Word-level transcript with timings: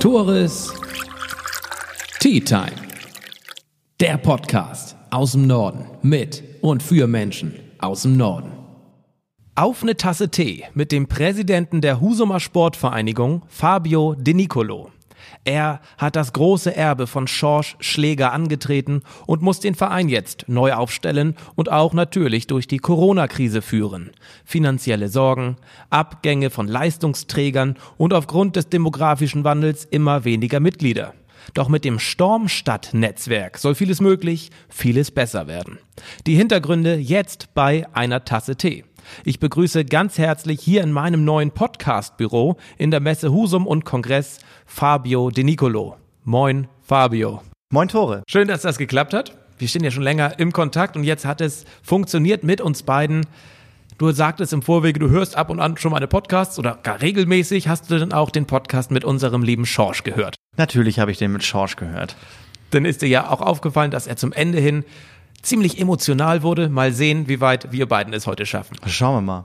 Tores 0.00 0.72
Tea 2.20 2.40
Time. 2.40 2.72
Der 4.00 4.16
Podcast 4.16 4.96
aus 5.10 5.32
dem 5.32 5.46
Norden 5.46 5.84
mit 6.00 6.42
und 6.62 6.82
für 6.82 7.06
Menschen 7.06 7.52
aus 7.78 8.02
dem 8.04 8.16
Norden. 8.16 8.50
Auf 9.54 9.82
eine 9.82 9.98
Tasse 9.98 10.30
Tee 10.30 10.64
mit 10.72 10.90
dem 10.90 11.06
Präsidenten 11.06 11.82
der 11.82 12.00
Husumer 12.00 12.40
Sportvereinigung, 12.40 13.42
Fabio 13.48 14.14
De 14.14 14.32
Nicolo. 14.32 14.90
Er 15.44 15.80
hat 15.98 16.16
das 16.16 16.32
große 16.32 16.74
Erbe 16.74 17.06
von 17.06 17.26
Schorsch 17.26 17.76
Schläger 17.80 18.32
angetreten 18.32 19.02
und 19.26 19.42
muss 19.42 19.60
den 19.60 19.74
Verein 19.74 20.08
jetzt 20.08 20.44
neu 20.48 20.72
aufstellen 20.72 21.36
und 21.54 21.70
auch 21.70 21.92
natürlich 21.92 22.46
durch 22.46 22.66
die 22.66 22.78
Corona-Krise 22.78 23.62
führen. 23.62 24.10
Finanzielle 24.44 25.08
Sorgen, 25.08 25.56
Abgänge 25.90 26.50
von 26.50 26.68
Leistungsträgern 26.68 27.76
und 27.96 28.14
aufgrund 28.14 28.56
des 28.56 28.68
demografischen 28.68 29.44
Wandels 29.44 29.84
immer 29.84 30.24
weniger 30.24 30.60
Mitglieder. 30.60 31.14
Doch 31.54 31.68
mit 31.68 31.84
dem 31.84 31.98
Stormstadt-Netzwerk 31.98 33.58
soll 33.58 33.74
vieles 33.74 34.00
möglich, 34.00 34.50
vieles 34.68 35.10
besser 35.10 35.46
werden. 35.46 35.78
Die 36.26 36.34
Hintergründe 36.36 36.96
jetzt 36.96 37.54
bei 37.54 37.86
einer 37.92 38.24
Tasse 38.24 38.56
Tee. 38.56 38.84
Ich 39.24 39.40
begrüße 39.40 39.84
ganz 39.84 40.18
herzlich 40.18 40.60
hier 40.60 40.82
in 40.82 40.92
meinem 40.92 41.24
neuen 41.24 41.50
Podcast-Büro 41.50 42.56
in 42.78 42.90
der 42.90 43.00
Messe 43.00 43.32
Husum 43.32 43.66
und 43.66 43.84
Kongress 43.84 44.38
Fabio 44.66 45.30
De 45.30 45.44
Nicolo. 45.44 45.96
Moin, 46.24 46.68
Fabio. 46.82 47.42
Moin, 47.72 47.88
Tore. 47.88 48.22
Schön, 48.28 48.48
dass 48.48 48.62
das 48.62 48.78
geklappt 48.78 49.14
hat. 49.14 49.32
Wir 49.58 49.68
stehen 49.68 49.84
ja 49.84 49.90
schon 49.90 50.02
länger 50.02 50.38
im 50.38 50.52
Kontakt 50.52 50.96
und 50.96 51.04
jetzt 51.04 51.24
hat 51.24 51.40
es 51.40 51.64
funktioniert 51.82 52.44
mit 52.44 52.60
uns 52.60 52.82
beiden. 52.82 53.26
Du 53.98 54.10
sagtest 54.12 54.54
im 54.54 54.62
Vorwege, 54.62 54.98
du 54.98 55.10
hörst 55.10 55.36
ab 55.36 55.50
und 55.50 55.60
an 55.60 55.76
schon 55.76 55.92
meine 55.92 56.06
Podcasts 56.06 56.58
oder 56.58 56.78
gar 56.82 57.02
regelmäßig. 57.02 57.68
Hast 57.68 57.90
du 57.90 57.98
denn 57.98 58.14
auch 58.14 58.30
den 58.30 58.46
Podcast 58.46 58.90
mit 58.90 59.04
unserem 59.04 59.42
lieben 59.42 59.66
Schorsch 59.66 60.04
gehört? 60.04 60.36
Natürlich 60.56 60.98
habe 60.98 61.10
ich 61.10 61.18
den 61.18 61.32
mit 61.32 61.44
Schorsch 61.44 61.76
gehört. 61.76 62.16
Dann 62.70 62.86
ist 62.86 63.02
dir 63.02 63.08
ja 63.08 63.28
auch 63.28 63.42
aufgefallen, 63.42 63.90
dass 63.90 64.06
er 64.06 64.16
zum 64.16 64.32
Ende 64.32 64.58
hin 64.58 64.84
ziemlich 65.42 65.80
emotional 65.80 66.42
wurde. 66.42 66.68
Mal 66.68 66.92
sehen, 66.92 67.28
wie 67.28 67.40
weit 67.40 67.72
wir 67.72 67.86
beiden 67.86 68.12
es 68.12 68.26
heute 68.26 68.46
schaffen. 68.46 68.76
Schauen 68.86 69.16
wir 69.16 69.20
mal. 69.20 69.44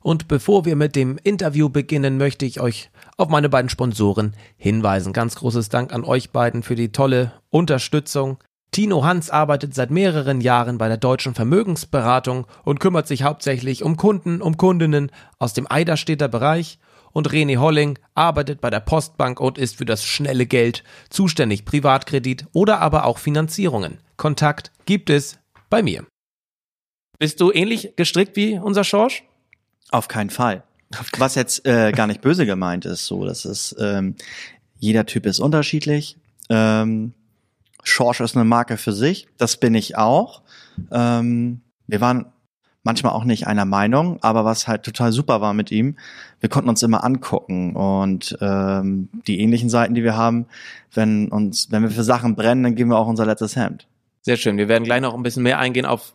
Und 0.00 0.26
bevor 0.26 0.64
wir 0.64 0.74
mit 0.74 0.96
dem 0.96 1.16
Interview 1.22 1.68
beginnen, 1.68 2.18
möchte 2.18 2.44
ich 2.44 2.60
euch 2.60 2.90
auf 3.16 3.28
meine 3.28 3.48
beiden 3.48 3.68
Sponsoren 3.68 4.34
hinweisen. 4.56 5.12
Ganz 5.12 5.36
großes 5.36 5.68
Dank 5.68 5.92
an 5.92 6.04
euch 6.04 6.30
beiden 6.30 6.62
für 6.62 6.74
die 6.74 6.90
tolle 6.90 7.32
Unterstützung. 7.50 8.38
Tino 8.72 9.04
Hans 9.04 9.30
arbeitet 9.30 9.74
seit 9.74 9.90
mehreren 9.90 10.40
Jahren 10.40 10.78
bei 10.78 10.88
der 10.88 10.96
Deutschen 10.96 11.34
Vermögensberatung 11.34 12.46
und 12.64 12.80
kümmert 12.80 13.06
sich 13.06 13.22
hauptsächlich 13.22 13.84
um 13.84 13.96
Kunden, 13.96 14.42
um 14.42 14.56
Kundinnen 14.56 15.12
aus 15.38 15.52
dem 15.52 15.70
Eiderstädter 15.70 16.28
Bereich. 16.28 16.78
Und 17.12 17.30
René 17.30 17.58
Holling 17.58 17.98
arbeitet 18.14 18.62
bei 18.62 18.70
der 18.70 18.80
Postbank 18.80 19.38
und 19.38 19.58
ist 19.58 19.76
für 19.76 19.84
das 19.84 20.02
schnelle 20.02 20.46
Geld 20.46 20.82
zuständig, 21.10 21.66
Privatkredit 21.66 22.46
oder 22.54 22.80
aber 22.80 23.04
auch 23.04 23.18
Finanzierungen. 23.18 23.98
Kontakt 24.22 24.70
gibt 24.84 25.10
es 25.10 25.40
bei 25.68 25.82
mir. 25.82 26.06
Bist 27.18 27.40
du 27.40 27.50
ähnlich 27.50 27.96
gestrickt 27.96 28.36
wie 28.36 28.56
unser 28.56 28.84
Schorsch? 28.84 29.24
Auf 29.90 30.06
keinen 30.06 30.30
Fall. 30.30 30.62
Was 31.18 31.34
jetzt 31.34 31.66
äh, 31.66 31.90
gar 31.90 32.06
nicht 32.06 32.20
böse 32.20 32.46
gemeint 32.46 32.84
ist, 32.84 33.04
so, 33.06 33.24
das 33.24 33.44
ist, 33.44 33.74
ähm, 33.80 34.14
jeder 34.78 35.06
Typ 35.06 35.26
ist 35.26 35.40
unterschiedlich. 35.40 36.18
Ähm, 36.50 37.14
Schorsch 37.82 38.20
ist 38.20 38.36
eine 38.36 38.44
Marke 38.44 38.76
für 38.76 38.92
sich, 38.92 39.26
das 39.38 39.56
bin 39.56 39.74
ich 39.74 39.98
auch. 39.98 40.42
Ähm, 40.92 41.62
wir 41.88 42.00
waren 42.00 42.26
manchmal 42.84 43.14
auch 43.14 43.24
nicht 43.24 43.48
einer 43.48 43.64
Meinung, 43.64 44.22
aber 44.22 44.44
was 44.44 44.68
halt 44.68 44.84
total 44.84 45.10
super 45.10 45.40
war 45.40 45.52
mit 45.52 45.72
ihm, 45.72 45.96
wir 46.38 46.48
konnten 46.48 46.68
uns 46.68 46.84
immer 46.84 47.02
angucken 47.02 47.74
und 47.74 48.38
ähm, 48.40 49.08
die 49.26 49.40
ähnlichen 49.40 49.68
Seiten, 49.68 49.94
die 49.94 50.04
wir 50.04 50.16
haben, 50.16 50.46
wenn 50.94 51.26
uns, 51.26 51.72
wenn 51.72 51.82
wir 51.82 51.90
für 51.90 52.04
Sachen 52.04 52.36
brennen, 52.36 52.62
dann 52.62 52.76
geben 52.76 52.90
wir 52.90 52.98
auch 52.98 53.08
unser 53.08 53.26
letztes 53.26 53.56
Hemd. 53.56 53.88
Sehr 54.22 54.36
schön. 54.36 54.56
Wir 54.56 54.68
werden 54.68 54.84
gleich 54.84 55.00
noch 55.00 55.14
ein 55.14 55.22
bisschen 55.22 55.42
mehr 55.42 55.58
eingehen 55.58 55.84
auf 55.84 56.14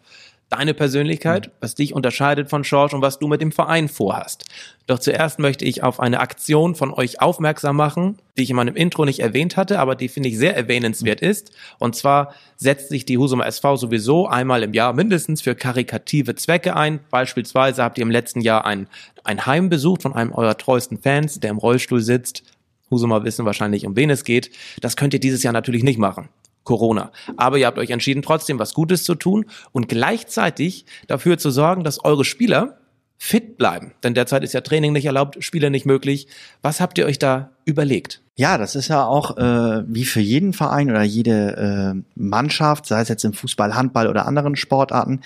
deine 0.49 0.73
Persönlichkeit, 0.73 1.51
was 1.59 1.75
dich 1.75 1.93
unterscheidet 1.93 2.49
von 2.49 2.61
George 2.61 2.95
und 2.95 3.01
was 3.01 3.19
du 3.19 3.27
mit 3.27 3.41
dem 3.41 3.51
Verein 3.51 3.89
vorhast. 3.89 4.45
Doch 4.85 4.99
zuerst 4.99 5.39
möchte 5.39 5.65
ich 5.65 5.83
auf 5.83 5.99
eine 5.99 6.21
Aktion 6.21 6.73
von 6.75 6.93
euch 6.93 7.21
aufmerksam 7.21 7.75
machen, 7.75 8.17
die 8.37 8.43
ich 8.43 8.49
in 8.49 8.55
meinem 8.55 8.77
Intro 8.77 9.03
nicht 9.03 9.19
erwähnt 9.19 9.57
hatte, 9.57 9.79
aber 9.79 9.95
die 9.95 10.07
finde 10.07 10.29
ich 10.29 10.37
sehr 10.37 10.55
erwähnenswert 10.55 11.19
ist. 11.19 11.51
Und 11.79 11.97
zwar 11.97 12.33
setzt 12.55 12.87
sich 12.87 13.03
die 13.03 13.17
Husumer 13.17 13.45
SV 13.45 13.75
sowieso 13.75 14.27
einmal 14.27 14.63
im 14.63 14.73
Jahr 14.73 14.93
mindestens 14.93 15.41
für 15.41 15.53
karikative 15.53 16.35
Zwecke 16.35 16.77
ein. 16.77 17.01
Beispielsweise 17.11 17.83
habt 17.83 17.97
ihr 17.97 18.03
im 18.03 18.11
letzten 18.11 18.39
Jahr 18.39 18.65
ein, 18.65 18.87
ein 19.25 19.45
Heim 19.45 19.67
besucht 19.67 20.03
von 20.03 20.13
einem 20.13 20.31
eurer 20.31 20.57
treuesten 20.57 20.97
Fans, 20.97 21.41
der 21.41 21.51
im 21.51 21.57
Rollstuhl 21.57 22.01
sitzt. 22.01 22.43
Husumer 22.89 23.25
wissen 23.25 23.45
wahrscheinlich, 23.45 23.85
um 23.85 23.97
wen 23.97 24.09
es 24.09 24.23
geht. 24.23 24.49
Das 24.79 24.95
könnt 24.95 25.13
ihr 25.13 25.19
dieses 25.19 25.43
Jahr 25.43 25.51
natürlich 25.51 25.83
nicht 25.83 25.99
machen. 25.99 26.29
Corona. 26.67 27.13
Aber 27.37 27.57
ihr 27.57 27.65
habt 27.65 27.79
euch 27.79 27.91
entschieden, 27.91 28.21
trotzdem 28.21 28.59
was 28.59 28.73
Gutes 28.73 29.05
zu 29.05 29.15
tun 29.15 29.45
und 29.71 29.87
gleichzeitig 29.87 30.85
dafür 31.07 31.37
zu 31.37 31.49
sorgen, 31.49 31.85
dass 31.85 32.03
eure 32.03 32.25
Spieler 32.25 32.77
fit 33.17 33.57
bleiben. 33.57 33.93
Denn 34.03 34.13
derzeit 34.13 34.43
ist 34.43 34.53
ja 34.53 34.59
Training 34.61 34.91
nicht 34.91 35.05
erlaubt, 35.05 35.41
Spiele 35.43 35.71
nicht 35.71 35.85
möglich. 35.85 36.27
Was 36.61 36.81
habt 36.81 36.97
ihr 36.97 37.05
euch 37.05 37.19
da 37.19 37.51
überlegt? 37.63 38.21
Ja, 38.35 38.57
das 38.57 38.75
ist 38.75 38.89
ja 38.89 39.05
auch 39.05 39.37
äh, 39.37 39.83
wie 39.87 40.05
für 40.05 40.19
jeden 40.19 40.53
Verein 40.53 40.91
oder 40.91 41.01
jede 41.03 41.95
äh, 41.95 42.03
Mannschaft, 42.15 42.85
sei 42.85 43.01
es 43.01 43.07
jetzt 43.07 43.23
im 43.23 43.33
Fußball, 43.33 43.75
Handball 43.75 44.07
oder 44.07 44.27
anderen 44.27 44.55
Sportarten, 44.55 45.21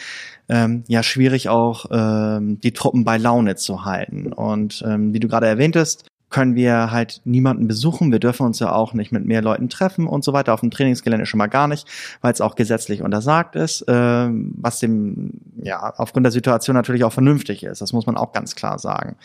ähm, 0.48 0.84
ja 0.88 1.02
schwierig 1.04 1.50
auch 1.50 1.88
ähm, 1.92 2.62
die 2.62 2.72
Truppen 2.72 3.04
bei 3.04 3.18
Laune 3.18 3.56
zu 3.56 3.84
halten. 3.84 4.32
Und 4.32 4.84
ähm, 4.88 5.12
wie 5.14 5.20
du 5.20 5.28
gerade 5.28 5.48
erwähntest, 5.48 6.06
können 6.32 6.56
wir 6.56 6.92
halt 6.92 7.22
niemanden 7.26 7.68
besuchen. 7.68 8.12
Wir 8.12 8.20
dürfen 8.20 8.46
uns 8.46 8.60
ja 8.60 8.72
auch 8.72 8.94
nicht 8.94 9.12
mit 9.12 9.26
mehr 9.26 9.42
Leuten 9.42 9.70
treffen 9.70 10.08
und 10.08 10.24
so 10.24 10.34
weiter. 10.34 10.54
Auf 10.54 10.62
dem 10.62 10.72
Trainingsgelände 10.72 11.26
schon 11.26 11.38
mal 11.38 11.48
gar 11.48 11.68
nicht, 11.68 11.88
weil 12.22 12.34
es 12.34 12.42
auch 12.42 12.56
gesetzlich 12.56 13.02
untersagt 13.02 13.56
ist, 13.56 13.82
äh, 13.88 14.28
was 14.32 14.80
dem 14.80 15.32
ja 15.62 15.94
aufgrund 15.98 16.26
der 16.26 16.32
Situation 16.32 16.76
natürlich 16.76 17.04
auch 17.04 17.14
vernünftig 17.14 17.64
ist. 17.64 17.82
Das 17.82 17.94
muss 17.94 18.06
man 18.06 18.18
auch 18.18 18.32
ganz 18.32 18.56
klar 18.56 18.80
sagen. 18.80 19.18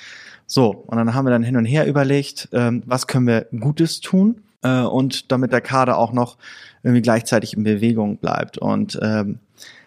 So, 0.46 0.70
und 0.70 0.98
dann 0.98 1.14
haben 1.14 1.24
wir 1.24 1.30
dann 1.30 1.42
hin 1.42 1.56
und 1.56 1.64
her 1.64 1.86
überlegt, 1.86 2.48
äh, 2.52 2.72
was 2.84 3.06
können 3.06 3.26
wir 3.26 3.46
Gutes 3.58 4.00
tun 4.00 4.42
äh, 4.62 4.82
und 4.82 5.30
damit 5.32 5.52
der 5.52 5.60
Kader 5.60 5.98
auch 5.98 6.12
noch 6.12 6.36
irgendwie 6.82 7.02
gleichzeitig 7.02 7.56
in 7.56 7.62
Bewegung 7.62 8.18
bleibt. 8.18 8.58
Und 8.58 8.98
ähm, 9.00 9.38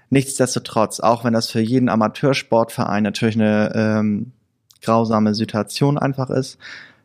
nichtsdestotrotz, 0.09 1.00
auch 1.00 1.24
wenn 1.24 1.34
das 1.34 1.50
für 1.50 1.62
jeden 1.62 1.90
Amateursportverein 1.90 3.03
natürlich 3.03 3.35
eine 3.35 3.72
ähm, 3.75 4.31
grausame 4.81 5.34
Situation 5.34 5.97
einfach 5.97 6.29
ist, 6.29 6.58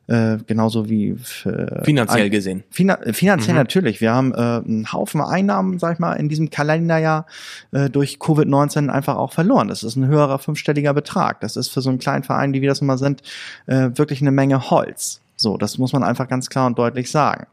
äh, 0.06 0.36
genauso 0.46 0.88
wie 0.88 1.16
für, 1.16 1.82
finanziell 1.84 2.30
gesehen. 2.30 2.62
Finan 2.70 2.98
finanziell 3.12 3.54
mhm. 3.54 3.60
natürlich. 3.60 4.00
Wir 4.00 4.12
haben 4.12 4.32
äh, 4.32 4.36
einen 4.36 4.92
Haufen 4.92 5.20
Einnahmen, 5.20 5.78
sag 5.78 5.94
ich 5.94 5.98
mal, 5.98 6.14
in 6.14 6.28
diesem 6.28 6.50
Kalenderjahr 6.50 7.26
äh, 7.72 7.88
durch 7.88 8.18
Covid-19 8.18 8.88
einfach 8.88 9.16
auch 9.16 9.32
verloren. 9.32 9.68
Das 9.68 9.82
ist 9.82 9.96
ein 9.96 10.06
höherer 10.06 10.38
fünfstelliger 10.38 10.92
Betrag. 10.92 11.40
Das 11.40 11.56
ist 11.56 11.68
für 11.68 11.80
so 11.80 11.88
einen 11.88 11.98
kleinen 11.98 12.22
Verein, 12.22 12.52
wie 12.52 12.60
wir 12.60 12.68
das 12.68 12.80
immer 12.80 12.98
sind, 12.98 13.22
äh, 13.66 13.90
wirklich 13.94 14.20
eine 14.20 14.32
Menge 14.32 14.70
Holz. 14.70 15.20
So, 15.36 15.56
das 15.56 15.78
muss 15.78 15.92
man 15.92 16.04
einfach 16.04 16.28
ganz 16.28 16.48
klar 16.48 16.66
und 16.66 16.78
deutlich 16.78 17.10
sagen. 17.10 17.46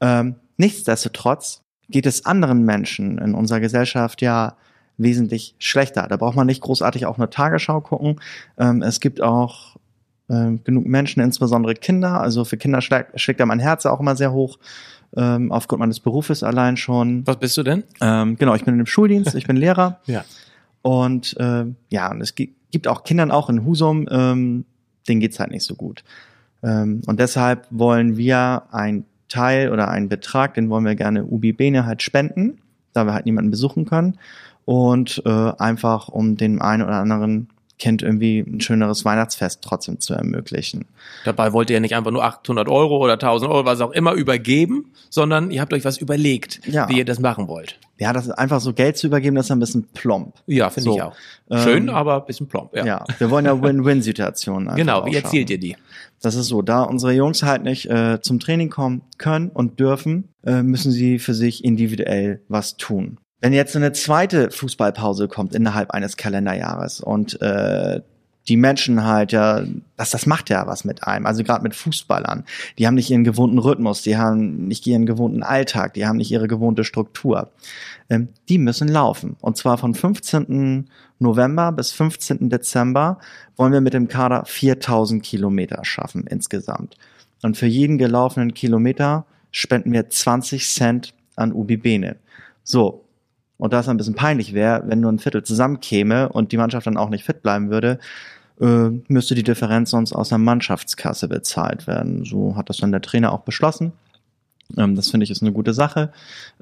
Ähm, 0.00 0.36
nichtsdestotrotz 0.56 1.62
geht 1.88 2.06
es 2.06 2.24
anderen 2.24 2.64
Menschen 2.64 3.18
in 3.18 3.34
unserer 3.34 3.60
Gesellschaft 3.60 4.22
ja 4.22 4.56
wesentlich 4.96 5.54
schlechter. 5.58 6.06
Da 6.08 6.16
braucht 6.16 6.36
man 6.36 6.46
nicht 6.46 6.60
großartig 6.60 7.06
auch 7.06 7.18
eine 7.18 7.30
Tagesschau 7.30 7.80
gucken. 7.80 8.20
Ähm, 8.58 8.82
es 8.82 9.00
gibt 9.00 9.20
auch 9.22 9.69
äh, 10.30 10.56
genug 10.64 10.86
Menschen, 10.86 11.20
insbesondere 11.20 11.74
Kinder. 11.74 12.20
Also 12.20 12.44
für 12.44 12.56
Kinder 12.56 12.80
schlägt, 12.80 13.20
schlägt 13.20 13.40
ja 13.40 13.46
mein 13.46 13.58
Herz 13.58 13.84
auch 13.84 14.00
immer 14.00 14.16
sehr 14.16 14.32
hoch. 14.32 14.58
Ähm, 15.16 15.50
aufgrund 15.50 15.80
meines 15.80 15.98
Berufes 15.98 16.44
allein 16.44 16.76
schon. 16.76 17.26
Was 17.26 17.38
bist 17.38 17.56
du 17.56 17.64
denn? 17.64 17.82
Ähm, 18.00 18.36
genau, 18.36 18.54
ich 18.54 18.64
bin 18.64 18.78
im 18.78 18.86
Schuldienst, 18.86 19.34
ich 19.34 19.46
bin 19.46 19.56
Lehrer. 19.56 19.98
ja. 20.06 20.24
Und 20.82 21.36
äh, 21.38 21.64
ja, 21.88 22.10
und 22.12 22.20
es 22.20 22.36
gibt 22.36 22.86
auch 22.86 23.02
Kindern 23.02 23.32
auch 23.32 23.50
in 23.50 23.64
Husum, 23.64 24.06
ähm, 24.08 24.64
denen 25.08 25.20
geht's 25.20 25.40
halt 25.40 25.50
nicht 25.50 25.64
so 25.64 25.74
gut. 25.74 26.04
Ähm, 26.62 27.02
und 27.06 27.18
deshalb 27.18 27.66
wollen 27.70 28.16
wir 28.16 28.62
ein 28.70 29.04
Teil 29.28 29.72
oder 29.72 29.88
einen 29.88 30.08
Betrag, 30.08 30.54
den 30.54 30.70
wollen 30.70 30.84
wir 30.84 30.94
gerne 30.94 31.24
Ubi 31.24 31.52
Bene 31.52 31.86
halt 31.86 32.02
spenden, 32.02 32.60
da 32.92 33.04
wir 33.04 33.12
halt 33.12 33.26
niemanden 33.26 33.50
besuchen 33.50 33.86
können. 33.86 34.16
Und 34.64 35.22
äh, 35.24 35.52
einfach 35.58 36.08
um 36.08 36.36
den 36.36 36.60
einen 36.60 36.84
oder 36.84 36.96
anderen 36.96 37.48
Kind 37.80 38.02
irgendwie 38.02 38.40
ein 38.46 38.60
schöneres 38.60 39.04
Weihnachtsfest 39.04 39.62
trotzdem 39.62 39.98
zu 39.98 40.14
ermöglichen. 40.14 40.84
Dabei 41.24 41.52
wollt 41.52 41.70
ihr 41.70 41.74
ja 41.74 41.80
nicht 41.80 41.96
einfach 41.96 42.12
nur 42.12 42.22
800 42.22 42.68
Euro 42.68 42.98
oder 42.98 43.14
1000 43.14 43.50
Euro, 43.50 43.64
was 43.64 43.80
auch 43.80 43.90
immer 43.90 44.12
übergeben, 44.12 44.92
sondern 45.08 45.50
ihr 45.50 45.60
habt 45.60 45.72
euch 45.72 45.84
was 45.84 45.96
überlegt, 45.96 46.60
ja. 46.66 46.88
wie 46.88 46.98
ihr 46.98 47.04
das 47.04 47.18
machen 47.18 47.48
wollt. 47.48 47.78
Ja, 47.98 48.12
das 48.12 48.26
ist 48.26 48.32
einfach 48.32 48.60
so 48.60 48.72
Geld 48.72 48.96
zu 48.96 49.08
übergeben, 49.08 49.34
das 49.34 49.46
ist 49.46 49.52
ein 49.52 49.58
bisschen 49.58 49.88
plomp. 49.94 50.34
Ja, 50.46 50.70
finde 50.70 50.90
so. 50.90 50.96
ich 50.96 51.02
auch. 51.02 51.14
Schön, 51.50 51.88
ähm, 51.88 51.94
aber 51.94 52.16
ein 52.16 52.26
bisschen 52.26 52.48
plomp. 52.48 52.76
Ja, 52.76 52.84
ja 52.84 53.04
wir 53.18 53.30
wollen 53.30 53.46
ja 53.46 53.60
Win-Win-Situationen. 53.62 54.76
genau, 54.76 55.06
wie 55.06 55.16
erzielt 55.16 55.50
ihr 55.50 55.58
die? 55.58 55.76
Das 56.22 56.34
ist 56.34 56.46
so, 56.46 56.62
da 56.62 56.82
unsere 56.82 57.12
Jungs 57.12 57.42
halt 57.42 57.62
nicht 57.62 57.86
äh, 57.90 58.20
zum 58.20 58.40
Training 58.40 58.68
kommen 58.68 59.02
können 59.16 59.48
und 59.48 59.80
dürfen, 59.80 60.28
äh, 60.44 60.62
müssen 60.62 60.92
sie 60.92 61.18
für 61.18 61.34
sich 61.34 61.64
individuell 61.64 62.42
was 62.48 62.76
tun. 62.76 63.18
Wenn 63.40 63.52
jetzt 63.52 63.74
eine 63.74 63.92
zweite 63.92 64.50
Fußballpause 64.50 65.28
kommt 65.28 65.54
innerhalb 65.54 65.90
eines 65.92 66.16
Kalenderjahres 66.16 67.00
und 67.00 67.40
äh, 67.40 68.00
die 68.48 68.56
Menschen 68.56 69.04
halt 69.04 69.32
ja, 69.32 69.62
das, 69.96 70.10
das 70.10 70.26
macht 70.26 70.50
ja 70.50 70.66
was 70.66 70.84
mit 70.84 71.04
einem. 71.04 71.26
Also 71.26 71.44
gerade 71.44 71.62
mit 71.62 71.74
Fußballern. 71.74 72.44
Die 72.78 72.86
haben 72.86 72.94
nicht 72.94 73.10
ihren 73.10 73.24
gewohnten 73.24 73.58
Rhythmus, 73.58 74.02
die 74.02 74.16
haben 74.16 74.66
nicht 74.66 74.86
ihren 74.86 75.06
gewohnten 75.06 75.42
Alltag, 75.42 75.94
die 75.94 76.06
haben 76.06 76.16
nicht 76.16 76.30
ihre 76.30 76.48
gewohnte 76.48 76.84
Struktur. 76.84 77.50
Ähm, 78.08 78.28
die 78.48 78.58
müssen 78.58 78.88
laufen. 78.88 79.36
Und 79.40 79.56
zwar 79.56 79.78
von 79.78 79.94
15. 79.94 80.88
November 81.18 81.70
bis 81.70 81.92
15. 81.92 82.50
Dezember 82.50 83.18
wollen 83.56 83.72
wir 83.72 83.80
mit 83.80 83.94
dem 83.94 84.08
Kader 84.08 84.44
4000 84.46 85.22
Kilometer 85.22 85.84
schaffen 85.84 86.26
insgesamt. 86.26 86.96
Und 87.42 87.56
für 87.56 87.66
jeden 87.66 87.98
gelaufenen 87.98 88.52
Kilometer 88.54 89.26
spenden 89.50 89.92
wir 89.92 90.08
20 90.08 90.68
Cent 90.68 91.14
an 91.36 91.52
Ubi 91.52 91.76
Bene. 91.76 92.16
So. 92.64 93.04
Und 93.60 93.72
da 93.72 93.80
es 93.80 93.88
ein 93.88 93.96
bisschen 93.96 94.14
peinlich 94.14 94.54
wäre, 94.54 94.82
wenn 94.86 95.00
nur 95.00 95.12
ein 95.12 95.18
Viertel 95.18 95.44
zusammenkäme 95.44 96.30
und 96.30 96.50
die 96.50 96.56
Mannschaft 96.56 96.86
dann 96.86 96.96
auch 96.96 97.10
nicht 97.10 97.24
fit 97.24 97.42
bleiben 97.42 97.70
würde, 97.70 97.98
äh, 98.60 98.90
müsste 99.08 99.34
die 99.34 99.42
Differenz 99.42 99.90
sonst 99.90 100.12
aus 100.12 100.30
der 100.30 100.38
Mannschaftskasse 100.38 101.28
bezahlt 101.28 101.86
werden. 101.86 102.24
So 102.24 102.56
hat 102.56 102.68
das 102.68 102.78
dann 102.78 102.90
der 102.90 103.02
Trainer 103.02 103.32
auch 103.32 103.40
beschlossen. 103.40 103.92
Ähm, 104.76 104.96
das 104.96 105.10
finde 105.10 105.24
ich 105.24 105.30
ist 105.30 105.42
eine 105.42 105.52
gute 105.52 105.74
Sache, 105.74 106.10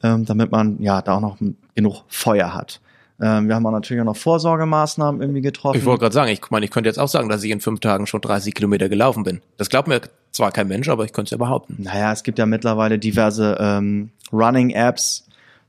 ähm, 0.03 0.25
damit 0.25 0.51
man 0.51 0.81
ja 0.83 1.01
da 1.01 1.17
auch 1.17 1.21
noch 1.21 1.39
genug 1.75 2.03
Feuer 2.09 2.53
hat. 2.53 2.81
Ähm, 3.21 3.49
wir 3.49 3.55
haben 3.55 3.67
auch 3.67 3.73
natürlich 3.73 4.01
auch 4.01 4.07
noch 4.07 4.17
Vorsorgemaßnahmen 4.17 5.21
irgendwie 5.21 5.41
getroffen. 5.41 5.79
Ich 5.79 5.85
wollte 5.85 6.03
gerade 6.03 6.15
sagen, 6.15 6.31
ich 6.31 6.41
meine, 6.51 6.65
ich 6.65 6.71
könnte 6.71 6.89
jetzt 6.89 6.99
auch 6.99 7.09
sagen, 7.09 7.29
dass 7.29 7.43
ich 7.43 7.51
in 7.51 7.61
fünf 7.61 7.81
Tagen 7.81 8.07
schon 8.07 8.21
30 8.21 8.55
Kilometer 8.55 8.89
gelaufen 8.89 9.25
bin. 9.25 9.41
Das 9.57 9.69
glaubt 9.69 9.89
mir 9.89 10.01
zwar 10.31 10.53
kein 10.53 10.69
Mensch, 10.69 10.89
aber 10.89 11.05
ich 11.05 11.13
könnte 11.13 11.29
es 11.29 11.31
ja 11.33 11.37
behaupten. 11.37 11.77
Naja, 11.79 12.13
es 12.13 12.23
gibt 12.23 12.39
ja 12.39 12.47
mittlerweile 12.47 12.99
diverse 12.99 13.57
ähm, 13.59 14.11
Running-Apps, 14.33 15.28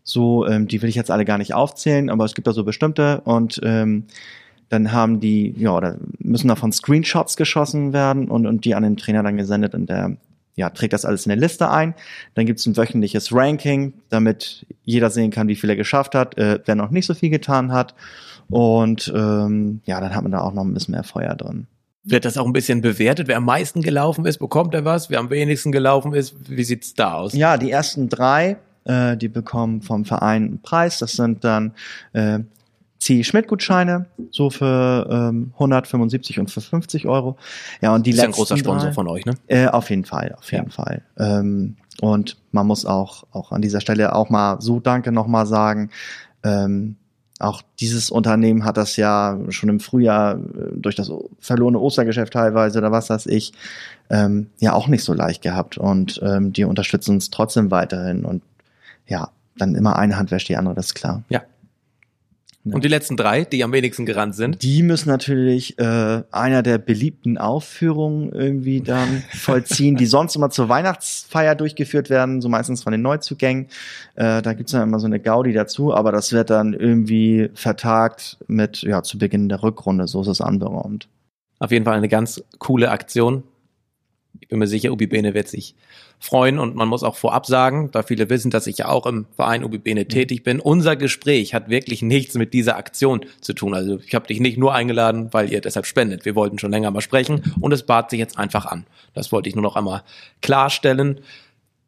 so, 0.10 0.48
ähm, 0.48 0.68
die 0.68 0.82
will 0.82 0.90
ich 0.90 0.96
jetzt 0.96 1.12
alle 1.12 1.26
gar 1.26 1.38
nicht 1.38 1.54
aufzählen, 1.54 2.10
aber 2.10 2.26
es 2.26 2.34
gibt 2.34 2.48
da 2.48 2.54
so 2.54 2.64
bestimmte 2.64 3.22
und 3.22 3.60
ähm, 3.64 4.06
dann 4.70 4.92
haben 4.92 5.20
die, 5.20 5.54
ja, 5.58 5.76
oder 5.76 5.98
müssen 6.20 6.48
davon 6.48 6.72
Screenshots 6.72 7.38
geschossen 7.38 7.94
werden 7.94 8.30
und, 8.30 8.46
und 8.46 8.66
die 8.66 8.76
an 8.76 8.84
den 8.84 8.98
Trainer 8.98 9.24
dann 9.24 9.38
gesendet 9.38 9.74
und 9.74 9.90
der 9.90 10.18
ja, 10.56 10.70
trägt 10.70 10.94
das 10.94 11.06
alles 11.06 11.26
in 11.26 11.32
eine 11.32 11.42
Liste 11.42 11.70
ein. 11.70 11.96
Dann 12.36 12.46
gibt 12.46 12.60
es 12.60 12.66
ein 12.66 12.76
wöchentliches 12.76 13.34
Ranking, 13.34 13.94
damit 14.10 14.66
jeder 14.84 15.10
sehen 15.10 15.32
kann, 15.32 15.48
wie 15.48 15.56
viel 15.56 15.70
er 15.70 15.78
geschafft 15.78 16.16
hat, 16.16 16.38
äh, 16.38 16.60
wer 16.66 16.76
noch 16.76 16.92
nicht 16.92 17.06
so 17.06 17.14
viel 17.14 17.30
getan 17.30 17.72
hat. 17.72 17.96
Und 18.50 19.12
ähm, 19.16 19.82
ja, 19.86 20.02
dann 20.02 20.14
hat 20.14 20.24
man 20.24 20.34
da 20.34 20.42
auch 20.42 20.54
noch 20.54 20.64
ein 20.64 20.74
bisschen 20.74 20.92
mehr 20.94 21.04
Feuer 21.04 21.36
drin. 21.36 21.68
Wird 22.04 22.26
das 22.26 22.38
auch 22.38 22.46
ein 22.46 22.54
bisschen 22.54 22.82
bewertet? 22.82 23.28
Wer 23.28 23.38
am 23.38 23.46
meisten 23.46 23.82
gelaufen 23.82 24.26
ist, 24.26 24.40
bekommt 24.40 24.74
er 24.74 24.84
was? 24.84 25.10
Wer 25.10 25.20
am 25.20 25.30
wenigsten 25.30 25.72
gelaufen 25.72 26.14
ist, 26.14 26.36
wie 26.50 26.64
sieht's 26.64 26.94
da 26.94 27.14
aus? 27.14 27.34
Ja, 27.34 27.58
die 27.58 27.72
ersten 27.72 28.10
drei, 28.10 28.58
äh, 28.90 29.16
die 29.16 29.28
bekommen 29.30 29.82
vom 29.82 30.04
Verein 30.06 30.44
einen 30.44 30.62
Preis. 30.62 31.00
Das 31.00 31.14
sind 31.14 31.44
dann 31.44 31.74
äh, 32.14 32.40
C. 33.00 33.24
Schmidt-Gutscheine, 33.24 34.08
so 34.32 34.50
für 34.50 35.08
ähm, 35.10 35.52
175 35.54 36.40
und 36.40 36.52
für 36.52 36.60
50 36.60 37.08
Euro. 37.08 37.38
Ja, 37.82 37.94
und 37.96 38.06
die 38.06 38.12
ist 38.12 38.18
letzten 38.18 38.32
ein 38.32 38.36
großer 38.36 38.58
Sponsor 38.58 38.88
drei, 38.88 38.94
von 38.94 39.08
euch, 39.08 39.26
ne? 39.26 39.36
Äh, 39.48 39.68
auf 39.68 39.90
jeden 39.90 40.06
Fall, 40.06 40.36
auf 40.38 40.52
jeden 40.52 40.66
Ja. 40.66 40.72
Fall. 40.72 41.02
Ähm, 41.18 41.78
und 42.02 42.38
man 42.52 42.68
muss 42.68 42.86
auch, 42.86 43.24
auch 43.32 43.52
an 43.52 43.62
dieser 43.62 43.80
Stelle 43.80 44.16
auch 44.16 44.30
mal 44.30 44.60
so 44.60 44.80
Danke 44.80 45.12
nochmal 45.12 45.46
sagen. 45.46 45.92
Ähm, 46.44 46.96
auch 47.40 47.62
dieses 47.80 48.12
Unternehmen 48.12 48.66
hat 48.66 48.76
das 48.76 48.98
ja 48.98 49.40
schon 49.48 49.70
im 49.70 49.80
Frühjahr 49.80 50.36
äh, 50.36 50.40
durch 50.74 50.96
das 50.96 51.10
verlorene 51.40 51.80
Ostergeschäft 51.80 52.34
teilweise 52.34 52.80
oder 52.80 52.92
was 52.92 53.10
weiß 53.10 53.28
ich, 53.28 53.54
ähm, 54.10 54.48
ja 54.60 54.74
auch 54.74 54.88
nicht 54.88 55.06
so 55.06 55.14
leicht 55.14 55.42
gehabt. 55.42 55.78
Und 55.78 56.20
ähm, 56.22 56.52
die 56.52 56.66
unterstützen 56.66 57.16
uns 57.16 57.30
trotzdem 57.30 57.72
weiterhin. 57.72 58.26
Und 58.26 58.42
ja, 59.10 59.32
dann 59.58 59.76
immer 59.76 59.98
eine 59.98 60.18
Hand 60.18 60.32
wäscht 60.32 60.50
die 60.50 60.56
andere, 60.56 60.76
das 60.76 60.88
ist 60.88 60.96
klar. 60.96 61.24
Ja. 61.30 61.44
Ja. 62.66 62.76
Und 62.76 62.84
die 62.84 62.90
letzten 62.90 63.16
drei, 63.16 63.46
die 63.46 63.64
am 63.64 63.72
wenigsten 63.72 64.06
gerannt 64.06 64.36
sind? 64.36 64.62
Die 64.64 64.84
müssen 64.84 65.08
natürlich 65.08 65.80
äh, 65.80 66.24
einer 66.30 66.62
der 66.62 66.78
beliebten 66.78 67.38
Aufführungen 67.38 68.34
irgendwie 68.34 68.82
dann 68.82 69.24
vollziehen, 69.34 69.96
die 69.96 70.06
sonst 70.06 70.36
immer 70.36 70.50
zur 70.50 70.68
Weihnachtsfeier 70.68 71.56
durchgeführt 71.56 72.10
werden, 72.10 72.42
so 72.42 72.50
meistens 72.50 72.84
von 72.84 72.92
den 72.92 73.02
Neuzugängen. 73.02 73.68
Äh, 74.16 74.42
da 74.42 74.54
gibt's 74.54 74.74
dann 74.74 74.84
immer 74.84 75.00
so 75.00 75.06
eine 75.06 75.22
Gaudi 75.22 75.54
dazu, 75.54 75.94
aber 75.94 76.12
das 76.12 76.34
wird 76.34 76.50
dann 76.50 76.74
irgendwie 76.74 77.50
vertagt 77.54 78.38
mit, 78.48 78.82
ja, 78.82 79.04
zu 79.04 79.18
Beginn 79.18 79.48
der 79.48 79.64
Rückrunde, 79.64 80.08
so 80.08 80.22
ist 80.22 80.28
es 80.28 80.42
anberaumt. 80.42 81.08
Auf 81.60 81.72
jeden 81.72 81.86
Fall 81.86 81.96
eine 81.96 82.10
ganz 82.10 82.44
coole 82.58 82.92
Aktion. 82.92 83.44
Ich 84.40 84.48
bin 84.48 84.60
mir 84.60 84.68
sicher, 84.68 84.92
Ubi 84.92 85.08
Bene 85.08 85.34
wird 85.34 85.48
sich 85.48 85.76
freuen 86.20 86.60
und 86.60 86.76
man 86.76 86.88
muss 86.88 87.04
auch 87.04 87.16
vorab 87.16 87.46
sagen, 87.46 87.90
da 87.92 88.04
viele 88.04 88.30
wissen, 88.30 88.52
dass 88.52 88.68
ich 88.68 88.80
ja 88.80 88.88
auch 88.90 89.06
im 89.06 89.26
Verein 89.36 89.64
Ubi 89.64 89.78
Bene 89.78 90.08
tätig 90.08 90.44
bin. 90.44 90.60
Unser 90.60 90.96
Gespräch 90.96 91.54
hat 91.54 91.70
wirklich 91.70 92.02
nichts 92.02 92.36
mit 92.36 92.54
dieser 92.54 92.78
Aktion 92.78 93.26
zu 93.42 93.54
tun. 93.54 93.74
Also 93.74 94.00
ich 94.06 94.14
habe 94.16 94.28
dich 94.28 94.40
nicht 94.40 94.58
nur 94.58 94.74
eingeladen, 94.74 95.30
weil 95.32 95.52
ihr 95.52 95.62
deshalb 95.62 95.86
spendet. 95.86 96.26
Wir 96.26 96.36
wollten 96.36 96.60
schon 96.60 96.72
länger 96.72 96.92
mal 96.92 97.02
sprechen 97.02 97.54
und 97.60 97.72
es 97.72 97.84
bat 97.84 98.10
sich 98.10 98.20
jetzt 98.20 98.38
einfach 98.38 98.66
an. 98.66 98.86
Das 99.14 99.32
wollte 99.32 99.50
ich 99.50 99.56
nur 99.56 99.64
noch 99.64 99.76
einmal 99.76 100.04
klarstellen. 100.42 101.22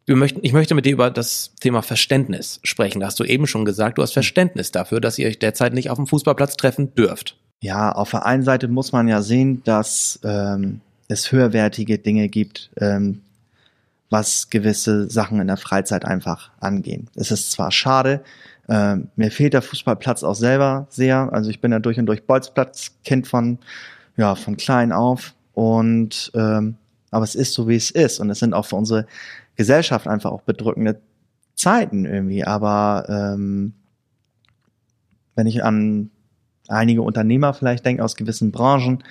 Wir 0.05 0.15
möchten, 0.15 0.39
ich 0.43 0.53
möchte 0.53 0.75
mit 0.75 0.85
dir 0.85 0.93
über 0.93 1.11
das 1.11 1.53
Thema 1.59 1.81
Verständnis 1.81 2.59
sprechen. 2.63 3.01
Da 3.01 3.07
hast 3.07 3.19
du 3.19 3.23
eben 3.23 3.47
schon 3.47 3.65
gesagt, 3.65 3.97
du 3.97 4.01
hast 4.01 4.13
Verständnis 4.13 4.71
dafür, 4.71 4.99
dass 4.99 5.19
ihr 5.19 5.27
euch 5.27 5.39
derzeit 5.39 5.73
nicht 5.73 5.89
auf 5.89 5.97
dem 5.97 6.07
Fußballplatz 6.07 6.57
treffen 6.57 6.95
dürft. 6.95 7.37
Ja, 7.61 7.91
auf 7.91 8.11
der 8.11 8.25
einen 8.25 8.43
Seite 8.43 8.67
muss 8.67 8.91
man 8.91 9.07
ja 9.07 9.21
sehen, 9.21 9.61
dass 9.63 10.19
ähm, 10.23 10.81
es 11.11 11.31
höherwertige 11.31 11.99
Dinge 11.99 12.29
gibt, 12.29 12.71
ähm, 12.77 13.21
was 14.09 14.49
gewisse 14.49 15.09
Sachen 15.09 15.39
in 15.39 15.47
der 15.47 15.57
Freizeit 15.57 16.05
einfach 16.05 16.51
angehen. 16.59 17.09
Es 17.15 17.31
ist 17.31 17.51
zwar 17.51 17.71
schade, 17.71 18.23
ähm, 18.69 19.09
mir 19.15 19.31
fehlt 19.31 19.53
der 19.53 19.61
Fußballplatz 19.61 20.23
auch 20.23 20.35
selber 20.35 20.87
sehr. 20.89 21.31
Also 21.33 21.49
ich 21.49 21.61
bin 21.61 21.71
ja 21.71 21.79
durch 21.79 21.99
und 21.99 22.05
durch 22.05 22.25
Bolzplatz-Kind 22.25 23.27
von, 23.27 23.59
ja, 24.17 24.35
von 24.35 24.57
klein 24.57 24.91
auf. 24.91 25.33
Und 25.53 26.31
ähm, 26.35 26.75
aber 27.09 27.25
es 27.25 27.35
ist 27.35 27.53
so, 27.53 27.67
wie 27.67 27.75
es 27.75 27.91
ist. 27.91 28.19
Und 28.19 28.29
es 28.29 28.39
sind 28.39 28.53
auch 28.53 28.65
für 28.65 28.77
unsere 28.77 29.05
Gesellschaft 29.55 30.07
einfach 30.07 30.31
auch 30.31 30.41
bedrückende 30.41 31.01
Zeiten 31.55 32.05
irgendwie. 32.05 32.45
Aber 32.45 33.05
ähm, 33.09 33.73
wenn 35.35 35.47
ich 35.47 35.63
an 35.63 36.09
einige 36.69 37.01
Unternehmer 37.01 37.53
vielleicht 37.53 37.85
denke 37.85 38.03
aus 38.03 38.15
gewissen 38.15 38.51
Branchen, 38.51 39.03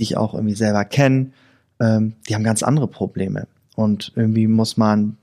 die 0.00 0.04
ich 0.04 0.16
auch 0.16 0.32
irgendwie 0.32 0.54
selber 0.54 0.84
kenne, 0.86 1.30
ähm, 1.78 2.14
die 2.26 2.34
haben 2.34 2.42
ganz 2.42 2.62
andere 2.62 2.88
Probleme. 2.88 3.46
Und 3.76 4.12
irgendwie 4.16 4.46
muss 4.46 4.78
man 4.78 5.18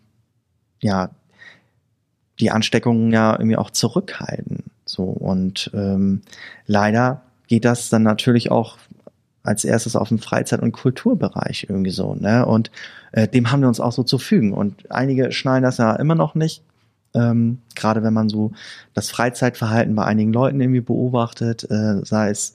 ja 0.81 1.09
die 2.39 2.51
Ansteckungen 2.51 3.11
ja 3.11 3.33
irgendwie 3.33 3.57
auch 3.57 3.71
zurückhalten. 3.71 4.65
So 4.85 5.03
und 5.03 5.71
ähm, 5.73 6.21
leider 6.67 7.23
geht 7.47 7.65
das 7.65 7.89
dann 7.89 8.03
natürlich 8.03 8.51
auch 8.51 8.77
als 9.41 9.65
erstes 9.65 9.95
auf 9.95 10.09
den 10.09 10.19
Freizeit- 10.19 10.61
und 10.61 10.73
Kulturbereich 10.73 11.65
irgendwie 11.69 11.91
so, 11.91 12.13
ne? 12.13 12.45
Und 12.45 12.69
äh, 13.13 13.27
dem 13.27 13.49
haben 13.49 13.61
wir 13.61 13.67
uns 13.67 13.79
auch 13.79 13.93
so 13.93 14.03
zu 14.03 14.19
fügen. 14.19 14.53
Und 14.53 14.91
einige 14.91 15.31
schneiden 15.31 15.63
das 15.63 15.77
ja 15.77 15.95
immer 15.95 16.15
noch 16.15 16.35
nicht. 16.35 16.63
Ähm, 17.15 17.59
Gerade 17.73 18.03
wenn 18.03 18.13
man 18.13 18.29
so 18.29 18.51
das 18.93 19.09
Freizeitverhalten 19.09 19.95
bei 19.95 20.05
einigen 20.05 20.33
Leuten 20.33 20.61
irgendwie 20.61 20.81
beobachtet, 20.81 21.63
äh, 21.71 22.05
sei 22.05 22.29
es 22.29 22.53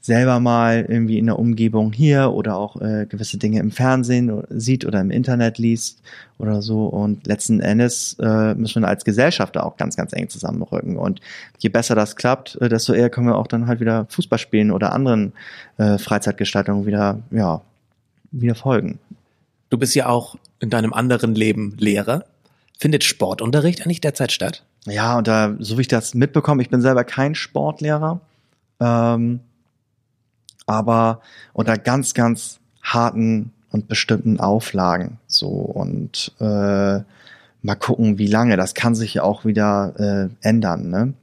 selber 0.00 0.40
mal 0.40 0.86
irgendwie 0.88 1.18
in 1.18 1.26
der 1.26 1.38
Umgebung 1.38 1.92
hier 1.92 2.32
oder 2.32 2.56
auch 2.56 2.80
äh, 2.80 3.06
gewisse 3.06 3.36
Dinge 3.36 3.60
im 3.60 3.70
Fernsehen 3.70 4.42
sieht 4.48 4.84
oder 4.84 5.00
im 5.00 5.10
Internet 5.10 5.58
liest 5.58 6.02
oder 6.38 6.62
so. 6.62 6.86
Und 6.86 7.26
letzten 7.26 7.60
Endes 7.60 8.16
äh, 8.20 8.54
müssen 8.54 8.82
wir 8.82 8.88
als 8.88 9.04
Gesellschaft 9.04 9.56
da 9.56 9.64
auch 9.64 9.76
ganz, 9.76 9.96
ganz 9.96 10.12
eng 10.12 10.28
zusammenrücken. 10.28 10.96
Und 10.96 11.20
je 11.58 11.68
besser 11.68 11.94
das 11.94 12.16
klappt, 12.16 12.56
äh, 12.60 12.68
desto 12.68 12.92
eher 12.92 13.10
können 13.10 13.26
wir 13.26 13.36
auch 13.36 13.48
dann 13.48 13.66
halt 13.66 13.80
wieder 13.80 14.06
Fußball 14.08 14.38
spielen 14.38 14.70
oder 14.70 14.92
anderen 14.92 15.32
äh, 15.78 15.98
Freizeitgestaltungen 15.98 16.86
wieder, 16.86 17.20
ja, 17.30 17.60
wieder 18.30 18.54
folgen. 18.54 18.98
Du 19.70 19.78
bist 19.78 19.94
ja 19.94 20.06
auch 20.06 20.36
in 20.60 20.70
deinem 20.70 20.92
anderen 20.92 21.34
Leben 21.34 21.74
Lehrer. 21.78 22.24
Findet 22.78 23.04
Sportunterricht 23.04 23.82
eigentlich 23.82 24.00
derzeit 24.00 24.32
statt? 24.32 24.62
Ja, 24.86 25.18
und 25.18 25.26
da, 25.26 25.56
so 25.58 25.76
wie 25.76 25.82
ich 25.82 25.88
das 25.88 26.14
mitbekomme, 26.14 26.62
ich 26.62 26.70
bin 26.70 26.80
selber 26.80 27.04
kein 27.04 27.34
Sportlehrer, 27.34 28.20
ähm, 28.80 29.40
aber 30.68 31.20
unter 31.52 31.76
ganz, 31.76 32.14
ganz 32.14 32.60
harten 32.82 33.52
und 33.70 33.88
bestimmten 33.88 34.40
Auflagen. 34.40 35.18
So 35.26 35.48
und 35.48 36.32
äh, 36.40 37.00
mal 37.62 37.74
gucken, 37.78 38.18
wie 38.18 38.26
lange. 38.26 38.56
Das 38.56 38.74
kann 38.74 38.94
sich 38.94 39.14
ja 39.14 39.22
auch 39.22 39.44
wieder 39.44 40.30
äh, 40.42 40.46
ändern, 40.46 40.90
ne? 40.90 41.14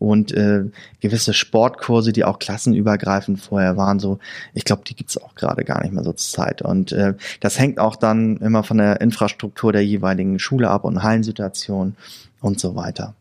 Und 0.00 0.30
äh, 0.30 0.66
gewisse 1.00 1.34
Sportkurse, 1.34 2.12
die 2.12 2.24
auch 2.24 2.38
klassenübergreifend 2.38 3.40
vorher 3.40 3.76
waren, 3.76 3.98
so, 3.98 4.20
ich 4.54 4.64
glaube, 4.64 4.82
die 4.86 4.94
gibt's 4.94 5.20
auch 5.20 5.34
gerade 5.34 5.64
gar 5.64 5.82
nicht 5.82 5.92
mehr 5.92 6.04
so 6.04 6.12
zur 6.12 6.44
Zeit. 6.44 6.62
Und 6.62 6.92
äh, 6.92 7.14
das 7.40 7.58
hängt 7.58 7.80
auch 7.80 7.96
dann 7.96 8.36
immer 8.36 8.62
von 8.62 8.78
der 8.78 9.00
Infrastruktur 9.00 9.72
der 9.72 9.84
jeweiligen 9.84 10.38
Schule 10.38 10.70
ab 10.70 10.84
und 10.84 11.02
Hallensituation 11.02 11.96
und 12.40 12.60
so 12.60 12.76
weiter. 12.76 13.14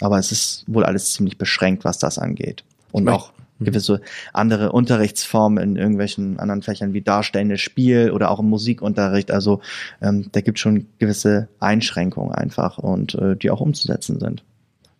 Aber 0.00 0.20
es 0.20 0.30
ist 0.30 0.64
wohl 0.68 0.84
alles 0.84 1.14
ziemlich 1.14 1.36
beschränkt, 1.36 1.84
was 1.84 1.98
das 1.98 2.16
angeht. 2.16 2.62
Und 2.92 3.08
auch 3.08 3.32
gewisse 3.60 4.00
andere 4.32 4.72
Unterrichtsformen 4.72 5.62
in 5.62 5.76
irgendwelchen 5.76 6.38
anderen 6.38 6.62
Fächern 6.62 6.92
wie 6.92 7.02
darstellendes 7.02 7.60
Spiel 7.60 8.10
oder 8.10 8.30
auch 8.30 8.40
im 8.40 8.48
Musikunterricht. 8.48 9.30
Also 9.30 9.60
ähm, 10.00 10.28
da 10.32 10.40
gibt 10.40 10.58
schon 10.58 10.86
gewisse 10.98 11.48
Einschränkungen 11.60 12.32
einfach 12.32 12.78
und 12.78 13.14
äh, 13.14 13.36
die 13.36 13.50
auch 13.50 13.60
umzusetzen 13.60 14.18
sind. 14.18 14.42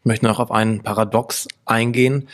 Ich 0.00 0.06
möchte 0.06 0.26
noch 0.26 0.40
auf 0.40 0.50
einen 0.50 0.82
Paradox 0.82 1.48
eingehen. 1.66 2.28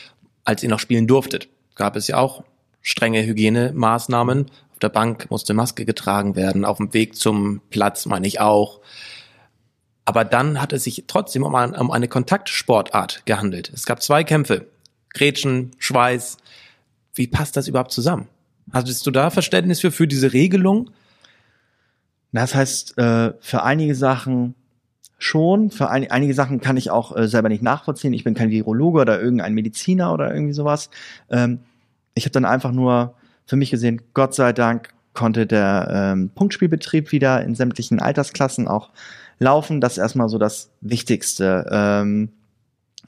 Als 0.45 0.63
ihr 0.63 0.69
noch 0.69 0.79
spielen 0.79 1.09
durftet, 1.09 1.49
gab 1.75 1.97
es 1.97 2.07
ja 2.07 2.19
auch 2.19 2.45
strenge 2.81 3.27
Hygienemaßnahmen. 3.27 4.47
Auf 4.73 4.79
der 4.79 4.89
Bank 4.91 5.31
musste 5.31 5.55
Maske 5.55 5.85
getragen 5.85 6.37
werden, 6.37 6.65
auf 6.65 6.77
dem 6.77 6.95
Weg 6.95 7.17
zum 7.17 7.61
Platz 7.71 8.07
meine 8.07 8.27
ich 8.27 8.41
auch. 8.41 8.81
Aber 10.05 10.25
dann 10.25 10.63
hat 10.63 10.73
es 10.73 10.85
sich 10.85 11.05
trotzdem 11.09 11.43
um, 11.43 11.55
ein, 11.57 11.75
um 11.75 11.91
eine 11.91 12.07
Kontaktsportart 12.07 13.27
gehandelt. 13.27 13.73
Es 13.75 13.87
gab 13.87 14.03
zwei 14.03 14.23
Kämpfe. 14.23 14.67
Gretchen, 15.17 15.73
Schweiß. 15.79 16.37
Wie 17.15 17.27
passt 17.27 17.57
das 17.57 17.69
überhaupt 17.69 17.93
zusammen? 17.93 18.29
Hattest 18.73 19.07
du 19.07 19.11
da 19.11 19.31
Verständnis 19.31 19.81
für, 19.81 19.91
für 19.91 20.07
diese 20.07 20.33
Regelung? 20.33 20.91
Das 22.33 22.55
heißt, 22.55 22.99
äh, 22.99 23.33
für 23.41 23.63
einige 23.63 23.95
Sachen 23.95 24.55
schon, 25.19 25.71
für 25.71 25.89
ein, 25.89 26.11
einige 26.11 26.35
Sachen 26.35 26.61
kann 26.61 26.77
ich 26.77 26.91
auch 26.91 27.17
äh, 27.17 27.29
selber 27.29 27.49
nicht 27.49 27.63
nachvollziehen. 27.63 28.13
Ich 28.13 28.25
bin 28.25 28.35
kein 28.35 28.51
Virologe 28.51 29.01
oder 29.01 29.21
irgendein 29.21 29.55
Mediziner 29.55 30.13
oder 30.13 30.33
irgendwie 30.35 30.53
sowas. 30.53 30.91
Ähm, 31.31 31.61
ich 32.15 32.25
habe 32.25 32.33
dann 32.33 32.45
einfach 32.45 32.73
nur 32.73 33.15
für 33.47 33.57
mich 33.57 33.71
gesehen, 33.71 34.03
Gott 34.13 34.35
sei 34.35 34.53
Dank 34.53 34.91
konnte 35.15 35.47
der 35.47 35.89
ähm, 35.91 36.31
Punktspielbetrieb 36.35 37.11
wieder 37.13 37.43
in 37.43 37.55
sämtlichen 37.55 38.01
Altersklassen 38.01 38.69
auch 38.69 38.91
laufen. 39.39 39.81
Das 39.81 39.93
ist 39.93 39.99
erstmal 39.99 40.29
so 40.29 40.37
das 40.37 40.71
Wichtigste. 40.83 41.67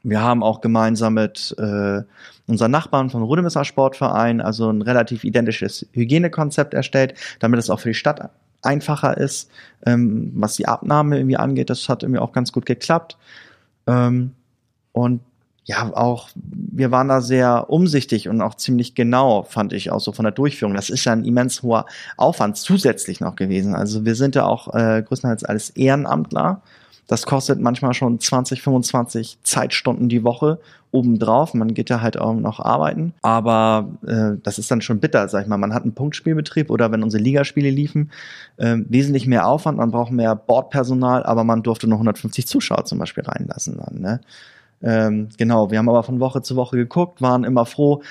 Wir 0.02 0.22
haben 0.22 0.42
auch 0.42 0.60
gemeinsam 0.60 1.14
mit 1.14 1.54
äh, 1.58 2.02
unseren 2.46 2.70
Nachbarn 2.70 3.10
vom 3.10 3.22
Rudemesser 3.22 3.64
Sportverein 3.64 4.40
also 4.40 4.70
ein 4.70 4.82
relativ 4.82 5.24
identisches 5.24 5.86
Hygienekonzept 5.92 6.74
erstellt, 6.74 7.14
damit 7.40 7.60
es 7.60 7.70
auch 7.70 7.80
für 7.80 7.90
die 7.90 7.94
Stadt 7.94 8.30
einfacher 8.62 9.16
ist, 9.16 9.50
ähm, 9.86 10.32
was 10.34 10.56
die 10.56 10.66
Abnahme 10.66 11.18
irgendwie 11.18 11.36
angeht. 11.36 11.70
Das 11.70 11.88
hat 11.88 12.02
irgendwie 12.02 12.20
auch 12.20 12.32
ganz 12.32 12.52
gut 12.52 12.66
geklappt. 12.66 13.16
Ähm, 13.86 14.32
und 14.92 15.20
ja, 15.64 15.94
auch 15.94 16.30
wir 16.34 16.90
waren 16.90 17.08
da 17.08 17.20
sehr 17.20 17.68
umsichtig 17.68 18.28
und 18.28 18.40
auch 18.40 18.54
ziemlich 18.54 18.94
genau, 18.94 19.42
fand 19.42 19.74
ich 19.74 19.90
auch 19.90 20.00
so 20.00 20.12
von 20.12 20.24
der 20.24 20.32
Durchführung. 20.32 20.74
Das 20.74 20.88
ist 20.88 21.04
ja 21.04 21.12
ein 21.12 21.26
immens 21.26 21.62
hoher 21.62 21.84
Aufwand 22.16 22.56
zusätzlich 22.56 23.20
noch 23.20 23.36
gewesen. 23.36 23.74
Also 23.74 24.06
wir 24.06 24.14
sind 24.14 24.34
ja 24.34 24.46
auch 24.46 24.74
äh, 24.74 25.02
größtenteils 25.06 25.44
alles 25.44 25.70
Ehrenamtler 25.70 26.62
das 27.08 27.24
kostet 27.24 27.58
manchmal 27.58 27.94
schon 27.94 28.20
20, 28.20 28.62
25 28.62 29.38
Zeitstunden 29.42 30.08
die 30.10 30.24
Woche 30.24 30.60
obendrauf. 30.90 31.54
Man 31.54 31.72
geht 31.72 31.90
ja 31.90 32.02
halt 32.02 32.18
auch 32.18 32.34
noch 32.34 32.60
arbeiten. 32.60 33.14
Aber 33.22 33.88
äh, 34.06 34.38
das 34.42 34.58
ist 34.58 34.70
dann 34.70 34.82
schon 34.82 35.00
bitter, 35.00 35.26
sag 35.28 35.42
ich 35.42 35.48
mal. 35.48 35.56
Man 35.56 35.72
hat 35.72 35.82
einen 35.82 35.94
Punktspielbetrieb 35.94 36.70
oder 36.70 36.92
wenn 36.92 37.02
unsere 37.02 37.22
Ligaspiele 37.22 37.70
liefen, 37.70 38.10
äh, 38.58 38.76
wesentlich 38.88 39.26
mehr 39.26 39.46
Aufwand, 39.46 39.78
man 39.78 39.90
braucht 39.90 40.12
mehr 40.12 40.36
Bordpersonal, 40.36 41.24
aber 41.24 41.44
man 41.44 41.62
durfte 41.62 41.88
nur 41.88 41.96
150 41.96 42.46
Zuschauer 42.46 42.84
zum 42.84 42.98
Beispiel 42.98 43.24
reinlassen 43.24 43.78
dann. 43.78 44.00
Ne? 44.00 44.20
Ähm, 44.82 45.28
genau, 45.38 45.70
wir 45.70 45.78
haben 45.78 45.88
aber 45.88 46.02
von 46.02 46.20
Woche 46.20 46.42
zu 46.42 46.56
Woche 46.56 46.76
geguckt, 46.76 47.22
waren 47.22 47.44
immer 47.44 47.64
froh, 47.64 48.02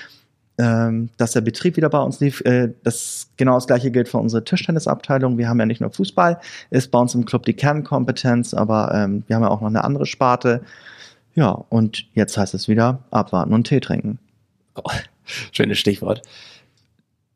ähm, 0.57 1.09
dass 1.17 1.33
der 1.33 1.41
Betrieb 1.41 1.77
wieder 1.77 1.89
bei 1.89 1.99
uns 1.99 2.19
lief. 2.19 2.41
Äh, 2.41 2.69
das 2.83 3.29
genau 3.37 3.55
das 3.55 3.67
gleiche 3.67 3.91
gilt 3.91 4.09
für 4.09 4.17
unsere 4.17 4.43
Tischtennisabteilung. 4.43 5.37
Wir 5.37 5.49
haben 5.49 5.59
ja 5.59 5.65
nicht 5.65 5.81
nur 5.81 5.91
Fußball, 5.91 6.39
ist 6.69 6.91
bei 6.91 6.99
uns 6.99 7.13
im 7.13 7.25
Club 7.25 7.45
die 7.45 7.53
Kernkompetenz, 7.53 8.53
aber 8.53 8.91
ähm, 8.93 9.23
wir 9.27 9.35
haben 9.35 9.43
ja 9.43 9.49
auch 9.49 9.61
noch 9.61 9.67
eine 9.67 9.83
andere 9.83 10.05
Sparte. 10.05 10.61
Ja, 11.35 11.51
und 11.51 12.05
jetzt 12.13 12.37
heißt 12.37 12.55
es 12.55 12.67
wieder 12.67 13.03
abwarten 13.11 13.53
und 13.53 13.67
Tee 13.67 13.79
trinken. 13.79 14.17
Oh, 14.75 14.89
schönes 15.51 15.77
Stichwort. 15.77 16.23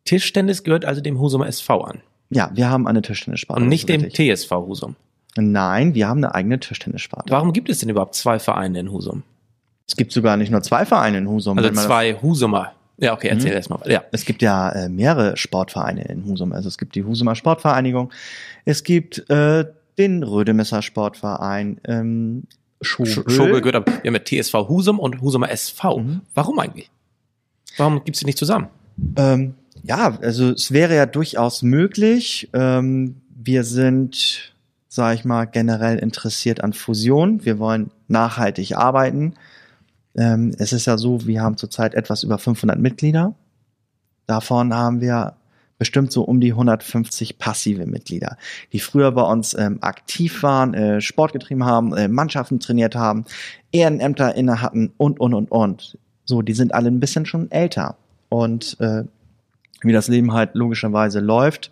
Tischtennis 0.05 0.63
gehört 0.63 0.85
also 0.85 1.01
dem 1.01 1.19
Husumer 1.19 1.47
SV 1.47 1.81
an. 1.81 2.01
Ja, 2.31 2.49
wir 2.53 2.69
haben 2.69 2.87
eine 2.87 3.01
Tischtennissparte. 3.01 3.61
Und 3.61 3.69
nicht 3.69 3.87
dem. 3.87 4.09
TSV 4.09 4.49
Husum. 4.51 4.95
Nein, 5.37 5.93
wir 5.93 6.07
haben 6.07 6.23
eine 6.23 6.33
eigene 6.33 6.59
Tischtennissparte. 6.59 7.31
Warum 7.31 7.53
gibt 7.53 7.69
es 7.69 7.79
denn 7.79 7.89
überhaupt 7.89 8.15
zwei 8.15 8.39
Vereine 8.39 8.79
in 8.79 8.91
Husum? 8.91 9.23
Es 9.87 9.95
gibt 9.95 10.11
sogar 10.11 10.37
nicht 10.37 10.49
nur 10.49 10.61
zwei 10.61 10.85
Vereine 10.85 11.19
in 11.19 11.29
Husum. 11.29 11.57
Also 11.57 11.69
zwei 11.71 12.15
Husumer 12.15 12.71
ja, 13.01 13.13
okay, 13.13 13.29
erzähl 13.29 13.49
mhm. 13.49 13.57
erst 13.57 13.69
mal. 13.69 13.81
Ja. 13.87 14.03
Es 14.11 14.25
gibt 14.25 14.41
ja 14.43 14.69
äh, 14.69 14.87
mehrere 14.87 15.35
Sportvereine 15.35 16.03
in 16.03 16.23
Husum. 16.25 16.53
Also 16.53 16.67
es 16.67 16.77
gibt 16.77 16.93
die 16.95 17.03
Husumer 17.03 17.35
Sportvereinigung, 17.35 18.13
es 18.63 18.83
gibt 18.83 19.27
äh, 19.29 19.65
den 19.97 20.23
Rödemesser 20.23 20.81
Sportverein, 20.81 21.81
ähm, 21.85 22.43
Schobel. 22.81 23.29
Schobel 23.29 23.61
gehört 23.61 23.75
aber, 23.75 23.91
wir 24.03 24.11
haben 24.11 24.21
ja 24.25 24.41
TSV 24.43 24.53
Husum 24.69 24.99
und 24.99 25.21
Husumer 25.21 25.49
SV. 25.49 25.99
Mhm. 25.99 26.21
Warum 26.35 26.59
eigentlich? 26.59 26.89
Warum 27.77 28.03
gibt's 28.03 28.19
die 28.19 28.25
nicht 28.25 28.37
zusammen? 28.37 28.67
Ähm, 29.15 29.55
ja, 29.83 30.17
also 30.21 30.51
es 30.51 30.71
wäre 30.71 30.95
ja 30.95 31.05
durchaus 31.05 31.63
möglich. 31.63 32.49
Ähm, 32.53 33.21
wir 33.35 33.63
sind, 33.63 34.53
sage 34.87 35.15
ich 35.15 35.25
mal, 35.25 35.45
generell 35.45 35.97
interessiert 35.97 36.63
an 36.63 36.73
Fusion. 36.73 37.45
Wir 37.45 37.57
wollen 37.57 37.91
nachhaltig 38.07 38.75
arbeiten. 38.77 39.33
Ähm, 40.15 40.53
es 40.57 40.73
ist 40.73 40.85
ja 40.85 40.97
so, 40.97 41.25
wir 41.25 41.41
haben 41.41 41.57
zurzeit 41.57 41.93
etwas 41.93 42.23
über 42.23 42.37
500 42.37 42.79
Mitglieder. 42.79 43.35
Davon 44.27 44.73
haben 44.73 45.01
wir 45.01 45.35
bestimmt 45.81 46.11
so 46.11 46.21
um 46.21 46.39
die 46.39 46.51
150 46.51 47.39
passive 47.39 47.87
Mitglieder, 47.87 48.37
die 48.71 48.79
früher 48.79 49.11
bei 49.11 49.23
uns 49.23 49.55
ähm, 49.55 49.79
aktiv 49.81 50.43
waren, 50.43 50.75
äh, 50.75 51.01
Sport 51.01 51.33
getrieben 51.33 51.65
haben, 51.65 51.97
äh, 51.97 52.07
Mannschaften 52.07 52.59
trainiert 52.59 52.95
haben, 52.95 53.25
Ehrenämter 53.71 54.35
inne 54.35 54.61
hatten 54.61 54.93
und, 54.97 55.19
und, 55.19 55.33
und, 55.33 55.49
und. 55.49 55.97
So, 56.25 56.43
die 56.43 56.53
sind 56.53 56.75
alle 56.75 56.89
ein 56.89 56.99
bisschen 56.99 57.25
schon 57.25 57.49
älter. 57.49 57.95
Und 58.29 58.79
äh, 58.79 59.05
wie 59.81 59.91
das 59.91 60.07
Leben 60.07 60.33
halt 60.33 60.53
logischerweise 60.53 61.19
läuft, 61.19 61.71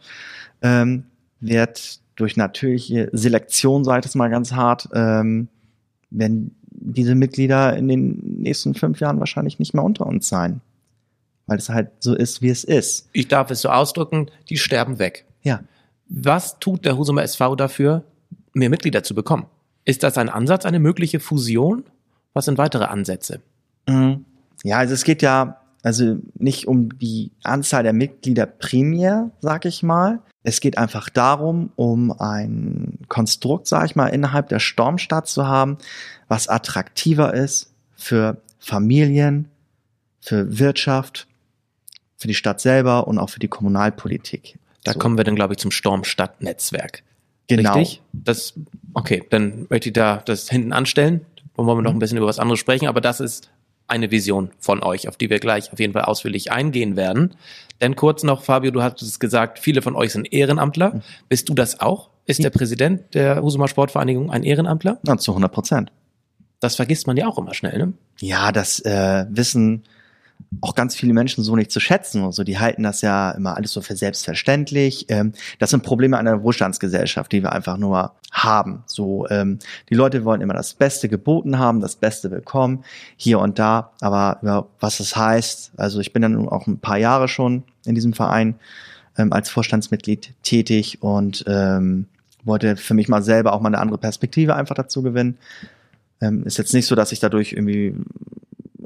ähm, 0.63 1.03
wird 1.39 1.99
durch 2.15 2.35
natürliche 2.35 3.09
Selektion, 3.13 3.83
sage 3.83 3.99
ich 3.99 4.05
es 4.07 4.15
mal 4.15 4.29
ganz 4.29 4.53
hart, 4.53 4.89
ähm, 4.93 5.49
wenn 6.09 6.55
diese 6.81 7.15
Mitglieder 7.15 7.75
in 7.75 7.87
den 7.87 8.41
nächsten 8.41 8.73
fünf 8.75 8.99
Jahren 8.99 9.19
wahrscheinlich 9.19 9.59
nicht 9.59 9.73
mehr 9.73 9.83
unter 9.83 10.05
uns 10.05 10.27
sein. 10.27 10.61
Weil 11.47 11.57
es 11.57 11.69
halt 11.69 11.91
so 11.99 12.15
ist, 12.15 12.41
wie 12.41 12.49
es 12.49 12.63
ist. 12.63 13.09
Ich 13.11 13.27
darf 13.27 13.51
es 13.51 13.61
so 13.61 13.69
ausdrücken, 13.69 14.29
die 14.49 14.57
sterben 14.57 14.99
weg. 14.99 15.25
Ja. 15.41 15.61
Was 16.07 16.59
tut 16.59 16.85
der 16.85 16.97
Husumer 16.97 17.23
SV 17.23 17.55
dafür, 17.55 18.03
mehr 18.53 18.69
Mitglieder 18.69 19.03
zu 19.03 19.15
bekommen? 19.15 19.45
Ist 19.85 20.03
das 20.03 20.17
ein 20.17 20.29
Ansatz, 20.29 20.65
eine 20.65 20.79
mögliche 20.79 21.19
Fusion? 21.19 21.83
Was 22.33 22.45
sind 22.45 22.57
weitere 22.57 22.85
Ansätze? 22.85 23.41
Mhm. 23.87 24.25
Ja, 24.63 24.77
also 24.77 24.93
es 24.93 25.03
geht 25.03 25.21
ja 25.21 25.59
also 25.83 26.17
nicht 26.35 26.67
um 26.67 26.97
die 26.97 27.31
Anzahl 27.43 27.83
der 27.83 27.93
Mitglieder 27.93 28.45
primär, 28.45 29.31
sag 29.39 29.65
ich 29.65 29.83
mal. 29.83 30.19
Es 30.43 30.61
geht 30.61 30.77
einfach 30.77 31.09
darum, 31.09 31.71
um 31.75 32.11
ein 32.11 32.99
Konstrukt, 33.07 33.67
sag 33.67 33.85
ich 33.85 33.95
mal, 33.95 34.07
innerhalb 34.07 34.49
der 34.49 34.59
Sturmstadt 34.59 35.27
zu 35.27 35.47
haben, 35.47 35.77
was 36.27 36.47
attraktiver 36.47 37.33
ist 37.33 37.73
für 37.95 38.41
Familien, 38.59 39.49
für 40.21 40.59
Wirtschaft, 40.59 41.27
für 42.17 42.27
die 42.27 42.35
Stadt 42.35 42.59
selber 42.59 43.07
und 43.07 43.17
auch 43.17 43.29
für 43.29 43.39
die 43.39 43.47
Kommunalpolitik. 43.47 44.59
Da 44.83 44.93
so. 44.93 44.99
kommen 44.99 45.17
wir 45.17 45.23
dann, 45.23 45.35
glaube 45.35 45.53
ich, 45.53 45.59
zum 45.59 45.71
Sturmstadt-Netzwerk. 45.71 47.03
Genau. 47.47 47.73
Richtig? 47.73 48.01
Das, 48.13 48.53
okay, 48.93 49.23
dann 49.29 49.65
möchte 49.69 49.89
ich 49.89 49.93
da 49.93 50.21
das 50.25 50.49
hinten 50.49 50.73
anstellen. 50.73 51.25
Dann 51.55 51.65
wollen 51.65 51.77
wir 51.77 51.81
noch 51.81 51.93
ein 51.93 51.99
bisschen 51.99 52.17
über 52.17 52.27
was 52.27 52.39
anderes 52.39 52.59
sprechen, 52.59 52.87
aber 52.87 53.01
das 53.01 53.19
ist 53.19 53.49
eine 53.89 54.11
Vision 54.11 54.51
von 54.59 54.83
euch, 54.83 55.07
auf 55.07 55.17
die 55.17 55.29
wir 55.29 55.39
gleich 55.39 55.71
auf 55.73 55.79
jeden 55.79 55.93
Fall 55.93 56.03
ausführlich 56.03 56.51
eingehen 56.51 56.95
werden. 56.95 57.35
Denn 57.81 57.95
kurz 57.95 58.23
noch, 58.23 58.43
Fabio, 58.43 58.71
du 58.71 58.83
hast 58.83 59.01
es 59.01 59.19
gesagt, 59.19 59.59
viele 59.59 59.81
von 59.81 59.95
euch 59.95 60.11
sind 60.11 60.31
Ehrenamtler. 60.31 60.95
Mhm. 60.95 61.01
Bist 61.29 61.49
du 61.49 61.53
das 61.53 61.79
auch? 61.79 62.09
Ist 62.25 62.43
der 62.43 62.49
Präsident 62.51 63.13
der 63.15 63.41
Husumer 63.41 63.67
Sportvereinigung 63.67 64.29
ein 64.29 64.43
Ehrenamtler? 64.43 64.99
Ja, 65.05 65.17
zu 65.17 65.31
100 65.31 65.51
Prozent. 65.51 65.91
Das 66.59 66.75
vergisst 66.75 67.07
man 67.07 67.17
ja 67.17 67.27
auch 67.27 67.37
immer 67.37 67.53
schnell, 67.53 67.77
ne? 67.77 67.93
Ja, 68.19 68.51
das 68.51 68.79
äh, 68.81 69.25
wissen 69.29 69.83
auch 70.61 70.75
ganz 70.75 70.95
viele 70.95 71.13
Menschen 71.13 71.43
so 71.43 71.55
nicht 71.55 71.71
zu 71.71 71.79
schätzen 71.79 72.23
und 72.23 72.31
so. 72.33 72.43
Die 72.43 72.57
halten 72.57 72.83
das 72.83 73.01
ja 73.01 73.31
immer 73.31 73.55
alles 73.55 73.71
so 73.71 73.81
für 73.81 73.95
selbstverständlich. 73.95 75.05
Ähm, 75.09 75.33
das 75.59 75.69
sind 75.69 75.83
Probleme 75.83 76.17
einer 76.17 76.43
Wohlstandsgesellschaft, 76.43 77.31
die 77.31 77.43
wir 77.43 77.51
einfach 77.51 77.77
nur 77.77 78.13
haben. 78.31 78.83
So, 78.85 79.27
ähm, 79.29 79.59
die 79.89 79.95
Leute 79.95 80.25
wollen 80.25 80.41
immer 80.41 80.53
das 80.53 80.73
Beste 80.73 81.07
geboten 81.07 81.59
haben, 81.59 81.81
das 81.81 81.95
Beste 81.95 82.29
bekommen, 82.29 82.83
hier 83.15 83.39
und 83.39 83.59
da. 83.59 83.91
Aber 84.01 84.39
ja, 84.41 84.65
was 84.79 84.97
das 84.97 85.15
heißt, 85.15 85.73
also 85.77 85.99
ich 85.99 86.13
bin 86.13 86.23
ja 86.23 86.29
nun 86.29 86.49
auch 86.49 86.67
ein 86.67 86.79
paar 86.79 86.97
Jahre 86.97 87.27
schon 87.27 87.63
in 87.85 87.95
diesem 87.95 88.13
Verein 88.13 88.55
ähm, 89.17 89.31
als 89.31 89.49
Vorstandsmitglied 89.49 90.33
tätig 90.43 91.01
und 91.01 91.43
ähm, 91.47 92.07
wollte 92.43 92.75
für 92.75 92.93
mich 92.93 93.07
mal 93.07 93.21
selber 93.21 93.53
auch 93.53 93.61
mal 93.61 93.69
eine 93.69 93.79
andere 93.79 93.97
Perspektive 93.97 94.55
einfach 94.55 94.75
dazu 94.75 95.03
gewinnen. 95.03 95.37
Ähm, 96.21 96.43
ist 96.43 96.57
jetzt 96.57 96.73
nicht 96.73 96.87
so, 96.87 96.95
dass 96.95 97.11
ich 97.11 97.19
dadurch 97.19 97.53
irgendwie 97.53 97.95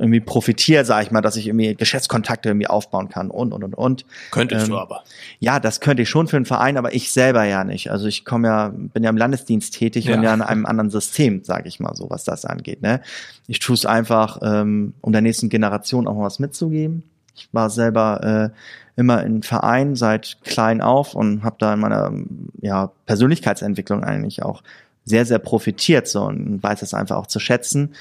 irgendwie 0.04 0.20
profitiere, 0.20 0.84
sage 0.84 1.06
ich 1.06 1.12
mal, 1.12 1.22
dass 1.22 1.38
ich 1.38 1.48
irgendwie 1.48 1.76
Geschäftskontakte 1.76 2.50
irgendwie 2.50 2.68
aufbauen 2.68 3.08
kann 3.08 3.32
und 3.32 3.54
und 3.54 3.64
und 3.64 3.74
und. 3.74 4.06
Könntest 4.32 4.66
ähm, 4.66 4.72
du 4.72 4.78
aber. 4.78 5.04
Ja, 5.40 5.62
das 5.62 5.80
könnte 5.80 6.04
ich 6.04 6.10
schon 6.10 6.28
für 6.28 6.36
einen 6.36 6.46
Verein, 6.46 6.78
aber 6.78 6.94
ich 6.94 7.12
selber 7.12 7.46
ja 7.46 7.64
nicht. 7.64 7.90
Also 7.90 8.08
ich 8.08 8.26
komme 8.26 8.50
ja, 8.50 8.68
bin 8.68 9.02
ja 9.02 9.10
im 9.10 9.16
Landesdienst 9.16 9.74
tätig 9.74 10.06
ja. 10.06 10.16
und 10.16 10.24
ja 10.24 10.34
in 10.34 10.42
einem 10.42 10.66
anderen 10.66 10.90
System, 10.90 11.46
sage 11.46 11.70
ich 11.70 11.80
mal 11.80 11.96
so, 11.96 12.10
was 12.10 12.26
das 12.26 12.44
angeht. 12.44 12.82
Ne? 12.82 13.02
Ich 13.48 13.60
tue 13.60 13.76
es 13.76 13.86
einfach, 13.86 14.40
ähm, 14.44 14.94
um 15.00 15.14
der 15.14 15.22
nächsten 15.22 15.48
Generation 15.48 16.06
auch 16.06 16.16
mal 16.16 16.26
was 16.26 16.40
mitzugeben. 16.40 17.04
Ich 17.34 17.48
war 17.54 17.70
selber 17.70 18.52
äh, 18.52 19.00
immer 19.00 19.24
in 19.24 19.42
Verein 19.42 19.96
seit 19.96 20.38
klein 20.44 20.82
auf 20.82 21.16
und 21.16 21.44
habe 21.44 21.56
da 21.60 21.74
in 21.74 21.80
meiner 21.80 22.12
ja, 22.62 22.92
Persönlichkeitsentwicklung 23.06 24.04
eigentlich 24.04 24.44
auch 24.44 24.64
sehr, 25.06 25.26
sehr 25.26 25.40
profitiert 25.40 26.08
so 26.08 26.24
und 26.24 26.62
weiß 26.62 26.82
es 26.82 26.94
einfach 26.94 27.18
auch 27.18 27.28
zu 27.28 27.40
schätzen 27.40 27.94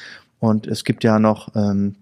und 0.42 0.66
es 0.66 0.82
gibt 0.82 1.04
ja 1.04 1.20
noch 1.20 1.54
ähm, 1.54 1.94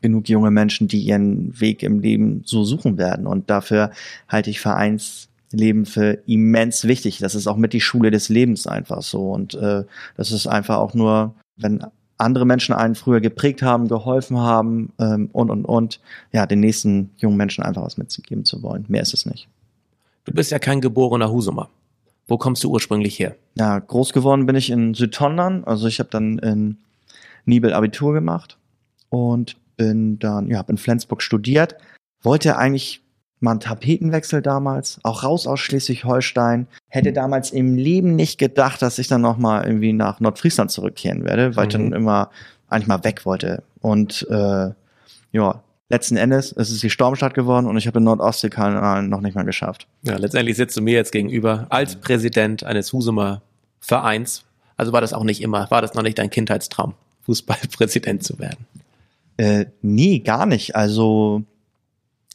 genug 0.00 0.28
junge 0.28 0.52
Menschen, 0.52 0.86
die 0.86 1.00
ihren 1.00 1.60
Weg 1.60 1.82
im 1.82 1.98
Leben 1.98 2.42
so 2.44 2.62
suchen 2.62 2.98
werden. 2.98 3.26
Und 3.26 3.50
dafür 3.50 3.90
halte 4.28 4.48
ich 4.48 4.60
Vereinsleben 4.60 5.84
für 5.84 6.20
immens 6.26 6.84
wichtig. 6.84 7.18
Das 7.18 7.34
ist 7.34 7.48
auch 7.48 7.56
mit 7.56 7.72
die 7.72 7.80
Schule 7.80 8.12
des 8.12 8.28
Lebens 8.28 8.68
einfach 8.68 9.02
so. 9.02 9.32
Und 9.32 9.54
äh, 9.54 9.82
das 10.16 10.30
ist 10.30 10.46
einfach 10.46 10.76
auch 10.76 10.94
nur, 10.94 11.34
wenn 11.56 11.84
andere 12.16 12.46
Menschen 12.46 12.76
einen 12.76 12.94
früher 12.94 13.20
geprägt 13.20 13.60
haben, 13.60 13.88
geholfen 13.88 14.38
haben 14.38 14.92
ähm, 15.00 15.28
und 15.32 15.50
und 15.50 15.64
und, 15.64 15.98
ja, 16.30 16.46
den 16.46 16.60
nächsten 16.60 17.10
jungen 17.16 17.36
Menschen 17.36 17.64
einfach 17.64 17.82
was 17.82 17.96
mitzugeben 17.96 18.44
zu 18.44 18.62
wollen. 18.62 18.84
Mehr 18.86 19.02
ist 19.02 19.14
es 19.14 19.26
nicht. 19.26 19.48
Du 20.26 20.32
bist 20.32 20.52
ja 20.52 20.60
kein 20.60 20.80
geborener 20.80 21.32
Husumer. 21.32 21.70
Wo 22.28 22.38
kommst 22.38 22.62
du 22.62 22.70
ursprünglich 22.70 23.18
her? 23.18 23.34
Ja, 23.56 23.80
groß 23.80 24.12
geworden 24.12 24.46
bin 24.46 24.54
ich 24.54 24.70
in 24.70 24.94
Südtondern. 24.94 25.64
Also 25.64 25.88
ich 25.88 25.98
habe 25.98 26.10
dann 26.10 26.38
in 26.38 26.76
Nibel 27.44 27.72
Abitur 27.72 28.12
gemacht 28.12 28.58
und 29.08 29.56
bin 29.76 30.18
dann, 30.18 30.48
ja, 30.48 30.58
habe 30.58 30.72
in 30.72 30.78
Flensburg 30.78 31.22
studiert. 31.22 31.76
Wollte 32.22 32.56
eigentlich 32.56 33.02
mal 33.40 33.52
einen 33.52 33.60
Tapetenwechsel 33.60 34.42
damals, 34.42 34.98
auch 35.02 35.22
raus 35.22 35.46
aus 35.46 35.60
Schleswig-Holstein. 35.60 36.66
Hätte 36.88 37.12
damals 37.12 37.50
im 37.50 37.76
Leben 37.76 38.16
nicht 38.16 38.38
gedacht, 38.38 38.80
dass 38.82 38.98
ich 38.98 39.08
dann 39.08 39.20
nochmal 39.20 39.66
irgendwie 39.66 39.92
nach 39.92 40.20
Nordfriesland 40.20 40.70
zurückkehren 40.70 41.24
werde, 41.24 41.54
weil 41.56 41.64
mhm. 41.64 41.68
ich 41.68 41.72
dann 41.74 41.86
mhm. 41.86 41.92
immer 41.92 42.30
eigentlich 42.68 42.88
mal 42.88 43.04
weg 43.04 43.26
wollte. 43.26 43.62
Und 43.80 44.26
äh, 44.30 44.70
ja, 45.32 45.62
letzten 45.88 46.16
Endes 46.16 46.52
ist 46.52 46.70
es 46.70 46.80
die 46.80 46.90
Stormstadt 46.90 47.34
geworden 47.34 47.66
und 47.66 47.76
ich 47.76 47.86
habe 47.86 48.00
den 48.00 48.04
Nordostseekanal 48.04 49.02
noch 49.02 49.20
nicht 49.20 49.34
mal 49.34 49.44
geschafft. 49.44 49.86
Ja, 50.02 50.16
letztendlich 50.16 50.56
sitzt 50.56 50.76
du 50.76 50.82
mir 50.82 50.94
jetzt 50.94 51.12
gegenüber 51.12 51.66
als 51.68 51.96
Präsident 51.96 52.64
eines 52.64 52.92
Husumer 52.92 53.42
Vereins. 53.80 54.44
Also 54.76 54.92
war 54.92 55.00
das 55.00 55.12
auch 55.12 55.24
nicht 55.24 55.42
immer, 55.42 55.70
war 55.70 55.82
das 55.82 55.94
noch 55.94 56.02
nicht 56.02 56.18
dein 56.18 56.30
Kindheitstraum, 56.30 56.94
Fußballpräsident 57.24 58.22
zu 58.22 58.38
werden? 58.38 58.66
Äh, 59.36 59.66
nee, 59.82 60.20
gar 60.20 60.46
nicht. 60.46 60.76
Also 60.76 61.42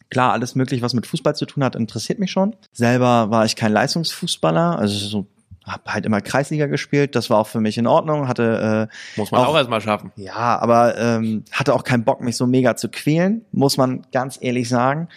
klar, 0.09 0.33
alles 0.33 0.55
mögliche, 0.55 0.81
was 0.81 0.93
mit 0.93 1.07
Fußball 1.07 1.35
zu 1.35 1.45
tun 1.45 1.63
hat, 1.63 1.75
interessiert 1.75 2.19
mich 2.19 2.31
schon. 2.31 2.55
Selber 2.73 3.29
war 3.29 3.45
ich 3.45 3.55
kein 3.55 3.71
Leistungsfußballer, 3.71 4.77
also 4.79 5.07
so 5.07 5.27
habe 5.65 5.83
halt 5.93 6.05
immer 6.05 6.21
Kreisliga 6.21 6.65
gespielt, 6.65 7.15
das 7.15 7.29
war 7.29 7.37
auch 7.37 7.47
für 7.47 7.59
mich 7.59 7.77
in 7.77 7.87
Ordnung, 7.87 8.27
hatte 8.27 8.89
äh, 8.89 9.19
muss 9.19 9.31
man 9.31 9.41
auch, 9.41 9.49
auch 9.49 9.55
erstmal 9.55 9.81
schaffen. 9.81 10.11
Ja, 10.15 10.57
aber 10.59 10.97
ähm, 10.97 11.43
hatte 11.51 11.73
auch 11.73 11.83
keinen 11.83 12.03
Bock 12.03 12.21
mich 12.21 12.37
so 12.37 12.47
mega 12.47 12.75
zu 12.75 12.89
quälen, 12.89 13.45
muss 13.51 13.77
man 13.77 14.01
ganz 14.11 14.39
ehrlich 14.41 14.67
sagen. 14.67 15.09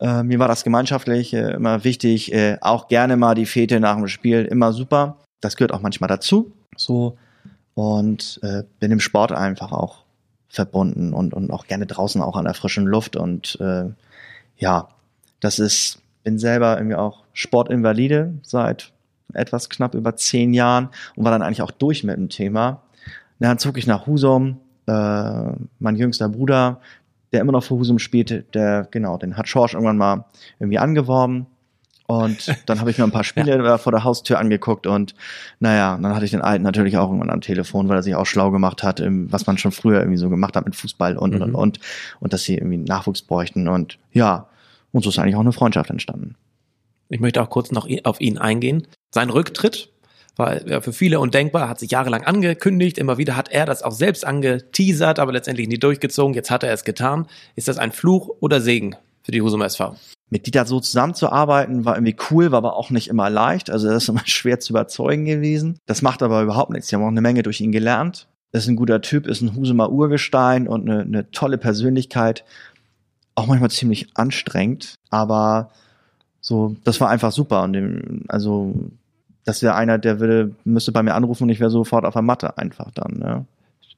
Äh, 0.00 0.22
mir 0.22 0.38
war 0.38 0.48
das 0.48 0.64
gemeinschaftlich 0.64 1.32
äh, 1.32 1.52
immer 1.52 1.84
wichtig, 1.84 2.32
äh, 2.32 2.58
auch 2.60 2.88
gerne 2.88 3.16
mal 3.16 3.34
die 3.34 3.46
Fete 3.46 3.80
nach 3.80 3.96
dem 3.96 4.08
Spiel, 4.08 4.44
immer 4.44 4.72
super. 4.72 5.16
Das 5.40 5.56
gehört 5.56 5.72
auch 5.72 5.80
manchmal 5.80 6.08
dazu, 6.08 6.52
so 6.76 7.16
und 7.74 8.40
äh, 8.42 8.62
bin 8.80 8.92
im 8.92 9.00
Sport 9.00 9.32
einfach 9.32 9.72
auch 9.72 10.04
verbunden 10.48 11.12
und, 11.12 11.34
und 11.34 11.50
auch 11.50 11.66
gerne 11.66 11.86
draußen 11.86 12.22
auch 12.22 12.36
an 12.36 12.44
der 12.44 12.54
frischen 12.54 12.86
Luft. 12.86 13.16
Und 13.16 13.58
äh, 13.60 13.86
ja, 14.56 14.88
das 15.40 15.58
ist, 15.58 15.98
bin 16.22 16.38
selber 16.38 16.76
irgendwie 16.76 16.96
auch 16.96 17.24
Sportinvalide 17.32 18.34
seit 18.42 18.92
etwas 19.32 19.68
knapp 19.68 19.94
über 19.94 20.16
zehn 20.16 20.54
Jahren 20.54 20.90
und 21.16 21.24
war 21.24 21.32
dann 21.32 21.42
eigentlich 21.42 21.62
auch 21.62 21.72
durch 21.72 22.04
mit 22.04 22.16
dem 22.16 22.28
Thema. 22.28 22.82
dann 23.40 23.58
zog 23.58 23.76
ich 23.78 23.86
nach 23.86 24.06
Husum, 24.06 24.60
äh, 24.86 25.52
mein 25.80 25.96
jüngster 25.96 26.28
Bruder, 26.28 26.80
der 27.32 27.40
immer 27.40 27.52
noch 27.52 27.64
für 27.64 27.74
Husum 27.74 27.98
spielte, 27.98 28.44
der, 28.54 28.86
genau, 28.90 29.18
den 29.18 29.36
hat 29.36 29.48
Schorsch 29.48 29.74
irgendwann 29.74 29.98
mal 29.98 30.26
irgendwie 30.60 30.78
angeworben 30.78 31.46
und 32.06 32.54
dann 32.66 32.80
habe 32.80 32.90
ich 32.90 32.98
mir 32.98 33.04
ein 33.04 33.10
paar 33.10 33.24
Spiele 33.24 33.56
ja. 33.64 33.78
vor 33.78 33.92
der 33.92 34.04
Haustür 34.04 34.38
angeguckt 34.38 34.86
und 34.86 35.14
naja, 35.60 35.98
dann 36.00 36.14
hatte 36.14 36.24
ich 36.24 36.32
den 36.32 36.42
Alten 36.42 36.62
natürlich 36.62 36.98
auch 36.98 37.08
irgendwann 37.08 37.30
am 37.30 37.40
Telefon, 37.40 37.88
weil 37.88 37.96
er 37.96 38.02
sich 38.02 38.14
auch 38.14 38.26
schlau 38.26 38.50
gemacht 38.50 38.82
hat, 38.82 39.02
was 39.04 39.46
man 39.46 39.56
schon 39.56 39.72
früher 39.72 40.00
irgendwie 40.00 40.18
so 40.18 40.28
gemacht 40.28 40.56
hat 40.56 40.64
mit 40.64 40.76
Fußball 40.76 41.16
und 41.16 41.34
mhm. 41.34 41.42
und 41.42 41.54
und 41.54 41.80
und 42.20 42.32
dass 42.32 42.42
sie 42.44 42.56
irgendwie 42.56 42.76
Nachwuchs 42.78 43.22
bräuchten 43.22 43.68
und 43.68 43.98
ja, 44.12 44.48
und 44.92 45.02
so 45.02 45.10
ist 45.10 45.18
eigentlich 45.18 45.36
auch 45.36 45.40
eine 45.40 45.52
Freundschaft 45.52 45.90
entstanden. 45.90 46.36
Ich 47.08 47.20
möchte 47.20 47.42
auch 47.42 47.50
kurz 47.50 47.70
noch 47.70 47.88
auf 48.04 48.20
ihn 48.20 48.38
eingehen. 48.38 48.86
Sein 49.10 49.30
Rücktritt 49.30 49.90
war 50.36 50.82
für 50.82 50.92
viele 50.92 51.20
undenkbar, 51.20 51.68
hat 51.68 51.78
sich 51.78 51.90
jahrelang 51.90 52.24
angekündigt, 52.24 52.98
immer 52.98 53.18
wieder 53.18 53.36
hat 53.36 53.50
er 53.50 53.66
das 53.66 53.82
auch 53.82 53.92
selbst 53.92 54.26
angeteasert, 54.26 55.18
aber 55.18 55.32
letztendlich 55.32 55.68
nie 55.68 55.78
durchgezogen. 55.78 56.34
Jetzt 56.34 56.50
hat 56.50 56.64
er 56.64 56.72
es 56.72 56.84
getan. 56.84 57.26
Ist 57.54 57.68
das 57.68 57.78
ein 57.78 57.92
Fluch 57.92 58.30
oder 58.40 58.60
Segen 58.60 58.96
für 59.22 59.32
die 59.32 59.42
Husum 59.42 59.62
SV? 59.62 59.96
Mit 60.30 60.46
Dieter 60.46 60.64
so 60.66 60.80
zusammenzuarbeiten, 60.80 61.84
war 61.84 61.96
irgendwie 61.96 62.16
cool, 62.30 62.50
war 62.50 62.58
aber 62.58 62.76
auch 62.76 62.90
nicht 62.90 63.08
immer 63.08 63.30
leicht. 63.30 63.70
Also 63.70 63.88
das 63.88 64.04
ist 64.04 64.08
immer 64.08 64.22
schwer 64.26 64.60
zu 64.60 64.72
überzeugen 64.72 65.24
gewesen. 65.24 65.78
Das 65.86 66.02
macht 66.02 66.22
aber 66.22 66.42
überhaupt 66.42 66.70
nichts. 66.70 66.88
Die 66.88 66.96
haben 66.96 67.02
auch 67.02 67.08
eine 67.08 67.20
Menge 67.20 67.42
durch 67.42 67.60
ihn 67.60 67.72
gelernt. 67.72 68.28
Ist 68.52 68.68
ein 68.68 68.76
guter 68.76 69.00
Typ, 69.00 69.26
ist 69.26 69.40
ein 69.40 69.56
Husumer 69.56 69.90
Urgestein 69.90 70.68
und 70.68 70.88
eine, 70.88 71.02
eine 71.02 71.30
tolle 71.32 71.58
Persönlichkeit. 71.58 72.44
Auch 73.34 73.46
manchmal 73.46 73.70
ziemlich 73.70 74.08
anstrengend, 74.14 74.94
aber 75.10 75.70
so, 76.40 76.76
das 76.84 77.00
war 77.00 77.10
einfach 77.10 77.32
super. 77.32 77.64
Und 77.64 77.72
dem, 77.72 78.22
also, 78.28 78.74
das 79.44 79.62
wäre 79.62 79.74
einer, 79.74 79.98
der 79.98 80.20
würde, 80.20 80.54
müsste 80.64 80.92
bei 80.92 81.02
mir 81.02 81.14
anrufen 81.14 81.44
und 81.44 81.48
ich 81.48 81.58
wäre 81.58 81.70
sofort 81.70 82.04
auf 82.04 82.12
der 82.12 82.22
Matte 82.22 82.56
einfach 82.56 82.92
dann. 82.92 83.18
Ne? 83.18 83.44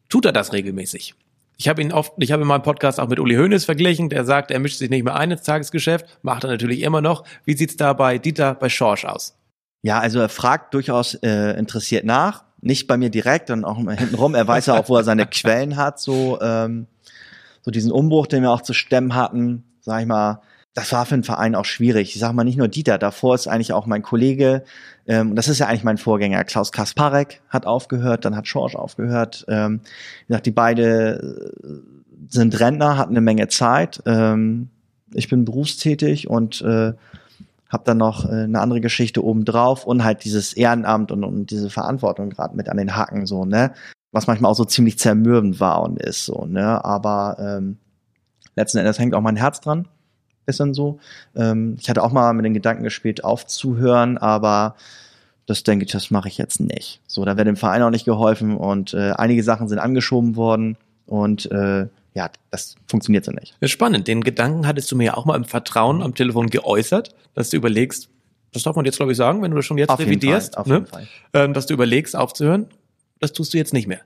Tut 0.09 0.25
er 0.25 0.33
das 0.33 0.55
regelmäßig? 0.55 1.15
Ich 1.57 1.69
habe 1.69 1.81
ihn 1.81 1.93
oft, 1.93 2.13
ich 2.19 2.33
habe 2.33 2.43
in 2.43 2.49
meinem 2.49 2.63
Podcast 2.63 3.01
auch 3.01 3.09
mit 3.09 3.19
Uli 3.19 3.37
Hoeneß 3.37 3.65
verglichen, 3.65 4.09
der 4.09 4.25
sagt, 4.25 4.51
er 4.51 4.59
mischt 4.59 4.79
sich 4.79 4.91
nicht 4.91 5.05
mehr 5.05 5.17
ein 5.17 5.31
ins 5.31 5.43
Tagesgeschäft, 5.43 6.07
macht 6.23 6.45
er 6.45 6.51
natürlich 6.51 6.83
immer 6.83 7.01
noch. 7.01 7.25
Wie 7.45 7.57
sieht's 7.57 7.77
da 7.77 7.93
bei 7.95 8.19
Dieter, 8.19 8.55
bei 8.55 8.69
Schorsch 8.69 9.05
aus? 9.05 9.39
Ja, 9.83 10.01
also 10.01 10.21
er 10.21 10.29
fragt 10.29 10.75
durchaus 10.75 11.15
äh, 11.15 11.53
interessiert 11.59 12.05
nach, 12.05 12.45
nicht 12.61 12.87
bei 12.87 12.97
mir 12.97 13.11
direkt, 13.11 13.49
dann 13.49 13.65
auch 13.65 13.79
hintenrum. 13.79 14.35
Er 14.35 14.47
weiß 14.47 14.67
ja 14.67 14.79
auch, 14.79 14.89
wo 14.89 14.97
er 14.97 15.05
seine 15.05 15.27
Quellen 15.27 15.77
hat, 15.77 16.01
so 16.01 16.39
ähm, 16.41 16.89
so 17.67 17.73
diesen 17.73 17.91
Umbruch, 17.91 18.29
den 18.29 18.43
wir 18.43 18.53
auch 18.53 18.63
zu 18.63 18.73
stemmen 18.73 19.17
hatten, 19.17 19.65
sag 19.81 20.01
ich 20.01 20.07
mal, 20.07 20.41
das 20.77 20.93
war 20.93 21.07
für 21.07 21.15
den 21.15 21.25
Verein 21.25 21.55
auch 21.55 21.65
schwierig. 21.65 22.15
Ich 22.15 22.21
sag 22.21 22.35
mal 22.35 22.45
nicht 22.45 22.59
nur 22.59 22.69
Dieter, 22.69 22.99
davor 22.99 23.35
ist 23.35 23.49
eigentlich 23.49 23.73
auch 23.73 23.87
mein 23.87 24.03
Kollege, 24.03 24.63
ähm, 25.07 25.35
das 25.35 25.49
ist 25.49 25.59
ja 25.59 25.69
eigentlich 25.69 25.85
mein 25.85 25.97
Vorgänger, 25.97 26.45
Klaus 26.45 26.71
Kasparek 26.71 27.41
hat 27.49 27.65
aufgehört, 27.65 28.27
dann 28.27 28.37
hat 28.37 28.47
Schorsch 28.47 28.77
aufgehört. 28.77 29.47
Ähm, 29.49 29.81
wie 30.27 30.29
gesagt, 30.29 30.45
die 30.45 30.51
beide 30.51 31.49
äh, 31.65 32.29
sind 32.29 32.61
Rentner, 32.61 32.99
hatten 32.99 33.15
eine 33.15 33.23
Menge 33.23 33.49
Zeit. 33.49 34.03
Ähm, 34.05 34.69
ich 35.15 35.31
bin 35.31 35.47
berufstätig 35.47 36.29
und 36.29 36.61
äh, 36.61 36.93
habe 37.71 37.85
dann 37.85 37.97
noch 37.97 38.27
äh, 38.27 38.43
eine 38.45 38.61
andere 38.61 38.83
Geschichte 38.83 39.25
obendrauf 39.25 39.87
und 39.87 40.05
halt 40.05 40.25
dieses 40.25 40.53
Ehrenamt 40.53 41.11
und, 41.11 41.25
und 41.25 41.51
diese 41.51 41.71
Verantwortung 41.71 42.29
gerade 42.29 42.55
mit 42.55 42.69
an 42.69 42.77
den 42.77 42.95
Hacken 42.95 43.25
so, 43.25 43.47
ne? 43.47 43.73
Was 44.13 44.27
manchmal 44.27 44.51
auch 44.51 44.57
so 44.57 44.67
ziemlich 44.67 44.99
zermürbend 44.99 45.59
war 45.59 45.83
und 45.83 45.99
ist 46.03 46.27
so, 46.27 46.45
ne? 46.45 46.85
Aber 46.85 47.39
ähm, 47.41 47.79
letzten 48.57 48.77
Endes 48.77 48.99
hängt 48.99 49.15
auch 49.15 49.23
mein 49.23 49.37
Herz 49.37 49.63
dran 49.63 49.89
ist 50.47 50.61
dann 50.61 50.75
so. 50.75 50.99
Ähm, 51.35 51.77
ich 51.81 51.89
hatte 51.89 52.03
auch 52.03 52.13
mal 52.13 52.33
mit 52.33 52.45
den 52.45 52.55
Gedanken 52.55 52.85
gespielt, 52.85 53.25
aufzuhören, 53.25 54.19
aber 54.19 54.77
das 55.47 55.63
denke 55.63 55.85
ich, 55.85 55.93
das 55.93 56.11
mache 56.11 56.29
ich 56.29 56.39
jetzt 56.39 56.61
nicht. 56.61 57.01
So, 57.07 57.25
da 57.25 57.37
wäre 57.37 57.45
dem 57.45 57.57
Verein 57.57 57.83
auch 57.83 57.91
nicht 57.91 58.05
geholfen 58.05 58.57
und 58.57 58.95
äh, 58.95 59.13
einige 59.13 59.43
Sachen 59.43 59.69
sind 59.69 59.79
angeschoben 59.79 60.37
worden 60.37 60.77
und 61.07 61.51
äh, 61.51 61.87
ja, 62.15 62.31
das 62.51 62.77
funktioniert 62.89 63.25
so 63.25 63.33
nicht. 63.33 63.55
Spannend. 63.65 64.09
Den 64.09 64.23
Gedanken 64.23 64.67
hattest 64.67 64.91
du 64.91 64.97
mir 64.97 65.05
ja 65.05 65.15
auch 65.15 65.27
mal 65.27 65.37
im 65.37 65.45
Vertrauen 65.45 66.03
am 66.03 66.15
Telefon 66.15 66.49
geäußert, 66.49 67.15
dass 67.35 67.51
du 67.51 67.59
überlegst, 67.59 68.09
das 68.53 68.63
darf 68.63 68.75
man 68.75 68.87
jetzt 68.87 68.97
glaube 68.97 69.13
ich 69.13 69.19
sagen, 69.19 69.43
wenn 69.43 69.51
du 69.51 69.57
das 69.59 69.67
schon 69.67 69.79
jetzt 69.79 69.91
auf 69.91 69.99
revidierst, 70.01 70.55
Fall, 70.55 70.61
auf 70.61 70.67
ne? 70.67 70.75
jeden 70.75 70.87
Fall. 70.87 71.07
Ähm, 71.35 71.53
dass 71.53 71.67
du 71.67 71.75
überlegst 71.75 72.17
aufzuhören. 72.17 72.67
Das 73.21 73.33
tust 73.33 73.53
du 73.55 73.59
jetzt 73.59 73.73
nicht 73.73 73.87
mehr. 73.87 74.01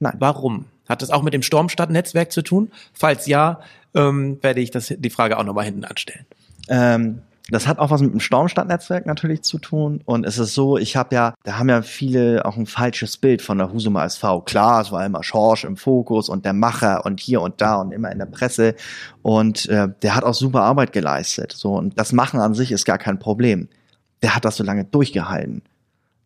Nein. 0.00 0.16
Warum? 0.18 0.66
Hat 0.88 1.00
das 1.00 1.10
auch 1.10 1.22
mit 1.22 1.32
dem 1.32 1.42
Stormstadt-Netzwerk 1.42 2.30
zu 2.30 2.42
tun? 2.42 2.70
Falls 2.92 3.26
ja, 3.26 3.60
ähm, 3.94 4.38
werde 4.42 4.60
ich 4.60 4.70
das, 4.70 4.94
die 4.96 5.10
Frage 5.10 5.38
auch 5.38 5.44
nochmal 5.44 5.64
hinten 5.64 5.84
anstellen. 5.84 6.26
Ähm, 6.68 7.22
das 7.50 7.66
hat 7.66 7.78
auch 7.78 7.90
was 7.90 8.00
mit 8.00 8.10
dem 8.10 8.20
Stormstadt-Netzwerk 8.20 9.04
natürlich 9.04 9.42
zu 9.42 9.58
tun. 9.58 10.00
Und 10.06 10.24
es 10.24 10.38
ist 10.38 10.54
so, 10.54 10.78
ich 10.78 10.96
habe 10.96 11.14
ja, 11.14 11.34
da 11.44 11.58
haben 11.58 11.68
ja 11.68 11.82
viele 11.82 12.46
auch 12.46 12.56
ein 12.56 12.64
falsches 12.64 13.18
Bild 13.18 13.42
von 13.42 13.58
der 13.58 13.70
Husumer 13.70 14.04
SV. 14.04 14.40
Klar, 14.42 14.80
es 14.80 14.90
war 14.92 15.04
immer 15.04 15.22
Schorsch 15.22 15.64
im 15.64 15.76
Fokus 15.76 16.30
und 16.30 16.46
der 16.46 16.54
Macher 16.54 17.04
und 17.04 17.20
hier 17.20 17.42
und 17.42 17.60
da 17.60 17.76
und 17.76 17.92
immer 17.92 18.10
in 18.10 18.18
der 18.18 18.26
Presse. 18.26 18.74
Und 19.20 19.68
äh, 19.68 19.88
der 20.00 20.14
hat 20.14 20.24
auch 20.24 20.32
super 20.32 20.62
Arbeit 20.62 20.92
geleistet. 20.92 21.52
So, 21.52 21.74
und 21.74 21.98
das 21.98 22.12
Machen 22.12 22.40
an 22.40 22.54
sich 22.54 22.72
ist 22.72 22.86
gar 22.86 22.98
kein 22.98 23.18
Problem. 23.18 23.68
Der 24.22 24.34
hat 24.34 24.46
das 24.46 24.56
so 24.56 24.64
lange 24.64 24.86
durchgehalten. 24.86 25.62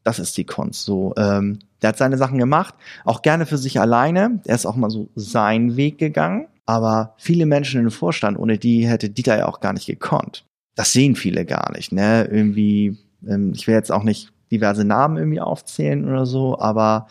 Das 0.05 0.21
ist 0.21 0.37
die 0.37 0.45
Kunst. 0.45 0.85
So, 0.85 1.15
ähm, 1.17 1.59
der 1.83 1.89
hat 1.89 1.99
seine 1.99 2.17
Sachen 2.17 2.39
gemacht, 2.39 2.75
auch 3.05 3.23
gerne 3.23 3.45
für 3.45 3.59
sich 3.59 3.81
alleine. 3.81 4.41
Er 4.47 4.55
ist 4.55 4.67
auch 4.67 4.77
mal 4.77 4.91
so 4.91 5.09
seinen 5.17 5.77
Weg 5.77 5.99
gegangen. 5.99 6.47
Aber 6.69 7.15
viele 7.17 7.47
Menschen 7.47 7.81
im 7.81 7.91
Vorstand, 7.91 8.39
ohne 8.39 8.59
die 8.59 8.87
hätte 8.87 9.09
Dieter 9.09 9.39
ja 9.39 9.49
auch 9.49 9.61
gar 9.61 9.73
nicht 9.73 9.87
gekonnt. 9.87 10.45
Das 10.75 10.93
sehen 10.93 11.17
viele 11.17 11.47
gar 11.47 11.73
nicht, 11.73 11.93
ne? 11.93 12.29
Irgendwie, 12.31 12.99
ähm, 13.27 13.53
ich 13.55 13.67
will 13.67 13.75
jetzt 13.75 13.91
auch 13.91 14.03
nicht 14.03 14.35
diverse 14.51 14.85
Namen 14.85 15.17
irgendwie 15.17 15.41
aufzählen 15.41 16.07
oder 16.07 16.27
so, 16.27 16.59
aber 16.59 17.07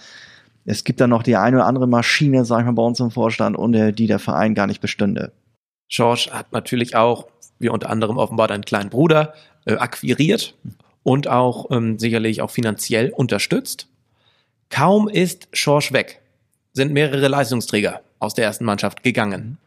es 0.66 0.84
gibt 0.84 1.02
da 1.02 1.08
noch 1.08 1.24
die 1.24 1.38
eine 1.38 1.58
oder 1.58 1.66
andere 1.66 1.88
Maschine, 1.88 2.46
sag 2.46 2.60
ich 2.60 2.66
mal, 2.68 2.74
bei 2.74 2.84
uns 2.84 3.00
im 3.00 3.10
Vorstand, 3.10 3.58
ohne 3.58 3.94
die 3.94 4.06
der 4.06 4.20
Verein 4.20 4.54
gar 4.54 4.68
nicht 4.68 4.80
bestünde. 4.80 5.32
George 5.90 6.30
hat 6.32 6.52
natürlich 6.52 6.96
auch, 6.96 7.26
wie 7.58 7.70
unter 7.70 7.90
anderem 7.90 8.18
offenbar 8.18 8.48
deinen 8.48 8.64
kleinen 8.64 8.92
Bruder, 8.92 9.34
äh, 9.66 9.78
akquiriert 9.78 10.54
und 11.02 11.28
auch 11.28 11.72
ähm, 11.72 11.98
sicherlich 11.98 12.44
auch 12.44 12.52
finanziell 12.52 13.10
unterstützt. 13.10 13.88
Kaum 14.70 15.08
ist 15.08 15.48
Schorsch 15.52 15.94
weg, 15.94 16.22
sind 16.78 16.94
mehrere 16.94 17.28
Leistungsträger 17.28 18.02
aus 18.20 18.34
der 18.34 18.46
ersten 18.46 18.64
Mannschaft 18.64 19.04
gegangen. 19.04 19.58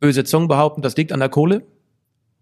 Böse 0.00 0.24
Zungen 0.24 0.48
behaupten, 0.48 0.82
das 0.82 0.96
liegt 0.96 1.12
an 1.12 1.20
der 1.20 1.28
Kohle. 1.28 1.62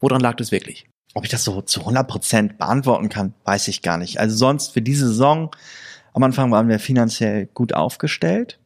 Woran 0.01 0.21
lag 0.21 0.35
das 0.37 0.51
wirklich? 0.51 0.87
Ob 1.14 1.25
ich 1.25 1.31
das 1.31 1.44
so 1.44 1.62
zu 1.62 1.81
100 1.81 2.09
Prozent 2.09 2.59
beantworten 2.59 3.09
kann, 3.09 3.35
weiß 3.44 3.68
ich 3.68 3.83
gar 3.83 3.97
nicht. 3.97 4.18
Also 4.18 4.37
sonst 4.37 4.73
für 4.73 4.83
diese 4.83 5.07
Saison, 5.09 5.51
am 6.12 6.23
Anfang 6.23 6.51
waren 6.51 6.68
wir 6.68 6.79
finanziell 6.79 7.47
gut 7.55 7.75
aufgestellt. 7.75 8.59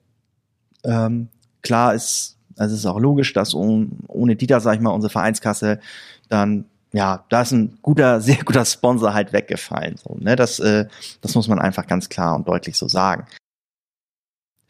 Ähm, 0.84 1.28
klar 1.62 1.94
ist, 1.94 2.36
also 2.56 2.74
es 2.74 2.80
ist 2.80 2.86
auch 2.86 2.98
logisch, 2.98 3.32
dass 3.32 3.54
ohne 3.54 4.36
Dieter, 4.36 4.60
sag 4.60 4.74
ich 4.74 4.80
mal, 4.80 4.90
unsere 4.90 5.10
Vereinskasse 5.10 5.80
dann 6.28 6.66
ja, 6.92 7.24
da 7.30 7.42
ist 7.42 7.52
ein 7.52 7.78
guter, 7.82 8.20
sehr 8.20 8.44
guter 8.44 8.64
Sponsor 8.64 9.14
halt 9.14 9.32
weggefallen. 9.32 9.96
So, 9.96 10.16
ne? 10.20 10.36
das, 10.36 10.58
äh, 10.60 10.86
das 11.20 11.34
muss 11.34 11.48
man 11.48 11.58
einfach 11.58 11.86
ganz 11.86 12.08
klar 12.08 12.36
und 12.36 12.46
deutlich 12.46 12.76
so 12.76 12.88
sagen. 12.88 13.26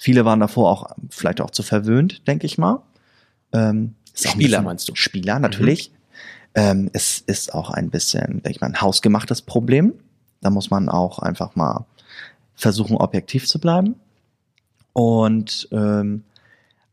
Viele 0.03 0.25
waren 0.25 0.41
davor 0.41 0.69
auch 0.69 0.97
vielleicht 1.11 1.41
auch 1.41 1.51
zu 1.51 1.63
verwöhnt, 1.63 2.27
denke 2.27 2.45
ich 2.45 2.59
mal. 2.59 2.83
Ähm, 3.53 3.95
Spieler 4.13 4.35
bisschen, 4.35 4.65
meinst 4.65 4.89
du? 4.89 4.97
Spieler, 4.97 5.39
natürlich. 5.39 5.93
Mhm. 5.93 5.97
Ähm, 6.57 6.91
es 6.93 7.21
ist 7.21 7.55
auch 7.55 7.71
ein 7.71 7.89
bisschen, 7.89 8.43
denke 8.43 8.51
ich 8.51 8.61
mal, 8.61 8.67
ein 8.67 8.81
hausgemachtes 8.81 9.43
Problem. 9.43 9.95
Da 10.41 10.51
muss 10.51 10.71
man 10.71 10.89
auch 10.89 11.21
einfach 11.21 11.55
mal 11.55 11.87
versuchen, 12.57 12.97
objektiv 12.97 13.47
zu 13.47 13.61
bleiben. 13.61 13.95
Und 14.93 15.69
ähm, 15.71 16.25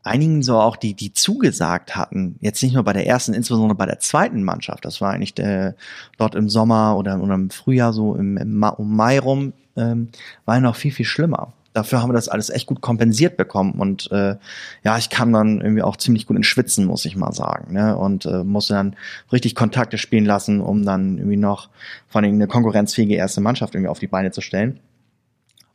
einigen 0.04 0.44
so 0.44 0.60
auch, 0.60 0.76
die, 0.76 0.94
die 0.94 1.12
zugesagt 1.12 1.96
hatten, 1.96 2.36
jetzt 2.40 2.62
nicht 2.62 2.74
nur 2.74 2.84
bei 2.84 2.92
der 2.92 3.08
ersten, 3.08 3.34
insbesondere 3.34 3.76
bei 3.76 3.86
der 3.86 3.98
zweiten 3.98 4.44
Mannschaft, 4.44 4.84
das 4.84 5.00
war 5.00 5.10
eigentlich 5.10 5.34
der, 5.34 5.74
dort 6.16 6.36
im 6.36 6.48
Sommer 6.48 6.96
oder, 6.96 7.20
oder 7.20 7.34
im 7.34 7.50
Frühjahr 7.50 7.92
so 7.92 8.14
im, 8.14 8.36
im 8.36 8.62
um 8.62 8.94
Mai 8.94 9.18
rum, 9.18 9.52
ähm, 9.76 10.10
war 10.44 10.54
ja 10.54 10.60
noch 10.60 10.76
viel, 10.76 10.92
viel 10.92 11.06
schlimmer. 11.06 11.52
Dafür 11.72 12.02
haben 12.02 12.08
wir 12.08 12.14
das 12.14 12.28
alles 12.28 12.50
echt 12.50 12.66
gut 12.66 12.80
kompensiert 12.80 13.36
bekommen 13.36 13.74
und 13.80 14.10
äh, 14.10 14.36
ja, 14.82 14.98
ich 14.98 15.08
kam 15.08 15.32
dann 15.32 15.60
irgendwie 15.60 15.82
auch 15.82 15.96
ziemlich 15.96 16.26
gut 16.26 16.36
ins 16.36 16.46
Schwitzen, 16.46 16.84
muss 16.84 17.04
ich 17.04 17.16
mal 17.16 17.32
sagen, 17.32 17.72
ne? 17.72 17.96
und 17.96 18.26
äh, 18.26 18.42
musste 18.42 18.74
dann 18.74 18.96
richtig 19.32 19.54
Kontakte 19.54 19.96
spielen 19.96 20.24
lassen, 20.24 20.60
um 20.60 20.84
dann 20.84 21.18
irgendwie 21.18 21.36
noch 21.36 21.70
vor 22.08 22.22
allem 22.22 22.34
eine 22.34 22.48
konkurrenzfähige 22.48 23.14
erste 23.14 23.40
Mannschaft 23.40 23.74
irgendwie 23.74 23.88
auf 23.88 24.00
die 24.00 24.08
Beine 24.08 24.32
zu 24.32 24.40
stellen 24.40 24.80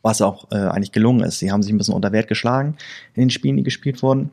was 0.06 0.22
auch 0.22 0.52
äh, 0.52 0.56
eigentlich 0.56 0.92
gelungen 0.92 1.24
ist. 1.24 1.40
Sie 1.40 1.50
haben 1.50 1.62
sich 1.62 1.72
ein 1.72 1.78
bisschen 1.78 1.94
unter 1.94 2.12
Wert 2.12 2.28
geschlagen 2.28 2.76
in 3.14 3.22
den 3.22 3.30
Spielen, 3.30 3.56
die 3.56 3.64
gespielt 3.64 4.04
wurden. 4.04 4.30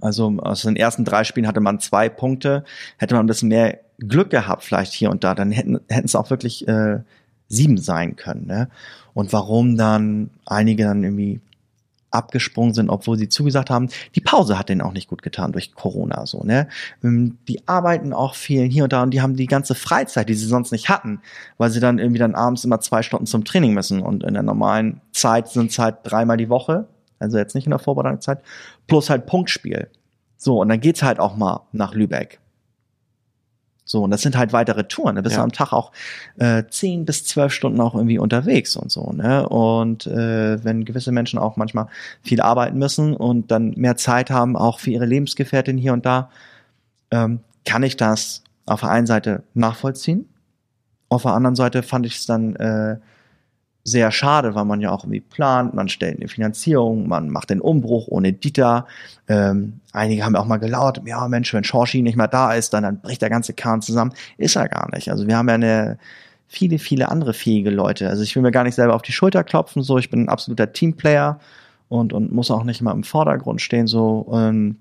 Also 0.00 0.34
aus 0.38 0.62
den 0.62 0.76
ersten 0.76 1.04
drei 1.04 1.24
Spielen 1.24 1.46
hatte 1.46 1.60
man 1.60 1.78
zwei 1.78 2.08
Punkte. 2.08 2.64
Hätte 2.96 3.14
man 3.14 3.24
ein 3.24 3.28
bisschen 3.28 3.50
mehr 3.50 3.80
Glück 3.98 4.30
gehabt, 4.30 4.64
vielleicht 4.64 4.94
hier 4.94 5.10
und 5.10 5.22
da, 5.22 5.34
dann 5.34 5.52
hätten, 5.52 5.80
hätten 5.88 6.06
es 6.06 6.16
auch 6.16 6.30
wirklich 6.30 6.66
äh, 6.66 7.00
sieben 7.52 7.78
sein 7.78 8.16
können. 8.16 8.46
Ne? 8.46 8.68
Und 9.14 9.32
warum 9.32 9.76
dann 9.76 10.30
einige 10.46 10.84
dann 10.84 11.04
irgendwie 11.04 11.40
abgesprungen 12.12 12.74
sind, 12.74 12.90
obwohl 12.90 13.16
sie 13.16 13.28
zugesagt 13.28 13.70
haben. 13.70 13.88
Die 14.14 14.20
Pause 14.20 14.58
hat 14.58 14.68
denen 14.68 14.82
auch 14.82 14.92
nicht 14.92 15.08
gut 15.08 15.22
getan 15.22 15.52
durch 15.52 15.74
Corona, 15.74 16.26
so, 16.26 16.44
ne? 16.44 16.68
Ähm, 17.02 17.38
die 17.48 17.66
arbeiten 17.66 18.12
auch 18.12 18.34
viel 18.34 18.64
hier 18.64 18.84
und 18.84 18.92
da 18.92 19.02
und 19.02 19.12
die 19.12 19.22
haben 19.22 19.34
die 19.34 19.46
ganze 19.46 19.74
Freizeit, 19.74 20.28
die 20.28 20.34
sie 20.34 20.46
sonst 20.46 20.72
nicht 20.72 20.88
hatten, 20.88 21.20
weil 21.58 21.70
sie 21.70 21.80
dann 21.80 21.98
irgendwie 21.98 22.18
dann 22.18 22.34
abends 22.34 22.64
immer 22.64 22.80
zwei 22.80 23.02
Stunden 23.02 23.26
zum 23.26 23.44
Training 23.44 23.72
müssen 23.72 24.02
und 24.02 24.24
in 24.24 24.34
der 24.34 24.42
normalen 24.42 25.00
Zeit 25.12 25.48
sind 25.48 25.70
es 25.70 25.78
halt 25.78 25.96
dreimal 26.02 26.36
die 26.36 26.50
Woche, 26.50 26.86
also 27.18 27.38
jetzt 27.38 27.54
nicht 27.54 27.66
in 27.66 27.70
der 27.70 27.78
Vorbereitungszeit, 27.78 28.42
plus 28.86 29.10
halt 29.10 29.26
Punktspiel. 29.26 29.88
So, 30.36 30.60
und 30.60 30.68
dann 30.68 30.80
geht's 30.80 31.02
halt 31.02 31.18
auch 31.18 31.36
mal 31.36 31.62
nach 31.72 31.94
Lübeck. 31.94 32.41
So, 33.84 34.04
und 34.04 34.10
das 34.10 34.22
sind 34.22 34.36
halt 34.36 34.52
weitere 34.52 34.84
Touren. 34.84 35.16
Da 35.16 35.22
bist 35.22 35.34
ja. 35.34 35.40
du 35.40 35.44
am 35.44 35.52
Tag 35.52 35.72
auch 35.72 35.92
äh, 36.38 36.64
zehn 36.70 37.04
bis 37.04 37.24
zwölf 37.24 37.52
Stunden 37.52 37.80
auch 37.80 37.94
irgendwie 37.94 38.18
unterwegs 38.18 38.76
und 38.76 38.92
so. 38.92 39.12
Ne? 39.12 39.48
Und 39.48 40.06
äh, 40.06 40.62
wenn 40.64 40.84
gewisse 40.84 41.12
Menschen 41.12 41.38
auch 41.38 41.56
manchmal 41.56 41.88
viel 42.22 42.40
arbeiten 42.40 42.78
müssen 42.78 43.14
und 43.14 43.50
dann 43.50 43.72
mehr 43.76 43.96
Zeit 43.96 44.30
haben, 44.30 44.56
auch 44.56 44.78
für 44.78 44.90
ihre 44.90 45.06
Lebensgefährtin 45.06 45.78
hier 45.78 45.92
und 45.92 46.06
da, 46.06 46.30
ähm, 47.10 47.40
kann 47.64 47.82
ich 47.82 47.96
das 47.96 48.42
auf 48.66 48.80
der 48.80 48.90
einen 48.90 49.06
Seite 49.06 49.42
nachvollziehen. 49.54 50.28
Auf 51.08 51.22
der 51.22 51.32
anderen 51.32 51.56
Seite 51.56 51.82
fand 51.82 52.06
ich 52.06 52.16
es 52.16 52.26
dann 52.26 52.56
äh, 52.56 52.96
sehr 53.84 54.12
schade, 54.12 54.54
weil 54.54 54.64
man 54.64 54.80
ja 54.80 54.90
auch 54.90 55.02
irgendwie 55.02 55.20
plant, 55.20 55.74
man 55.74 55.88
stellt 55.88 56.18
eine 56.18 56.28
Finanzierung, 56.28 57.08
man 57.08 57.28
macht 57.30 57.50
den 57.50 57.60
Umbruch 57.60 58.06
ohne 58.08 58.32
Dieter. 58.32 58.86
Ähm, 59.28 59.80
einige 59.92 60.24
haben 60.24 60.36
auch 60.36 60.46
mal 60.46 60.58
gelauert, 60.58 61.02
ja 61.04 61.26
Mensch, 61.26 61.52
wenn 61.52 61.64
Schorschi 61.64 62.02
nicht 62.02 62.16
mehr 62.16 62.28
da 62.28 62.52
ist, 62.52 62.72
dann, 62.72 62.84
dann 62.84 63.00
bricht 63.00 63.22
der 63.22 63.30
ganze 63.30 63.54
Kahn 63.54 63.82
zusammen. 63.82 64.12
Ist 64.38 64.56
er 64.56 64.68
gar 64.68 64.88
nicht. 64.94 65.10
Also 65.10 65.26
wir 65.26 65.36
haben 65.36 65.48
ja 65.48 65.54
eine 65.54 65.98
viele, 66.46 66.78
viele 66.78 67.08
andere 67.08 67.32
fähige 67.32 67.70
Leute. 67.70 68.08
Also 68.08 68.22
ich 68.22 68.36
will 68.36 68.42
mir 68.42 68.52
gar 68.52 68.64
nicht 68.64 68.74
selber 68.74 68.94
auf 68.94 69.02
die 69.02 69.12
Schulter 69.12 69.42
klopfen, 69.42 69.82
so 69.82 69.98
ich 69.98 70.10
bin 70.10 70.24
ein 70.24 70.28
absoluter 70.28 70.72
Teamplayer 70.72 71.40
und, 71.88 72.12
und 72.12 72.30
muss 72.30 72.50
auch 72.50 72.64
nicht 72.64 72.80
immer 72.80 72.92
im 72.92 73.04
Vordergrund 73.04 73.60
stehen. 73.60 73.86
So 73.86 74.30
ähm, 74.32 74.76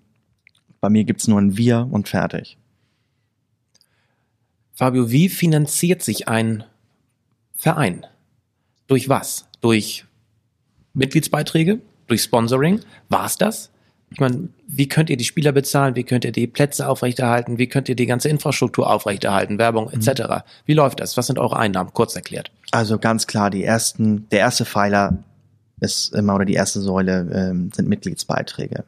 bei 0.80 0.90
mir 0.90 1.06
gibt's 1.06 1.28
nur 1.28 1.40
ein 1.40 1.58
Wir 1.58 1.88
und 1.90 2.08
fertig. 2.08 2.58
Fabio, 4.74 5.12
wie 5.12 5.30
finanziert 5.30 6.02
sich 6.04 6.28
ein 6.28 6.66
Verein? 7.56 8.06
Durch 8.92 9.08
was? 9.08 9.46
Durch 9.62 10.04
Mitgliedsbeiträge? 10.94 11.80
Durch 12.08 12.24
Sponsoring? 12.24 12.82
War's 13.08 13.38
das? 13.38 13.70
Ich 14.10 14.20
meine, 14.20 14.50
wie 14.68 14.90
könnt 14.90 15.10
ihr 15.10 15.16
die 15.16 15.24
Spieler 15.24 15.54
bezahlen? 15.54 15.96
Wie 15.96 16.04
könnt 16.04 16.26
ihr 16.26 16.34
die 16.34 16.46
Plätze 16.46 16.90
aufrechterhalten? 16.90 17.58
Wie 17.58 17.68
könnt 17.68 17.88
ihr 17.88 17.96
die 17.96 18.06
ganze 18.06 18.28
Infrastruktur 18.28 18.90
aufrechterhalten? 18.92 19.60
Werbung 19.60 19.90
etc. 19.92 20.08
Mhm. 20.08 20.42
Wie 20.66 20.74
läuft 20.74 21.00
das? 21.00 21.16
Was 21.16 21.28
sind 21.28 21.40
eure 21.40 21.56
Einnahmen? 21.56 21.92
Kurz 21.94 22.18
erklärt. 22.18 22.52
Also 22.72 22.98
ganz 23.00 23.28
klar, 23.28 23.50
die 23.50 23.64
ersten, 23.64 24.28
der 24.28 24.40
erste 24.40 24.66
Pfeiler 24.66 25.24
ist 25.80 26.14
immer 26.14 26.36
oder 26.36 26.44
die 26.44 26.56
erste 26.56 26.82
Säule 26.82 27.30
ähm, 27.34 27.72
sind 27.74 27.88
Mitgliedsbeiträge. 27.88 28.84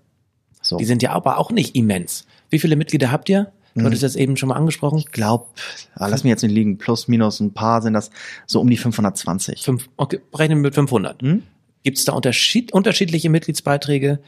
So. 0.61 0.75
Die 0.75 0.85
sind 0.85 1.01
ja 1.01 1.11
aber 1.11 1.37
auch 1.37 1.49
nicht 1.49 1.77
immens. 1.77 2.25
Wie 2.49 2.59
viele 2.59 2.75
Mitglieder 2.75 3.09
habt 3.09 3.29
ihr? 3.29 3.53
Du 3.73 3.81
mhm. 3.81 3.85
hattest 3.85 4.03
das 4.03 4.15
eben 4.15 4.37
schon 4.37 4.49
mal 4.49 4.55
angesprochen. 4.55 4.99
Ich 4.99 5.11
glaube, 5.11 5.47
ah, 5.95 6.07
lass 6.07 6.23
mich 6.23 6.29
jetzt 6.29 6.43
nicht 6.43 6.53
liegen, 6.53 6.77
plus 6.77 7.07
minus 7.07 7.39
ein 7.39 7.53
paar 7.53 7.81
sind 7.81 7.93
das 7.93 8.11
so 8.45 8.61
um 8.61 8.69
die 8.69 8.77
520. 8.77 9.61
Fünf, 9.61 9.89
okay, 9.97 10.19
rechnen 10.33 10.59
wir 10.59 10.63
mit 10.63 10.75
500. 10.75 11.21
Mhm. 11.21 11.43
Gibt 11.83 11.97
es 11.97 12.05
da 12.05 12.13
Unterschied, 12.13 12.71
unterschiedliche 12.71 13.29
Mitgliedsbeiträge? 13.29 14.19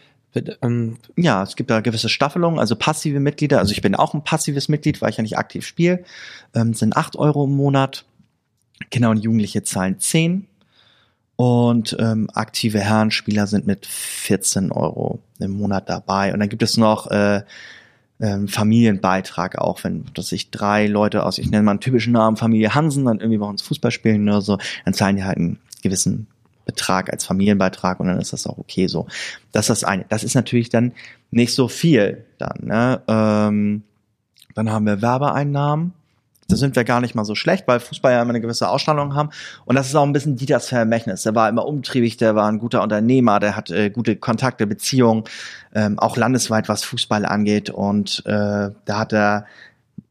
Ähm, 0.61 0.97
ja, 1.15 1.43
es 1.43 1.55
gibt 1.55 1.69
da 1.69 1.79
gewisse 1.79 2.09
Staffelungen, 2.09 2.59
also 2.59 2.75
passive 2.75 3.19
Mitglieder. 3.19 3.59
Also 3.59 3.71
ich 3.71 3.81
bin 3.81 3.95
auch 3.95 4.13
ein 4.13 4.23
passives 4.23 4.67
Mitglied, 4.67 5.01
weil 5.01 5.09
ich 5.11 5.17
ja 5.17 5.23
nicht 5.23 5.37
aktiv 5.37 5.65
spiele. 5.65 6.03
Ähm, 6.53 6.73
sind 6.73 6.97
acht 6.97 7.15
Euro 7.15 7.45
im 7.45 7.55
Monat. 7.55 8.05
Kinder 8.91 9.09
und 9.09 9.23
Jugendliche 9.23 9.63
zahlen 9.63 9.99
zehn 9.99 10.47
Und 11.37 11.95
ähm, 11.97 12.29
aktive 12.33 12.79
Herrenspieler 12.79 13.47
sind 13.47 13.65
mit 13.65 13.85
14 13.85 14.73
Euro 14.73 15.19
im 15.39 15.51
Monat 15.51 15.89
dabei. 15.89 16.33
Und 16.33 16.41
dann 16.41 16.49
gibt 16.49 16.63
es 16.63 16.75
noch 16.75 17.07
äh, 17.07 17.43
ähm, 18.19 18.47
Familienbeitrag 18.47 19.57
auch, 19.57 19.83
wenn 19.83 20.05
dass 20.13 20.29
sich 20.29 20.51
drei 20.51 20.87
Leute 20.87 21.23
aus, 21.23 21.37
ich 21.37 21.49
nenne 21.49 21.63
mal 21.63 21.71
einen 21.71 21.79
typischen 21.79 22.13
Namen, 22.13 22.37
Familie 22.37 22.73
Hansen, 22.73 23.05
dann 23.05 23.19
irgendwie 23.19 23.39
bei 23.39 23.47
uns 23.47 23.61
Fußball 23.61 23.91
spielen 23.91 24.27
oder 24.27 24.41
so, 24.41 24.57
dann 24.85 24.93
zahlen 24.93 25.17
die 25.17 25.23
halt 25.23 25.37
einen 25.37 25.59
gewissen 25.83 26.27
Betrag 26.65 27.11
als 27.11 27.25
Familienbeitrag 27.25 27.99
und 27.99 28.07
dann 28.07 28.19
ist 28.19 28.33
das 28.33 28.47
auch 28.47 28.57
okay 28.57 28.87
so. 28.87 29.07
Das 29.51 29.65
ist 29.65 29.81
das 29.81 29.83
eine. 29.83 30.05
Das 30.09 30.23
ist 30.23 30.33
natürlich 30.33 30.69
dann 30.69 30.93
nicht 31.31 31.53
so 31.53 31.67
viel 31.67 32.25
dann. 32.37 32.59
Ne? 32.63 33.01
Ähm, 33.07 33.83
dann 34.55 34.71
haben 34.71 34.85
wir 34.85 35.01
Werbeeinnahmen 35.01 35.93
da 36.47 36.55
sind 36.55 36.75
wir 36.75 36.83
gar 36.83 37.01
nicht 37.01 37.15
mal 37.15 37.25
so 37.25 37.33
schlecht, 37.33 37.67
weil 37.67 37.79
Fußball 37.79 38.11
ja 38.11 38.21
immer 38.21 38.29
eine 38.29 38.41
gewisse 38.41 38.69
Ausstrahlung 38.69 39.15
haben. 39.15 39.29
Und 39.65 39.75
das 39.75 39.87
ist 39.87 39.95
auch 39.95 40.03
ein 40.03 40.13
bisschen 40.13 40.35
Dieters 40.35 40.67
Vermächtnis. 40.67 41.23
Der 41.23 41.33
war 41.33 41.49
immer 41.49 41.65
umtriebig, 41.65 42.17
der 42.17 42.35
war 42.35 42.47
ein 42.47 42.59
guter 42.59 42.83
Unternehmer, 42.83 43.39
der 43.39 43.55
hat 43.55 43.71
äh, 43.71 43.89
gute 43.89 44.15
Kontakte, 44.15 44.67
Beziehungen, 44.67 45.23
ähm, 45.73 45.97
auch 45.97 46.17
landesweit, 46.17 46.69
was 46.69 46.83
Fußball 46.83 47.25
angeht. 47.25 47.71
Und 47.71 48.23
äh, 48.25 48.69
da 48.85 48.99
hat 48.99 49.13
er, 49.13 49.45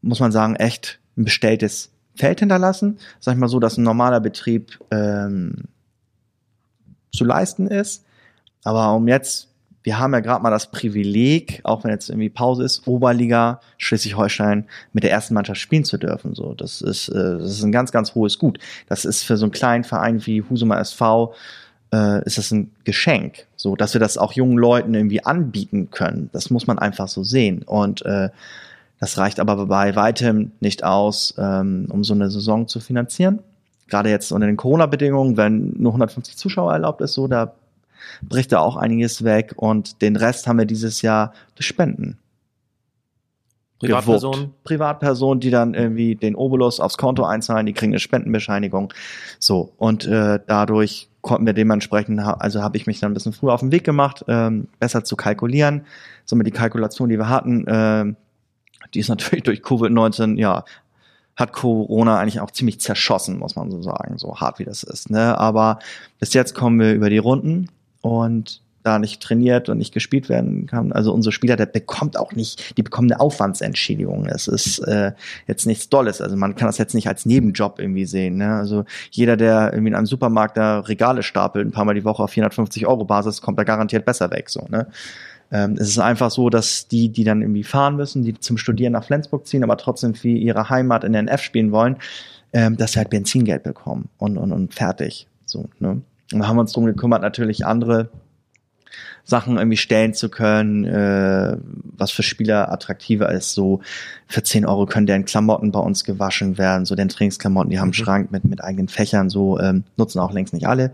muss 0.01 0.19
man 0.19 0.31
sagen, 0.31 0.55
echt 0.55 0.99
ein 1.17 1.23
bestelltes 1.23 1.91
Feld 2.15 2.41
hinterlassen. 2.41 2.99
Sag 3.19 3.35
ich 3.35 3.39
mal 3.39 3.47
so, 3.47 3.59
dass 3.59 3.77
ein 3.77 3.83
normaler 3.83 4.19
Betrieb 4.19 4.77
ähm, 4.91 5.65
zu 7.13 7.23
leisten 7.23 7.67
ist. 7.67 8.03
Aber 8.63 8.93
um 8.93 9.07
jetzt 9.07 9.47
wir 9.85 9.99
haben 9.99 10.13
ja 10.13 10.19
gerade 10.19 10.41
mal 10.41 10.49
das 10.49 10.71
Privileg, 10.71 11.61
auch 11.63 11.83
wenn 11.83 11.91
jetzt 11.91 12.09
irgendwie 12.09 12.29
Pause 12.29 12.63
ist, 12.63 12.87
Oberliga 12.87 13.61
Schleswig-Holstein 13.77 14.65
mit 14.93 15.03
der 15.03 15.11
ersten 15.11 15.35
Mannschaft 15.35 15.61
spielen 15.61 15.85
zu 15.85 15.99
dürfen. 15.99 16.33
So, 16.33 16.55
das 16.55 16.81
ist, 16.81 17.07
äh, 17.09 17.37
das 17.37 17.51
ist 17.51 17.61
ein 17.61 17.71
ganz, 17.71 17.91
ganz 17.91 18.15
hohes 18.15 18.39
Gut. 18.39 18.57
Das 18.89 19.05
ist 19.05 19.21
für 19.21 19.37
so 19.37 19.45
einen 19.45 19.51
kleinen 19.51 19.83
Verein 19.83 20.25
wie 20.25 20.41
Husumer 20.41 20.79
SV 20.79 21.35
äh, 21.93 22.25
ist 22.25 22.39
das 22.39 22.49
ein 22.49 22.71
Geschenk, 22.83 23.45
so 23.55 23.75
dass 23.75 23.93
wir 23.93 23.99
das 23.99 24.17
auch 24.17 24.33
jungen 24.33 24.57
Leuten 24.57 24.95
irgendwie 24.95 25.23
anbieten 25.23 25.91
können. 25.91 26.31
Das 26.33 26.49
muss 26.49 26.65
man 26.65 26.79
einfach 26.79 27.07
so 27.07 27.23
sehen. 27.23 27.61
Und 27.61 28.03
äh, 28.07 28.29
das 28.99 29.19
reicht 29.19 29.39
aber 29.39 29.67
bei 29.67 29.95
weitem 29.95 30.51
nicht 30.61 30.83
aus, 30.83 31.35
ähm, 31.37 31.85
um 31.89 32.03
so 32.03 32.15
eine 32.15 32.31
Saison 32.31 32.67
zu 32.67 32.79
finanzieren. 32.79 33.37
Gerade 33.87 34.09
jetzt 34.09 34.31
unter 34.31 34.47
den 34.47 34.57
Corona-Bedingungen, 34.57 35.37
wenn 35.37 35.75
nur 35.77 35.91
150 35.91 36.37
Zuschauer 36.37 36.73
erlaubt 36.73 37.01
ist, 37.01 37.13
so 37.13 37.27
da 37.27 37.53
bricht 38.21 38.51
da 38.51 38.59
auch 38.59 38.75
einiges 38.75 39.23
weg 39.23 39.53
und 39.55 40.01
den 40.01 40.15
Rest 40.15 40.47
haben 40.47 40.57
wir 40.57 40.65
dieses 40.65 41.01
Jahr 41.01 41.33
durch 41.55 41.67
Spenden. 41.67 42.17
Privatpersonen? 43.79 44.53
Privatpersonen, 44.63 45.39
die 45.41 45.49
dann 45.49 45.73
irgendwie 45.73 46.15
den 46.15 46.35
Obolus 46.35 46.79
aufs 46.79 46.97
Konto 46.97 47.23
einzahlen, 47.23 47.65
die 47.65 47.73
kriegen 47.73 47.91
eine 47.91 47.99
Spendenbescheinigung. 47.99 48.93
So, 49.39 49.73
und 49.77 50.05
äh, 50.05 50.39
dadurch 50.47 51.09
konnten 51.21 51.45
wir 51.45 51.53
dementsprechend, 51.53 52.19
also 52.19 52.61
habe 52.61 52.77
ich 52.77 52.87
mich 52.87 52.99
dann 52.99 53.11
ein 53.11 53.13
bisschen 53.13 53.33
früher 53.33 53.53
auf 53.53 53.59
den 53.59 53.71
Weg 53.71 53.83
gemacht, 53.83 54.23
ähm, 54.27 54.67
besser 54.79 55.03
zu 55.03 55.15
kalkulieren. 55.15 55.85
Somit 56.23 56.47
die 56.47 56.51
Kalkulation, 56.51 57.09
die 57.09 57.17
wir 57.17 57.29
hatten, 57.29 57.67
äh, 57.67 58.13
die 58.93 58.99
ist 58.99 59.09
natürlich 59.09 59.43
durch 59.43 59.59
Covid-19, 59.61 60.37
ja, 60.37 60.63
hat 61.35 61.51
Corona 61.51 62.19
eigentlich 62.19 62.39
auch 62.39 62.51
ziemlich 62.51 62.79
zerschossen, 62.79 63.39
muss 63.39 63.55
man 63.57 63.69
so 63.69 63.81
sagen, 63.81 64.17
so 64.17 64.37
hart 64.37 64.59
wie 64.59 64.63
das 64.63 64.83
ist. 64.83 65.09
Ne? 65.09 65.37
Aber 65.37 65.79
bis 66.19 66.33
jetzt 66.33 66.55
kommen 66.55 66.79
wir 66.79 66.93
über 66.93 67.09
die 67.09 67.17
Runden 67.17 67.67
und 68.05 68.61
da 68.83 68.99
nicht 68.99 69.19
trainiert 69.19 69.67
und 69.67 69.79
nicht 69.79 69.91
gespielt 69.91 70.29
werden 70.29 70.67
kann. 70.67 70.91
Also 70.91 71.11
unsere 71.11 71.31
Spieler, 71.31 71.55
der 71.55 71.65
bekommt 71.65 72.19
auch 72.19 72.33
nicht, 72.33 72.77
die 72.77 72.83
bekommen 72.83 73.11
eine 73.11 73.19
Aufwandsentschädigung. 73.19 74.27
Es 74.27 74.47
ist 74.47 74.77
äh, 74.77 75.13
jetzt 75.47 75.65
nichts 75.65 75.89
Dolles. 75.89 76.21
Also 76.21 76.35
man 76.35 76.55
kann 76.55 76.67
das 76.67 76.77
jetzt 76.77 76.93
nicht 76.93 77.07
als 77.07 77.25
Nebenjob 77.25 77.79
irgendwie 77.79 78.05
sehen. 78.05 78.37
Ne? 78.37 78.53
Also 78.53 78.85
jeder, 79.09 79.37
der 79.37 79.73
irgendwie 79.73 79.87
in 79.87 79.95
einem 79.95 80.05
Supermarkt 80.05 80.55
da 80.55 80.81
Regale 80.81 81.23
stapelt, 81.23 81.65
ein 81.65 81.71
paar 81.71 81.85
Mal 81.85 81.95
die 81.95 82.05
Woche 82.05 82.21
auf 82.21 82.29
450 82.29 82.85
Euro 82.85 83.05
Basis, 83.05 83.41
kommt 83.41 83.57
da 83.57 83.63
garantiert 83.63 84.05
besser 84.05 84.29
weg. 84.29 84.51
So, 84.51 84.67
ne? 84.69 84.85
Ähm, 85.51 85.77
es 85.79 85.87
ist 85.87 85.97
einfach 85.97 86.29
so, 86.29 86.51
dass 86.51 86.87
die, 86.87 87.09
die 87.09 87.23
dann 87.23 87.41
irgendwie 87.41 87.63
fahren 87.63 87.95
müssen, 87.95 88.21
die 88.21 88.39
zum 88.39 88.59
Studieren 88.59 88.93
nach 88.93 89.05
Flensburg 89.05 89.47
ziehen, 89.47 89.63
aber 89.63 89.77
trotzdem 89.77 90.13
für 90.13 90.27
ihre 90.27 90.69
Heimat 90.69 91.03
in 91.03 91.13
der 91.13 91.23
NF 91.23 91.41
spielen 91.41 91.71
wollen, 91.71 91.95
ähm, 92.53 92.77
dass 92.77 92.91
sie 92.91 92.99
halt 92.99 93.09
Benzingeld 93.09 93.63
bekommen 93.63 94.09
und, 94.19 94.37
und, 94.37 94.51
und 94.51 94.75
fertig. 94.75 95.27
So, 95.47 95.69
ne? 95.79 96.03
Und 96.31 96.39
da 96.39 96.47
haben 96.47 96.57
wir 96.57 96.61
uns 96.61 96.73
drum 96.73 96.85
gekümmert, 96.85 97.21
natürlich 97.21 97.65
andere 97.65 98.09
Sachen 99.25 99.57
irgendwie 99.57 99.77
stellen 99.77 100.13
zu 100.13 100.29
können, 100.29 100.85
äh, 100.85 101.57
was 101.97 102.11
für 102.11 102.21
Spieler 102.21 102.71
attraktiver 102.71 103.31
ist. 103.31 103.53
So 103.53 103.81
für 104.27 104.43
10 104.43 104.65
Euro 104.65 104.85
können 104.85 105.07
deren 105.07 105.25
Klamotten 105.25 105.71
bei 105.71 105.79
uns 105.79 106.03
gewaschen 106.03 106.59
werden, 106.59 106.85
so 106.85 106.95
den 106.95 107.09
Trainingsklamotten, 107.09 107.71
die 107.71 107.79
haben 107.79 107.85
einen 107.85 107.99
mhm. 107.99 108.05
Schrank 108.05 108.31
mit, 108.31 108.45
mit 108.45 108.63
eigenen 108.63 108.87
Fächern, 108.87 109.29
so 109.29 109.59
ähm, 109.59 109.83
nutzen 109.97 110.19
auch 110.19 110.31
längst 110.31 110.53
nicht 110.53 110.67
alle. 110.67 110.93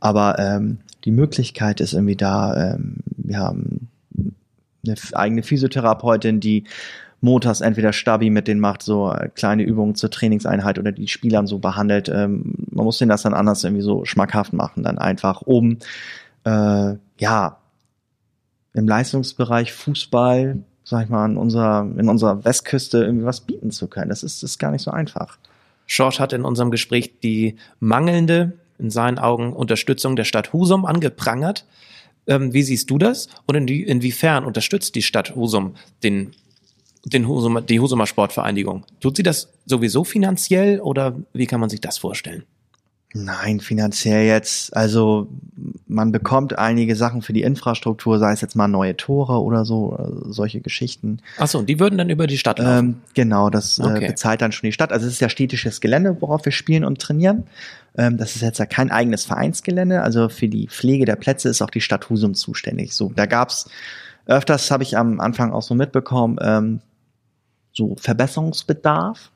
Aber 0.00 0.38
ähm, 0.38 0.78
die 1.04 1.10
Möglichkeit 1.10 1.80
ist 1.80 1.92
irgendwie 1.92 2.16
da. 2.16 2.74
Ähm, 2.74 2.96
wir 3.16 3.38
haben 3.38 3.88
eine 4.86 4.96
eigene 5.12 5.42
Physiotherapeutin, 5.42 6.40
die 6.40 6.64
montags 7.20 7.60
entweder 7.60 7.92
Stabi 7.92 8.30
mit 8.30 8.48
denen 8.48 8.60
macht, 8.60 8.82
so 8.82 9.10
äh, 9.10 9.28
kleine 9.34 9.62
Übungen 9.62 9.94
zur 9.94 10.10
Trainingseinheit 10.10 10.78
oder 10.78 10.92
die 10.92 11.08
Spielern 11.08 11.46
so 11.46 11.58
behandelt. 11.58 12.08
Ähm, 12.08 12.54
man 12.70 12.84
muss 12.84 12.98
denen 12.98 13.08
das 13.08 13.22
dann 13.22 13.34
anders 13.34 13.64
irgendwie 13.64 13.82
so 13.82 14.04
schmackhaft 14.04 14.52
machen, 14.52 14.82
dann 14.82 14.98
einfach 14.98 15.42
oben, 15.42 15.78
äh, 16.44 16.94
ja, 17.18 17.58
im 18.74 18.86
Leistungsbereich 18.86 19.72
Fußball, 19.72 20.58
sag 20.84 21.04
ich 21.04 21.08
mal, 21.10 21.24
in 21.28 21.38
unserer, 21.38 21.88
in 21.96 22.08
unserer 22.08 22.44
Westküste 22.44 22.98
irgendwie 22.98 23.24
was 23.24 23.40
bieten 23.40 23.70
zu 23.70 23.88
können. 23.88 24.10
Das 24.10 24.22
ist, 24.22 24.42
ist 24.42 24.58
gar 24.58 24.70
nicht 24.70 24.82
so 24.82 24.90
einfach. 24.90 25.38
George 25.86 26.18
hat 26.18 26.32
in 26.32 26.44
unserem 26.44 26.70
Gespräch 26.70 27.20
die 27.20 27.56
mangelnde, 27.80 28.52
in 28.78 28.90
seinen 28.90 29.18
Augen, 29.18 29.52
Unterstützung 29.54 30.16
der 30.16 30.24
Stadt 30.24 30.52
Husum 30.52 30.84
angeprangert. 30.84 31.64
Ähm, 32.26 32.52
wie 32.52 32.62
siehst 32.62 32.90
du 32.90 32.98
das? 32.98 33.28
Und 33.46 33.54
in 33.54 33.66
die, 33.66 33.82
inwiefern 33.82 34.44
unterstützt 34.44 34.94
die 34.94 35.02
Stadt 35.02 35.34
Husum 35.34 35.74
den, 36.02 36.32
den 37.12 37.28
Husum, 37.28 37.64
die 37.64 37.80
Husumer 37.80 38.06
Sportvereinigung? 38.06 38.84
Tut 39.00 39.16
sie 39.16 39.22
das 39.22 39.48
sowieso 39.64 40.04
finanziell 40.04 40.80
oder 40.80 41.16
wie 41.32 41.46
kann 41.46 41.60
man 41.60 41.70
sich 41.70 41.80
das 41.80 41.98
vorstellen? 41.98 42.44
Nein, 43.14 43.60
finanziell 43.60 44.26
jetzt, 44.26 44.76
also 44.76 45.28
man 45.86 46.12
bekommt 46.12 46.58
einige 46.58 46.96
Sachen 46.96 47.22
für 47.22 47.32
die 47.32 47.42
Infrastruktur, 47.42 48.18
sei 48.18 48.32
es 48.32 48.40
jetzt 48.42 48.56
mal 48.56 48.68
neue 48.68 48.96
Tore 48.96 49.42
oder 49.42 49.64
so, 49.64 49.96
äh, 49.96 50.32
solche 50.32 50.60
Geschichten. 50.60 51.20
Ach 51.38 51.46
so, 51.46 51.58
und 51.58 51.68
die 51.68 51.80
würden 51.80 51.96
dann 51.96 52.10
über 52.10 52.26
die 52.26 52.36
Stadt 52.36 52.58
laufen? 52.58 52.78
Ähm, 52.78 52.94
genau, 53.14 53.48
das 53.48 53.78
äh, 53.78 53.84
okay. 53.84 54.04
äh, 54.04 54.08
bezahlt 54.08 54.42
dann 54.42 54.52
schon 54.52 54.66
die 54.66 54.72
Stadt. 54.72 54.92
Also 54.92 55.06
es 55.06 55.14
ist 55.14 55.20
ja 55.20 55.30
städtisches 55.30 55.80
Gelände, 55.80 56.16
worauf 56.20 56.44
wir 56.44 56.52
spielen 56.52 56.84
und 56.84 57.00
trainieren. 57.00 57.44
Ähm, 57.96 58.18
das 58.18 58.36
ist 58.36 58.42
jetzt 58.42 58.58
ja 58.58 58.66
kein 58.66 58.90
eigenes 58.90 59.24
Vereinsgelände, 59.24 60.02
also 60.02 60.28
für 60.28 60.48
die 60.48 60.66
Pflege 60.66 61.06
der 61.06 61.16
Plätze 61.16 61.48
ist 61.48 61.62
auch 61.62 61.70
die 61.70 61.80
Stadt 61.80 62.10
Husum 62.10 62.34
zuständig. 62.34 62.92
So, 62.92 63.12
da 63.14 63.24
gab's 63.24 63.70
öfters, 64.26 64.70
habe 64.70 64.82
ich 64.82 64.98
am 64.98 65.20
Anfang 65.20 65.52
auch 65.52 65.62
so 65.62 65.74
mitbekommen, 65.74 66.38
ähm, 66.42 66.80
so 67.76 67.96
Verbesserungsbedarf 67.96 69.30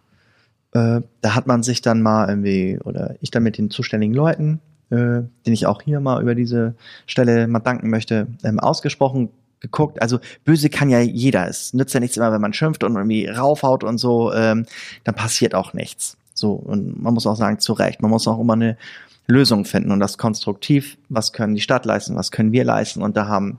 äh, 0.73 1.01
da 1.21 1.35
hat 1.35 1.47
man 1.47 1.63
sich 1.63 1.83
dann 1.83 2.03
mal 2.03 2.29
irgendwie, 2.29 2.79
oder 2.85 3.17
ich 3.21 3.31
dann 3.31 3.43
mit 3.43 3.59
den 3.59 3.71
zuständigen 3.71 4.15
Leuten, 4.15 4.61
äh, 4.91 4.97
den 4.97 5.53
ich 5.53 5.67
auch 5.67 5.83
hier 5.83 6.01
mal 6.01 6.23
über 6.23 6.35
diese 6.35 6.75
Stelle 7.07 7.49
mal 7.49 7.59
danken 7.59 7.91
möchte, 7.91 8.29
ähm, 8.45 8.61
ausgesprochen 8.61 9.31
geguckt. 9.59 10.01
Also 10.01 10.21
böse 10.45 10.71
kann 10.71 10.89
ja 10.89 11.01
jeder. 11.01 11.49
Es 11.49 11.75
nützt 11.75 11.93
ja 11.93 12.01
nichts 12.01 12.17
immer, 12.17 12.33
wenn 12.33 12.41
man 12.41 12.53
schimpft 12.53 12.85
und 12.85 12.95
irgendwie 12.95 13.27
raufhaut 13.27 13.85
und 13.85 13.99
so, 13.99 14.33
ähm, 14.33 14.65
dann 15.05 15.15
passiert 15.15 15.55
auch 15.55 15.75
nichts. 15.75 16.17
So, 16.35 16.53
und 16.53 17.03
man 17.03 17.15
muss 17.15 17.27
auch 17.27 17.37
sagen, 17.37 17.59
zu 17.59 17.73
Recht. 17.73 18.01
Man 18.01 18.11
muss 18.11 18.29
auch 18.29 18.41
immer 18.41 18.55
eine 18.55 18.79
Lösung 19.27 19.65
finden 19.65 19.91
und 19.91 20.01
das 20.01 20.19
konstruktiv. 20.19 20.97
Was 21.09 21.33
können 21.33 21.55
die 21.55 21.61
Stadt 21.61 21.85
leisten? 21.85 22.17
Was 22.17 22.31
können 22.31 22.53
wir 22.53 22.65
leisten? 22.65 23.03
Und 23.03 23.17
da 23.17 23.27
haben 23.27 23.59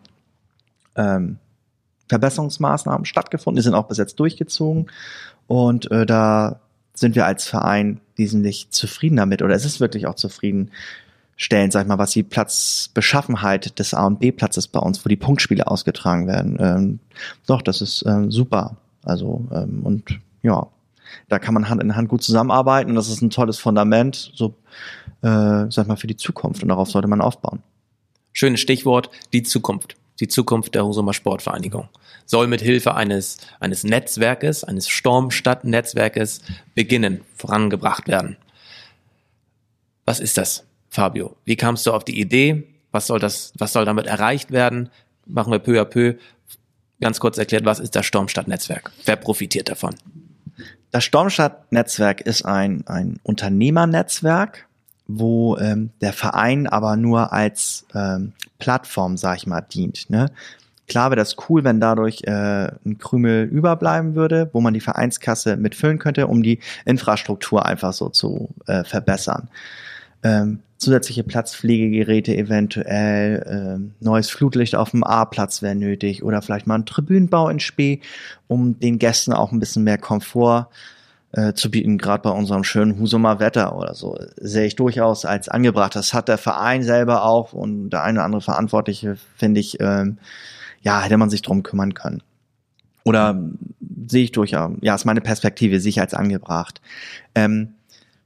ähm, 0.95 1.37
Verbesserungsmaßnahmen 2.11 3.05
stattgefunden. 3.05 3.55
Die 3.55 3.63
sind 3.63 3.73
auch 3.73 3.87
bis 3.87 3.97
jetzt 3.97 4.19
durchgezogen. 4.19 4.87
Und 5.47 5.89
äh, 5.91 6.05
da 6.05 6.59
sind 6.93 7.15
wir 7.15 7.25
als 7.25 7.47
Verein 7.47 8.01
wesentlich 8.17 8.69
zufrieden 8.69 9.15
damit 9.15 9.41
oder 9.41 9.55
es 9.55 9.63
ist 9.63 9.79
wirklich 9.79 10.07
auch 10.07 10.15
zufriedenstellend, 10.15 11.71
sag 11.71 11.83
ich 11.83 11.87
mal, 11.87 11.97
was 11.97 12.11
die 12.11 12.23
Platzbeschaffenheit 12.23 13.79
des 13.79 13.93
A 13.93 14.05
und 14.07 14.19
B 14.19 14.33
Platzes 14.33 14.67
bei 14.67 14.79
uns, 14.79 15.03
wo 15.05 15.09
die 15.09 15.15
Punktspiele 15.15 15.67
ausgetragen 15.67 16.27
werden. 16.27 16.57
Ähm, 16.59 16.99
doch, 17.47 17.61
das 17.61 17.81
ist 17.81 18.03
ähm, 18.05 18.29
super. 18.29 18.75
Also 19.03 19.45
ähm, 19.53 19.79
und 19.83 20.19
ja, 20.43 20.67
da 21.29 21.39
kann 21.39 21.53
man 21.53 21.69
Hand 21.69 21.81
in 21.81 21.95
Hand 21.95 22.09
gut 22.09 22.23
zusammenarbeiten 22.23 22.89
und 22.89 22.95
das 22.97 23.07
ist 23.07 23.21
ein 23.21 23.29
tolles 23.29 23.57
Fundament, 23.57 24.31
so 24.35 24.53
äh, 25.21 25.71
sag 25.71 25.87
mal 25.87 25.95
für 25.95 26.07
die 26.07 26.17
Zukunft 26.17 26.61
und 26.61 26.69
darauf 26.69 26.91
sollte 26.91 27.07
man 27.07 27.21
aufbauen. 27.21 27.63
Schönes 28.33 28.59
Stichwort, 28.59 29.09
die 29.31 29.43
Zukunft 29.43 29.95
die 30.21 30.27
Zukunft 30.27 30.75
der 30.75 30.85
Husumer 30.85 31.13
Sportvereinigung. 31.13 31.89
Soll 32.25 32.47
mit 32.47 32.61
Hilfe 32.61 32.95
eines, 32.95 33.39
eines 33.59 33.83
Netzwerkes, 33.83 34.63
eines 34.63 34.87
Stormstadt-Netzwerkes 34.87 36.41
beginnen, 36.75 37.21
vorangebracht 37.35 38.07
werden. 38.07 38.37
Was 40.05 40.19
ist 40.19 40.37
das, 40.37 40.63
Fabio? 40.89 41.35
Wie 41.43 41.55
kamst 41.55 41.85
du 41.85 41.91
auf 41.91 42.05
die 42.05 42.19
Idee? 42.19 42.67
Was 42.91 43.07
soll 43.07 43.19
das, 43.19 43.51
was 43.57 43.73
soll 43.73 43.85
damit 43.85 44.05
erreicht 44.05 44.51
werden? 44.51 44.89
Machen 45.25 45.51
wir 45.51 45.59
peu 45.59 45.81
à 45.81 45.85
peu. 45.85 46.15
Ganz 46.99 47.19
kurz 47.19 47.37
erklärt, 47.37 47.65
was 47.65 47.79
ist 47.79 47.95
das 47.95 48.05
Stormstadt-Netzwerk? 48.05 48.91
Wer 49.05 49.15
profitiert 49.15 49.69
davon? 49.69 49.95
Das 50.91 51.03
Stormstadt-Netzwerk 51.03 52.21
ist 52.21 52.45
ein, 52.45 52.85
ein 52.85 53.19
Unternehmernetzwerk, 53.23 54.67
wo 55.17 55.57
ähm, 55.57 55.91
der 56.01 56.13
Verein 56.13 56.67
aber 56.67 56.95
nur 56.95 57.33
als 57.33 57.85
ähm, 57.93 58.33
Plattform, 58.59 59.17
sag 59.17 59.37
ich 59.37 59.47
mal, 59.47 59.61
dient. 59.61 60.09
Ne? 60.09 60.27
Klar 60.87 61.09
wäre 61.09 61.17
das 61.17 61.35
cool, 61.49 61.63
wenn 61.63 61.79
dadurch 61.79 62.21
äh, 62.23 62.71
ein 62.85 62.97
Krümel 62.97 63.45
überbleiben 63.45 64.15
würde, 64.15 64.49
wo 64.53 64.61
man 64.61 64.73
die 64.73 64.81
Vereinskasse 64.81 65.55
mitfüllen 65.55 65.99
könnte, 65.99 66.27
um 66.27 66.43
die 66.43 66.59
Infrastruktur 66.85 67.65
einfach 67.65 67.93
so 67.93 68.09
zu 68.09 68.49
äh, 68.67 68.83
verbessern. 68.83 69.47
Ähm, 70.23 70.59
zusätzliche 70.77 71.23
Platzpflegegeräte 71.23 72.35
eventuell, 72.35 73.45
ähm, 73.47 73.93
neues 73.99 74.29
Flutlicht 74.29 74.75
auf 74.75 74.91
dem 74.91 75.03
A-Platz 75.03 75.61
wäre 75.61 75.75
nötig 75.75 76.23
oder 76.23 76.41
vielleicht 76.41 76.67
mal 76.67 76.75
ein 76.75 76.85
Tribünenbau 76.85 77.49
in 77.49 77.59
Spee, 77.59 78.01
um 78.47 78.79
den 78.79 78.99
Gästen 78.99 79.31
auch 79.31 79.51
ein 79.51 79.59
bisschen 79.59 79.83
mehr 79.83 79.97
Komfort 79.97 80.67
äh, 80.69 81.00
zu 81.53 81.71
bieten, 81.71 81.97
gerade 81.97 82.23
bei 82.23 82.29
unserem 82.29 82.63
schönen 82.63 82.99
Husumer 82.99 83.39
Wetter 83.39 83.77
oder 83.77 83.93
so, 83.93 84.17
sehe 84.37 84.65
ich 84.65 84.75
durchaus 84.75 85.23
als 85.25 85.47
angebracht. 85.47 85.95
Das 85.95 86.13
hat 86.13 86.27
der 86.27 86.37
Verein 86.37 86.83
selber 86.83 87.23
auch 87.23 87.53
und 87.53 87.89
der 87.89 88.03
eine 88.03 88.19
oder 88.19 88.25
andere 88.25 88.41
Verantwortliche, 88.41 89.17
finde 89.37 89.59
ich, 89.61 89.79
ähm, 89.79 90.17
ja, 90.81 91.01
hätte 91.01 91.17
man 91.17 91.29
sich 91.29 91.41
drum 91.41 91.63
kümmern 91.63 91.93
können. 91.93 92.21
Oder 93.03 93.41
sehe 94.07 94.23
ich 94.23 94.31
durchaus, 94.31 94.73
ja, 94.81 94.93
ist 94.93 95.05
meine 95.05 95.21
Perspektive, 95.21 95.79
sehe 95.79 96.01
als 96.01 96.13
angebracht. 96.13 96.81
Ähm, 97.33 97.75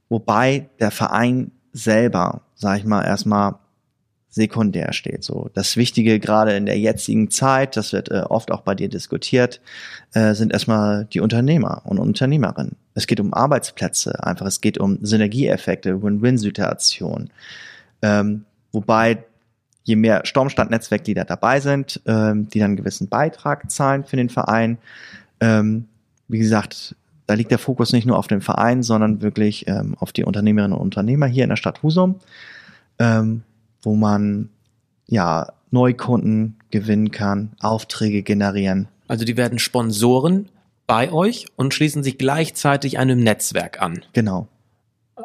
wobei 0.08 0.68
der 0.80 0.90
Verein 0.90 1.52
selber, 1.72 2.42
sag 2.54 2.78
ich 2.78 2.84
mal, 2.84 3.04
erstmal 3.04 3.56
sekundär 4.36 4.92
steht. 4.92 5.24
So 5.24 5.50
das 5.54 5.78
Wichtige 5.78 6.20
gerade 6.20 6.54
in 6.54 6.66
der 6.66 6.78
jetzigen 6.78 7.30
Zeit, 7.30 7.74
das 7.76 7.94
wird 7.94 8.10
äh, 8.10 8.20
oft 8.20 8.52
auch 8.52 8.60
bei 8.60 8.74
dir 8.74 8.88
diskutiert, 8.88 9.62
äh, 10.12 10.34
sind 10.34 10.52
erstmal 10.52 11.06
die 11.06 11.20
Unternehmer 11.20 11.80
und 11.84 11.98
Unternehmerinnen. 11.98 12.76
Es 12.94 13.06
geht 13.06 13.18
um 13.18 13.32
Arbeitsplätze, 13.32 14.22
einfach 14.22 14.46
es 14.46 14.60
geht 14.60 14.76
um 14.76 14.98
Synergieeffekte, 15.00 16.02
Win-Win-Situation. 16.02 17.30
Ähm, 18.02 18.44
wobei 18.72 19.24
je 19.84 19.96
mehr 19.96 20.26
Stormstand-Netzwerkglieder 20.26 21.24
dabei 21.24 21.60
sind, 21.60 22.02
ähm, 22.04 22.48
die 22.50 22.58
dann 22.58 22.72
einen 22.72 22.76
gewissen 22.76 23.08
Beitrag 23.08 23.70
zahlen 23.70 24.04
für 24.04 24.16
den 24.16 24.28
Verein, 24.28 24.76
ähm, 25.40 25.86
wie 26.28 26.38
gesagt, 26.38 26.94
da 27.26 27.34
liegt 27.34 27.50
der 27.50 27.58
Fokus 27.58 27.94
nicht 27.94 28.06
nur 28.06 28.18
auf 28.18 28.26
dem 28.26 28.42
Verein, 28.42 28.82
sondern 28.82 29.22
wirklich 29.22 29.66
ähm, 29.66 29.96
auf 29.98 30.12
die 30.12 30.24
Unternehmerinnen 30.24 30.76
und 30.76 30.82
Unternehmer 30.82 31.26
hier 31.26 31.44
in 31.44 31.50
der 31.50 31.56
Stadt 31.56 31.82
Husum. 31.82 32.16
Ähm, 32.98 33.42
wo 33.86 33.94
man 33.94 34.50
ja 35.06 35.52
Neukunden 35.70 36.58
gewinnen 36.70 37.12
kann, 37.12 37.52
Aufträge 37.60 38.24
generieren. 38.24 38.88
Also 39.06 39.24
die 39.24 39.36
werden 39.36 39.60
Sponsoren 39.60 40.48
bei 40.88 41.12
euch 41.12 41.46
und 41.54 41.72
schließen 41.72 42.02
sich 42.02 42.18
gleichzeitig 42.18 42.98
einem 42.98 43.22
Netzwerk 43.22 43.80
an. 43.80 44.02
Genau. 44.12 44.48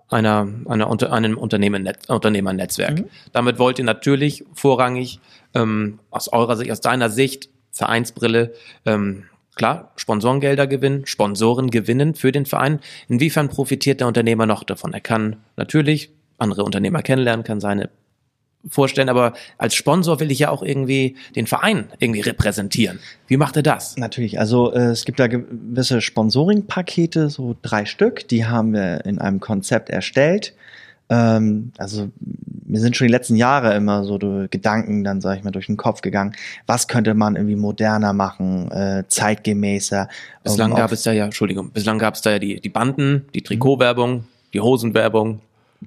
einer, 0.10 0.47
einer 0.67 0.89
unter, 0.89 1.12
einem 1.12 1.38
Unternehmernetzwerk. 1.39 3.00
Mhm. 3.00 3.06
Damit 3.34 3.58
wollt 3.58 3.80
ihr 3.80 3.86
natürlich 3.86 4.45
vorrangig 4.54 5.19
ähm, 5.56 5.97
aus 6.12 6.32
eurer 6.32 6.56
Sicht, 6.56 6.71
aus 6.71 6.82
deiner 6.82 7.10
Sicht, 7.10 7.50
Vereinsbrille, 7.71 8.54
ähm, 8.86 9.24
klar, 9.56 9.91
Sponsorengelder 9.95 10.67
gewinnen, 10.67 11.08
Sponsoren 11.08 11.71
gewinnen 11.71 12.13
für 12.13 12.32
den 12.32 12.45
Verein. 12.45 12.80
Inwiefern 13.08 13.50
profitiert 13.50 14.02
der 14.02 14.08
Unternehmer 14.08 14.45
noch 14.45 14.63
davon? 14.63 14.93
Er 14.93 15.02
kann 15.02 15.38
natürlich 15.58 16.12
andere 16.38 16.63
Unternehmer 16.63 17.02
kennenlernen, 17.02 17.43
kann 17.43 17.60
seine 17.60 17.89
vorstellen, 18.67 19.10
aber 19.10 19.34
als 19.58 19.76
Sponsor 19.76 20.19
will 20.19 20.32
ich 20.32 20.39
ja 20.39 20.50
auch 20.50 20.63
irgendwie 20.63 21.15
den 21.36 21.47
Verein 21.47 21.86
irgendwie 22.00 22.21
repräsentieren. 22.21 23.00
Wie 23.28 23.38
macht 23.38 23.56
er 23.56 23.63
das? 23.63 23.97
Natürlich, 23.97 24.39
also 24.39 24.71
äh, 24.74 24.91
es 24.91 25.06
gibt 25.06 25.19
da 25.19 25.28
gewisse 25.28 26.02
Sponsoring-Pakete, 26.02 27.30
so 27.30 27.56
drei 27.62 27.86
Stück, 27.86 28.28
die 28.28 28.45
haben 28.45 28.74
wir 28.74 29.06
in 29.06 29.19
einem 29.19 29.39
Konzept 29.39 29.89
erstellt. 29.89 30.54
Ähm, 31.10 31.71
also 31.78 32.10
mir 32.65 32.80
sind 32.80 32.95
schon 32.95 33.08
die 33.08 33.12
letzten 33.12 33.36
Jahre 33.36 33.76
immer 33.76 34.06
so 34.06 34.17
Gedanken 34.50 35.04
dann, 35.04 35.19
sage 35.19 35.39
ich 35.39 35.43
mal, 35.43 35.52
durch 35.52 35.65
den 35.65 35.76
Kopf 35.76 36.02
gegangen, 36.02 36.34
was 36.67 36.88
könnte 36.88 37.13
man 37.13 37.36
irgendwie 37.36 37.58
moderner 37.58 38.13
machen, 38.13 38.71
äh, 38.71 39.04
zeitgemäßer. 39.08 40.08
Bislang 40.43 40.74
gab 40.74 40.91
es 40.91 41.04
da 41.04 41.12
ja, 41.12 41.26
Entschuldigung, 41.26 41.71
bislang 41.71 42.00
gab 42.00 42.15
es 42.15 42.21
da 42.21 42.32
ja 42.32 42.39
die, 42.39 42.62
die 42.62 42.69
Banden, 42.69 43.26
die 43.34 43.41
Trikotwerbung, 43.41 44.26
die 44.54 44.62
Hosenwerbung, 44.62 45.41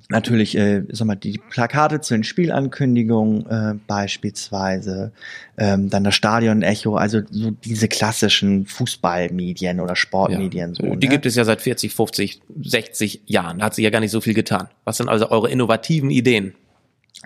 natürlich, 0.09 0.57
äh, 0.57 0.83
sag 0.91 1.07
mal, 1.07 1.15
die 1.15 1.41
Plakate 1.51 2.01
zu 2.01 2.15
den 2.15 2.25
Spielankündigungen 2.25 3.47
äh, 3.47 3.75
beispielsweise, 3.87 5.13
ähm, 5.57 5.89
dann 5.89 6.05
das 6.05 6.15
Stadion-Echo, 6.15 6.97
also 6.97 7.21
so 7.31 7.51
diese 7.51 7.89
klassischen 7.89 8.67
Fußballmedien 8.67 9.81
oder 9.81 9.97
Sportmedien. 9.97 10.75
Ja, 10.75 10.91
so, 10.91 10.97
die 10.97 11.07
ne? 11.07 11.13
gibt 11.13 11.27
es 11.27 11.37
ja 11.37 11.45
seit 11.45 11.63
40, 11.63 11.95
50, 11.95 12.43
60 12.63 13.23
Jahren. 13.27 13.59
Da 13.59 13.67
hat 13.67 13.75
sich 13.75 13.85
ja 13.85 13.91
gar 13.91 14.01
nicht 14.01 14.11
so 14.11 14.21
viel 14.21 14.35
getan. 14.35 14.69
Was 14.85 14.97
sind 14.97 15.09
also 15.09 15.31
eure 15.31 15.51
innovativen 15.51 16.11
Ideen? 16.11 16.55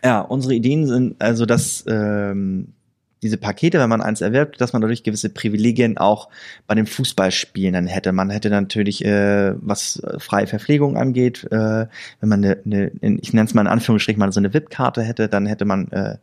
Ja, 0.04 0.20
unsere 0.20 0.54
Ideen 0.54 0.86
sind 0.86 1.16
also, 1.20 1.46
dass 1.46 1.84
ähm, 1.88 2.74
diese 3.22 3.36
Pakete, 3.36 3.78
wenn 3.78 3.88
man 3.88 4.00
eins 4.00 4.20
erwirbt, 4.20 4.60
dass 4.60 4.72
man 4.72 4.82
dadurch 4.82 5.02
gewisse 5.02 5.28
Privilegien 5.30 5.98
auch 5.98 6.28
bei 6.66 6.74
den 6.74 6.86
Fußballspielen 6.86 7.74
dann 7.74 7.86
hätte. 7.86 8.12
Man 8.12 8.30
hätte 8.30 8.50
natürlich, 8.50 9.04
äh, 9.04 9.54
was 9.60 10.02
freie 10.18 10.46
Verpflegung 10.46 10.96
angeht, 10.96 11.44
äh, 11.50 11.86
wenn 12.20 12.28
man 12.28 12.44
eine, 12.44 12.58
eine 12.64 13.18
ich 13.20 13.32
nenne 13.32 13.46
es 13.46 13.54
mal 13.54 13.62
in 13.62 13.66
Anführungsstrichen, 13.66 14.18
mal 14.18 14.32
so 14.32 14.40
eine 14.40 14.54
VIP-Karte 14.54 15.02
hätte, 15.02 15.28
dann 15.28 15.46
hätte 15.46 15.64
man 15.64 15.88
äh, 15.92 16.16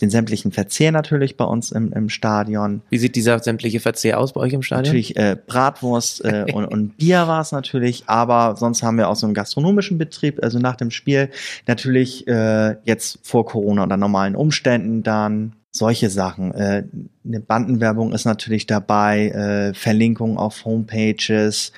den 0.00 0.10
sämtlichen 0.10 0.50
Verzehr 0.50 0.90
natürlich 0.92 1.36
bei 1.36 1.44
uns 1.44 1.70
im, 1.70 1.92
im 1.92 2.08
Stadion. 2.08 2.82
Wie 2.90 2.98
sieht 2.98 3.14
dieser 3.14 3.38
sämtliche 3.38 3.80
Verzehr 3.80 4.18
aus 4.18 4.32
bei 4.32 4.40
euch 4.40 4.52
im 4.52 4.62
Stadion? 4.62 4.86
Natürlich 4.86 5.16
äh, 5.16 5.36
Bratwurst 5.46 6.24
äh, 6.24 6.46
und, 6.52 6.66
und 6.66 6.96
Bier 6.96 7.28
war 7.28 7.40
es 7.40 7.52
natürlich, 7.52 8.04
aber 8.06 8.56
sonst 8.56 8.82
haben 8.82 8.98
wir 8.98 9.08
auch 9.08 9.16
so 9.16 9.26
einen 9.26 9.34
gastronomischen 9.34 9.98
Betrieb, 9.98 10.42
also 10.42 10.58
nach 10.58 10.76
dem 10.76 10.90
Spiel 10.90 11.30
natürlich 11.66 12.26
äh, 12.26 12.76
jetzt 12.84 13.20
vor 13.22 13.46
Corona 13.46 13.84
unter 13.84 13.96
normalen 13.96 14.34
Umständen 14.34 15.02
dann 15.02 15.54
solche 15.74 16.08
Sachen. 16.08 16.54
Äh, 16.54 16.84
eine 17.24 17.40
Bandenwerbung 17.40 18.12
ist 18.12 18.24
natürlich 18.24 18.66
dabei, 18.66 19.28
äh, 19.28 19.74
Verlinkungen 19.74 20.38
auf 20.38 20.64
Homepages, 20.64 21.72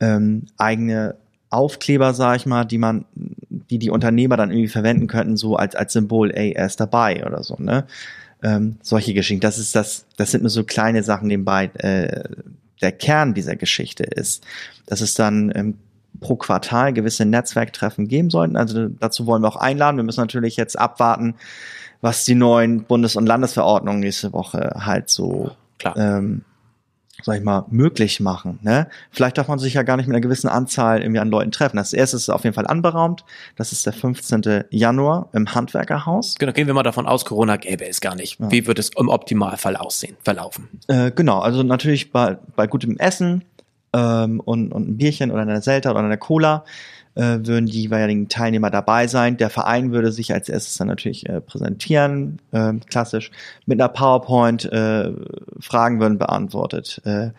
ähm, 0.00 0.46
eigene 0.56 1.14
Aufkleber, 1.48 2.14
sag 2.14 2.36
ich 2.36 2.46
mal, 2.46 2.64
die 2.64 2.78
man, 2.78 3.04
die 3.14 3.78
die 3.78 3.90
Unternehmer 3.90 4.36
dann 4.36 4.50
irgendwie 4.50 4.68
verwenden 4.68 5.06
könnten, 5.06 5.36
so 5.36 5.56
als 5.56 5.76
als 5.76 5.92
Symbol, 5.92 6.32
ey, 6.32 6.52
er 6.52 6.66
ist 6.66 6.80
dabei 6.80 7.24
oder 7.24 7.42
so, 7.42 7.56
ne? 7.58 7.86
Ähm, 8.42 8.76
solche 8.82 9.14
Geschichten. 9.14 9.40
Das 9.40 9.58
ist 9.58 9.74
das, 9.74 10.06
das 10.16 10.32
sind 10.32 10.42
nur 10.42 10.50
so 10.50 10.64
kleine 10.64 11.02
Sachen 11.02 11.28
nebenbei. 11.28 11.70
Äh, 11.74 12.24
der 12.80 12.92
Kern 12.92 13.34
dieser 13.34 13.56
Geschichte 13.56 14.04
ist, 14.04 14.44
dass 14.86 15.00
es 15.00 15.14
dann 15.14 15.52
ähm, 15.54 15.78
pro 16.20 16.36
Quartal 16.36 16.92
gewisse 16.92 17.24
Netzwerktreffen 17.24 18.08
geben 18.08 18.30
sollten. 18.30 18.56
Also 18.56 18.88
dazu 18.88 19.26
wollen 19.26 19.42
wir 19.42 19.48
auch 19.48 19.56
einladen. 19.56 19.96
Wir 19.96 20.04
müssen 20.04 20.20
natürlich 20.20 20.56
jetzt 20.56 20.78
abwarten, 20.78 21.34
was 22.00 22.24
die 22.24 22.34
neuen 22.34 22.84
Bundes- 22.84 23.16
und 23.16 23.26
Landesverordnungen 23.26 24.00
nächste 24.00 24.32
Woche 24.32 24.74
halt 24.78 25.10
so, 25.10 25.50
Klar. 25.78 25.96
Ähm, 25.96 26.42
sag 27.22 27.38
ich 27.38 27.44
mal, 27.44 27.64
möglich 27.68 28.20
machen. 28.20 28.58
Ne? 28.62 28.88
Vielleicht 29.10 29.38
darf 29.38 29.48
man 29.48 29.58
sich 29.58 29.74
ja 29.74 29.82
gar 29.82 29.96
nicht 29.96 30.06
mit 30.06 30.14
einer 30.14 30.20
gewissen 30.20 30.48
Anzahl 30.48 31.00
irgendwie 31.02 31.18
an 31.20 31.30
Leuten 31.30 31.50
treffen. 31.50 31.76
Das 31.76 31.92
erste 31.92 32.16
ist 32.16 32.28
auf 32.28 32.44
jeden 32.44 32.54
Fall 32.54 32.66
anberaumt. 32.66 33.24
Das 33.56 33.72
ist 33.72 33.86
der 33.86 33.92
15. 33.92 34.64
Januar 34.70 35.28
im 35.32 35.52
Handwerkerhaus. 35.52 36.36
Genau, 36.38 36.52
gehen 36.52 36.66
wir 36.66 36.74
mal 36.74 36.82
davon 36.82 37.06
aus, 37.06 37.24
Corona 37.24 37.56
gäbe 37.56 37.86
es 37.88 38.00
gar 38.00 38.14
nicht. 38.14 38.38
Ja. 38.38 38.50
Wie 38.50 38.66
wird 38.66 38.78
es 38.78 38.90
im 38.96 39.08
Optimalfall 39.08 39.76
aussehen, 39.76 40.16
verlaufen? 40.22 40.68
Äh, 40.86 41.10
genau, 41.10 41.40
also 41.40 41.62
natürlich 41.62 42.12
bei, 42.12 42.38
bei 42.54 42.66
gutem 42.66 42.96
Essen 42.98 43.44
ähm, 43.92 44.40
und, 44.40 44.72
und 44.72 44.88
ein 44.88 44.96
Bierchen 44.96 45.30
oder 45.30 45.42
einer 45.42 45.60
Selta 45.60 45.90
oder 45.90 46.00
einer 46.00 46.16
Cola 46.16 46.64
äh, 47.14 47.38
würden 47.42 47.66
die 47.66 47.82
jeweiligen 47.82 48.28
Teilnehmer 48.28 48.70
dabei 48.70 49.06
sein. 49.06 49.36
Der 49.36 49.50
Verein 49.50 49.92
würde 49.92 50.12
sich 50.12 50.32
als 50.32 50.48
erstes 50.48 50.76
dann 50.76 50.88
natürlich 50.88 51.28
äh, 51.28 51.40
präsentieren, 51.40 52.40
äh, 52.52 52.74
klassisch 52.88 53.30
mit 53.66 53.80
einer 53.80 53.88
PowerPoint. 53.88 54.64
Äh, 54.72 55.12
Fragen 55.60 56.00
würden 56.00 56.18
beantwortet 56.18 57.00
äh, 57.04 57.30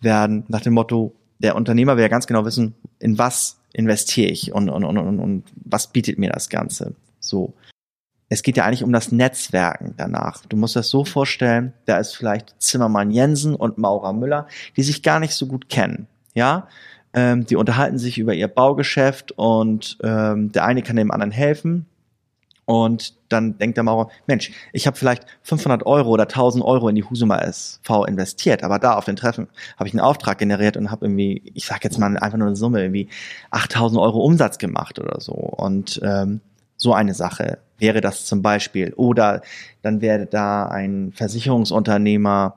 werden 0.00 0.44
nach 0.48 0.60
dem 0.60 0.74
Motto, 0.74 1.14
der 1.38 1.56
Unternehmer 1.56 1.96
will 1.96 2.02
ja 2.02 2.08
ganz 2.08 2.26
genau 2.26 2.44
wissen, 2.44 2.74
in 2.98 3.18
was 3.18 3.58
investiere 3.72 4.30
ich 4.30 4.52
und, 4.52 4.68
und, 4.68 4.84
und, 4.84 4.98
und, 4.98 5.20
und 5.20 5.44
was 5.54 5.88
bietet 5.88 6.18
mir 6.18 6.30
das 6.30 6.48
Ganze. 6.48 6.94
So. 7.20 7.54
Es 8.28 8.42
geht 8.42 8.56
ja 8.56 8.64
eigentlich 8.64 8.84
um 8.84 8.92
das 8.92 9.10
Netzwerken 9.10 9.94
danach. 9.96 10.44
Du 10.46 10.56
musst 10.56 10.76
das 10.76 10.90
so 10.90 11.04
vorstellen, 11.04 11.72
da 11.86 11.98
ist 11.98 12.14
vielleicht 12.14 12.54
Zimmermann 12.58 13.10
Jensen 13.10 13.54
und 13.54 13.78
Maurer 13.78 14.12
Müller, 14.12 14.48
die 14.76 14.82
sich 14.82 15.02
gar 15.02 15.18
nicht 15.18 15.34
so 15.34 15.46
gut 15.46 15.68
kennen. 15.68 16.06
Ja, 16.34 16.68
ähm, 17.18 17.46
die 17.46 17.56
unterhalten 17.56 17.98
sich 17.98 18.16
über 18.18 18.32
ihr 18.32 18.46
Baugeschäft 18.46 19.32
und 19.32 19.98
ähm, 20.04 20.52
der 20.52 20.64
eine 20.64 20.82
kann 20.82 20.94
dem 20.94 21.10
anderen 21.10 21.32
helfen. 21.32 21.86
Und 22.64 23.14
dann 23.30 23.56
denkt 23.56 23.78
der 23.78 23.84
Maurer, 23.84 24.10
Mensch, 24.26 24.52
ich 24.74 24.86
habe 24.86 24.96
vielleicht 24.96 25.24
500 25.42 25.86
Euro 25.86 26.10
oder 26.10 26.24
1000 26.24 26.62
Euro 26.62 26.88
in 26.88 26.94
die 26.96 27.02
Husumer 27.02 27.42
SV 27.42 28.04
investiert, 28.04 28.62
aber 28.62 28.78
da 28.78 28.94
auf 28.94 29.06
den 29.06 29.16
Treffen 29.16 29.48
habe 29.78 29.88
ich 29.88 29.94
einen 29.94 30.02
Auftrag 30.02 30.38
generiert 30.38 30.76
und 30.76 30.90
habe 30.90 31.06
irgendwie, 31.06 31.50
ich 31.54 31.64
sag 31.64 31.82
jetzt 31.82 31.98
mal 31.98 32.16
einfach 32.18 32.36
nur 32.38 32.46
eine 32.46 32.56
Summe, 32.56 32.82
irgendwie 32.82 33.08
8000 33.50 34.00
Euro 34.00 34.20
Umsatz 34.20 34.58
gemacht 34.58 34.98
oder 34.98 35.18
so. 35.20 35.32
Und 35.32 35.98
ähm, 36.04 36.40
so 36.76 36.92
eine 36.92 37.14
Sache 37.14 37.58
wäre 37.78 38.02
das 38.02 38.26
zum 38.26 38.42
Beispiel. 38.42 38.92
Oder 38.94 39.40
dann 39.80 40.02
wäre 40.02 40.26
da 40.26 40.66
ein 40.66 41.12
Versicherungsunternehmer, 41.14 42.54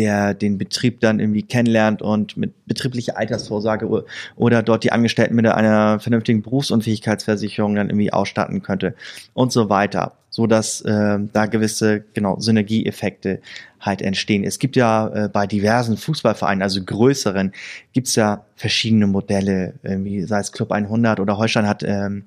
der 0.00 0.32
den 0.32 0.56
Betrieb 0.56 1.00
dann 1.00 1.20
irgendwie 1.20 1.42
kennenlernt 1.42 2.00
und 2.00 2.34
mit 2.38 2.54
betrieblicher 2.64 3.18
Altersvorsorge 3.18 4.04
oder 4.34 4.62
dort 4.62 4.82
die 4.82 4.92
Angestellten 4.92 5.34
mit 5.34 5.46
einer 5.46 6.00
vernünftigen 6.00 6.40
Berufsunfähigkeitsversicherung 6.40 7.74
dann 7.74 7.90
irgendwie 7.90 8.10
ausstatten 8.10 8.62
könnte 8.62 8.94
und 9.34 9.52
so 9.52 9.68
weiter, 9.68 10.16
so 10.30 10.46
dass 10.46 10.80
äh, 10.80 11.18
da 11.34 11.44
gewisse 11.44 12.02
genau 12.14 12.40
Synergieeffekte 12.40 13.40
halt 13.78 14.00
entstehen. 14.00 14.42
Es 14.42 14.58
gibt 14.58 14.76
ja 14.76 15.08
äh, 15.08 15.28
bei 15.28 15.46
diversen 15.46 15.98
Fußballvereinen, 15.98 16.62
also 16.62 16.82
größeren, 16.82 17.52
gibt's 17.92 18.16
ja 18.16 18.46
verschiedene 18.56 19.06
Modelle, 19.06 19.74
irgendwie, 19.82 20.22
sei 20.22 20.40
es 20.40 20.52
Club 20.52 20.72
100 20.72 21.20
oder 21.20 21.36
Holstein 21.36 21.68
hat 21.68 21.82
ähm, 21.82 22.24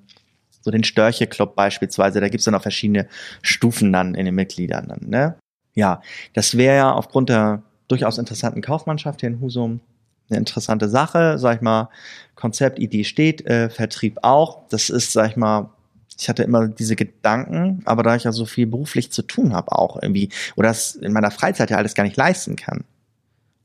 so 0.62 0.70
den 0.70 0.84
Störche 0.84 1.26
Club 1.26 1.56
beispielsweise, 1.56 2.22
da 2.22 2.30
gibt's 2.30 2.46
dann 2.46 2.56
auch 2.56 2.62
verschiedene 2.62 3.08
Stufen 3.42 3.92
dann 3.92 4.14
in 4.14 4.26
den 4.26 4.36
Mitgliedern. 4.36 4.88
Dann, 4.88 5.10
ne? 5.10 5.36
Ja, 5.74 6.02
das 6.34 6.58
wäre 6.58 6.78
ja 6.78 6.92
aufgrund 6.94 7.30
der 7.30 7.64
durchaus 7.88 8.18
interessanten 8.18 8.62
Kaufmannschaft 8.62 9.22
hier 9.22 9.30
in 9.30 9.42
Husum 9.42 9.82
eine 10.30 10.40
interessante 10.40 10.90
Sache, 10.90 11.38
sag 11.38 11.58
ich 11.58 11.62
mal, 11.62 11.90
Konzept, 12.36 12.80
Idee 12.80 13.04
steht, 13.04 13.46
äh, 13.46 13.70
Vertrieb 13.70 14.20
auch. 14.22 14.68
Das 14.70 14.90
ist, 14.90 15.14
sag 15.14 15.32
ich 15.32 15.36
mal, 15.36 15.70
ich 16.18 16.30
hatte 16.30 16.44
immer 16.44 16.68
diese 16.68 16.96
Gedanken, 16.96 17.82
aber 17.86 18.04
da 18.04 18.16
ich 18.16 18.24
ja 18.24 18.32
so 18.32 18.46
viel 18.46 18.68
beruflich 18.68 19.12
zu 19.12 19.22
tun 19.24 19.54
habe, 19.54 19.72
auch 19.72 20.02
irgendwie, 20.02 20.30
oder 20.56 20.70
das 20.70 20.96
in 20.96 21.12
meiner 21.12 21.32
Freizeit 21.32 21.70
ja 21.70 21.78
alles 21.78 21.96
gar 21.96 22.04
nicht 22.04 22.18
leisten 22.18 22.56
kann, 22.56 22.84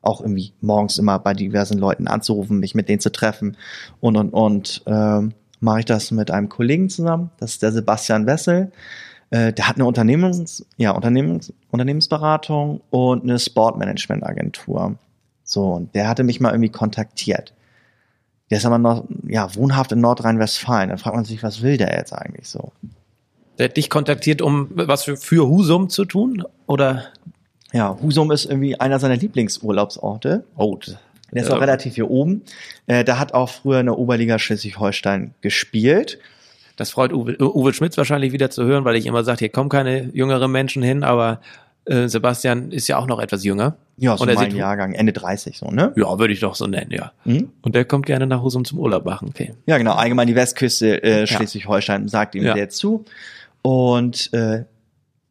auch 0.03 0.21
irgendwie 0.21 0.53
morgens 0.61 0.99
immer 0.99 1.19
bei 1.19 1.35
diversen 1.35 1.79
Leuten 1.79 2.09
anzurufen, 2.09 2.59
mich 2.59 2.75
mit 2.75 2.89
denen 2.89 3.01
zu 3.01 3.13
treffen 3.13 3.57
und 4.01 4.17
und 4.17 4.31
und, 4.31 4.83
äh, 4.87 5.21
mache 5.61 5.81
ich 5.81 5.85
das 5.85 6.11
mit 6.11 6.31
einem 6.31 6.49
Kollegen 6.49 6.89
zusammen, 6.89 7.31
das 7.39 7.53
ist 7.53 7.63
der 7.63 7.73
Sebastian 7.73 8.27
Wessel. 8.27 8.73
Äh, 9.31 9.53
der 9.53 9.69
hat 9.69 9.77
eine 9.77 9.85
Unternehmens, 9.85 10.67
ja, 10.77 10.93
Unternehmens, 10.93 11.53
Unternehmensberatung 11.71 12.81
und 12.91 13.23
eine 13.23 13.39
Sportmanagementagentur. 13.39 14.97
So, 15.45 15.73
und 15.73 15.95
der 15.95 16.09
hatte 16.09 16.25
mich 16.25 16.41
mal 16.41 16.51
irgendwie 16.51 16.71
kontaktiert. 16.71 17.55
Der 18.51 18.59
ist 18.59 18.67
aber 18.67 18.79
noch, 18.79 19.05
ja, 19.27 19.55
wohnhaft 19.55 19.93
in 19.93 20.01
Nordrhein-Westfalen. 20.01 20.91
Da 20.91 20.97
fragt 20.97 21.17
man 21.17 21.25
sich, 21.25 21.43
was 21.43 21.63
will 21.63 21.77
der 21.77 21.95
jetzt 21.97 22.13
eigentlich 22.13 22.49
so? 22.49 22.73
Der 23.59 23.67
hat 23.67 23.77
dich 23.77 23.91
kontaktiert, 23.91 24.41
um 24.41 24.69
was 24.73 25.05
für, 25.05 25.17
für 25.17 25.49
Husum 25.49 25.91
zu 25.91 26.05
tun? 26.05 26.45
Oder? 26.67 27.05
Ja, 27.73 27.99
Husum 28.01 28.31
ist 28.31 28.47
irgendwie 28.47 28.81
einer 28.81 28.99
seiner 28.99 29.17
Lieblingsurlaubsorte. 29.17 30.45
Oh, 30.57 30.79
der 31.33 31.43
ist 31.43 31.51
auch 31.51 31.61
relativ 31.61 31.97
hier 31.97 32.11
oben. 32.11 32.43
Äh, 32.87 33.05
da 33.05 33.19
hat 33.19 33.35
auch 33.35 33.51
früher 33.51 33.81
in 33.81 33.87
der 33.87 33.99
Oberliga 33.99 34.39
Schleswig-Holstein 34.39 35.35
gespielt. 35.43 36.19
Das 36.79 36.91
freut 36.91 37.13
Uwe, 37.13 37.37
Uwe 37.41 37.75
Schmitz 37.75 37.97
wahrscheinlich 37.99 38.33
wieder 38.33 38.51
zu 38.51 38.65
hören, 38.65 38.85
weil 38.85 38.95
ich 38.95 39.05
immer 39.07 39.25
sage, 39.25 39.41
hier 39.41 39.49
kommen 39.49 39.69
keine 39.69 40.11
jüngeren 40.15 40.51
Menschen 40.51 40.81
hin, 40.81 41.03
aber 41.03 41.41
äh, 41.87 42.07
Sebastian 42.07 42.71
ist 42.71 42.87
ja 42.87 42.99
auch 42.99 43.09
noch 43.09 43.19
etwas 43.19 43.43
jünger. 43.45 43.77
Ja, 43.97 44.17
so 44.17 44.23
Und 44.23 44.29
er 44.29 44.37
mein 44.37 44.55
Jahrgang, 44.55 44.93
Ende 44.93 45.13
30 45.13 45.59
so, 45.59 45.73
ne? 45.73 45.93
Ja, 45.97 46.19
würde 46.21 46.33
ich 46.33 46.39
doch 46.39 46.55
so 46.55 46.69
nennen, 46.69 46.93
ja. 46.93 47.11
Mhm. 47.25 47.51
Und 47.63 47.75
der 47.75 47.85
kommt 47.85 48.07
gerne 48.07 48.29
nach 48.29 48.43
Husum 48.43 48.65
zum 48.65 48.79
Urlaub 48.79 49.05
machen, 49.05 49.29
okay. 49.29 49.55
Ja, 49.67 49.77
genau, 49.77 49.95
allgemein 49.95 50.29
die 50.29 50.37
Westküste 50.37 51.03
äh, 51.03 51.27
Schleswig-Holstein 51.27 52.07
sagt 52.07 52.37
ihm 52.37 52.45
Ja. 52.45 52.55
sehr 52.55 52.69
zu. 52.69 53.05
Und 53.63 54.33
äh, 54.33 54.65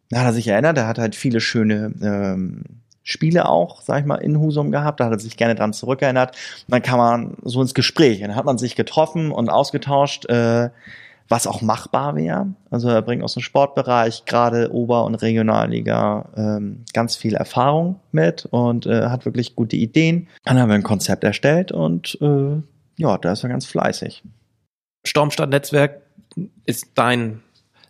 da 0.10 0.20
hat 0.20 0.26
er 0.26 0.34
sich 0.34 0.50
erinnert, 0.50 0.78
er 0.78 0.88
hat 0.88 1.00
halt 1.00 1.16
viele 1.16 1.39
schöne 1.39 1.93
ähm, 2.02 2.64
Spiele 3.04 3.48
auch, 3.48 3.82
sag 3.82 4.02
ich 4.02 4.06
mal, 4.06 4.16
in 4.16 4.38
Husum 4.38 4.72
gehabt, 4.72 5.00
da 5.00 5.06
hat 5.06 5.14
er 5.14 5.20
sich 5.20 5.38
gerne 5.38 5.56
dran 5.56 5.72
zurückerinnert. 5.72 6.32
Und 6.68 6.72
dann 6.74 6.82
kam 6.82 6.98
man 6.98 7.38
so 7.43 7.62
ins 7.62 7.74
Gespräch, 7.74 8.20
dann 8.20 8.36
hat 8.36 8.43
man 8.43 8.58
sich 8.58 8.76
getroffen 8.76 9.32
und 9.32 9.48
ausgetauscht, 9.48 10.26
äh, 10.26 10.72
was 11.30 11.48
auch 11.48 11.62
machbar 11.62 12.16
wäre. 12.16 12.48
Also 12.70 12.90
er 12.90 13.02
bringt 13.02 13.24
aus 13.24 13.34
dem 13.34 13.42
Sportbereich, 13.42 14.26
gerade 14.26 14.72
Ober- 14.74 15.06
und 15.06 15.16
Regionalliga, 15.16 16.30
ähm, 16.36 16.86
ganz 16.94 17.16
viel 17.16 17.36
Erfahrung 17.36 18.00
mit 18.12 18.46
und 18.46 18.86
äh, 18.86 19.08
hat 19.08 19.26
wirklich 19.26 19.56
gute 19.56 19.76
Ideen. 19.76 20.28
Dann 20.46 20.60
haben 20.60 20.70
wir 20.70 20.76
ein 20.76 20.84
Konzept 20.84 21.24
erstellt 21.24 21.72
und 21.72 22.18
äh, 22.22 22.62
ja, 22.98 23.18
da 23.18 23.32
ist 23.32 23.44
er 23.44 23.50
ganz 23.50 23.66
fleißig. 23.66 24.24
Stormstadt-Netzwerk 25.06 26.02
ist 26.66 26.92
dein, 26.96 27.42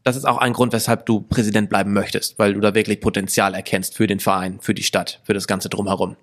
das 0.03 0.15
ist 0.15 0.25
auch 0.25 0.37
ein 0.37 0.53
Grund, 0.53 0.73
weshalb 0.73 1.05
du 1.05 1.21
Präsident 1.21 1.69
bleiben 1.69 1.93
möchtest, 1.93 2.39
weil 2.39 2.53
du 2.53 2.59
da 2.59 2.75
wirklich 2.75 3.01
Potenzial 3.01 3.53
erkennst 3.53 3.95
für 3.95 4.07
den 4.07 4.19
Verein, 4.19 4.59
für 4.61 4.73
die 4.73 4.83
Stadt, 4.83 5.19
für 5.23 5.33
das 5.33 5.47
Ganze 5.47 5.69
drumherum. 5.69 6.15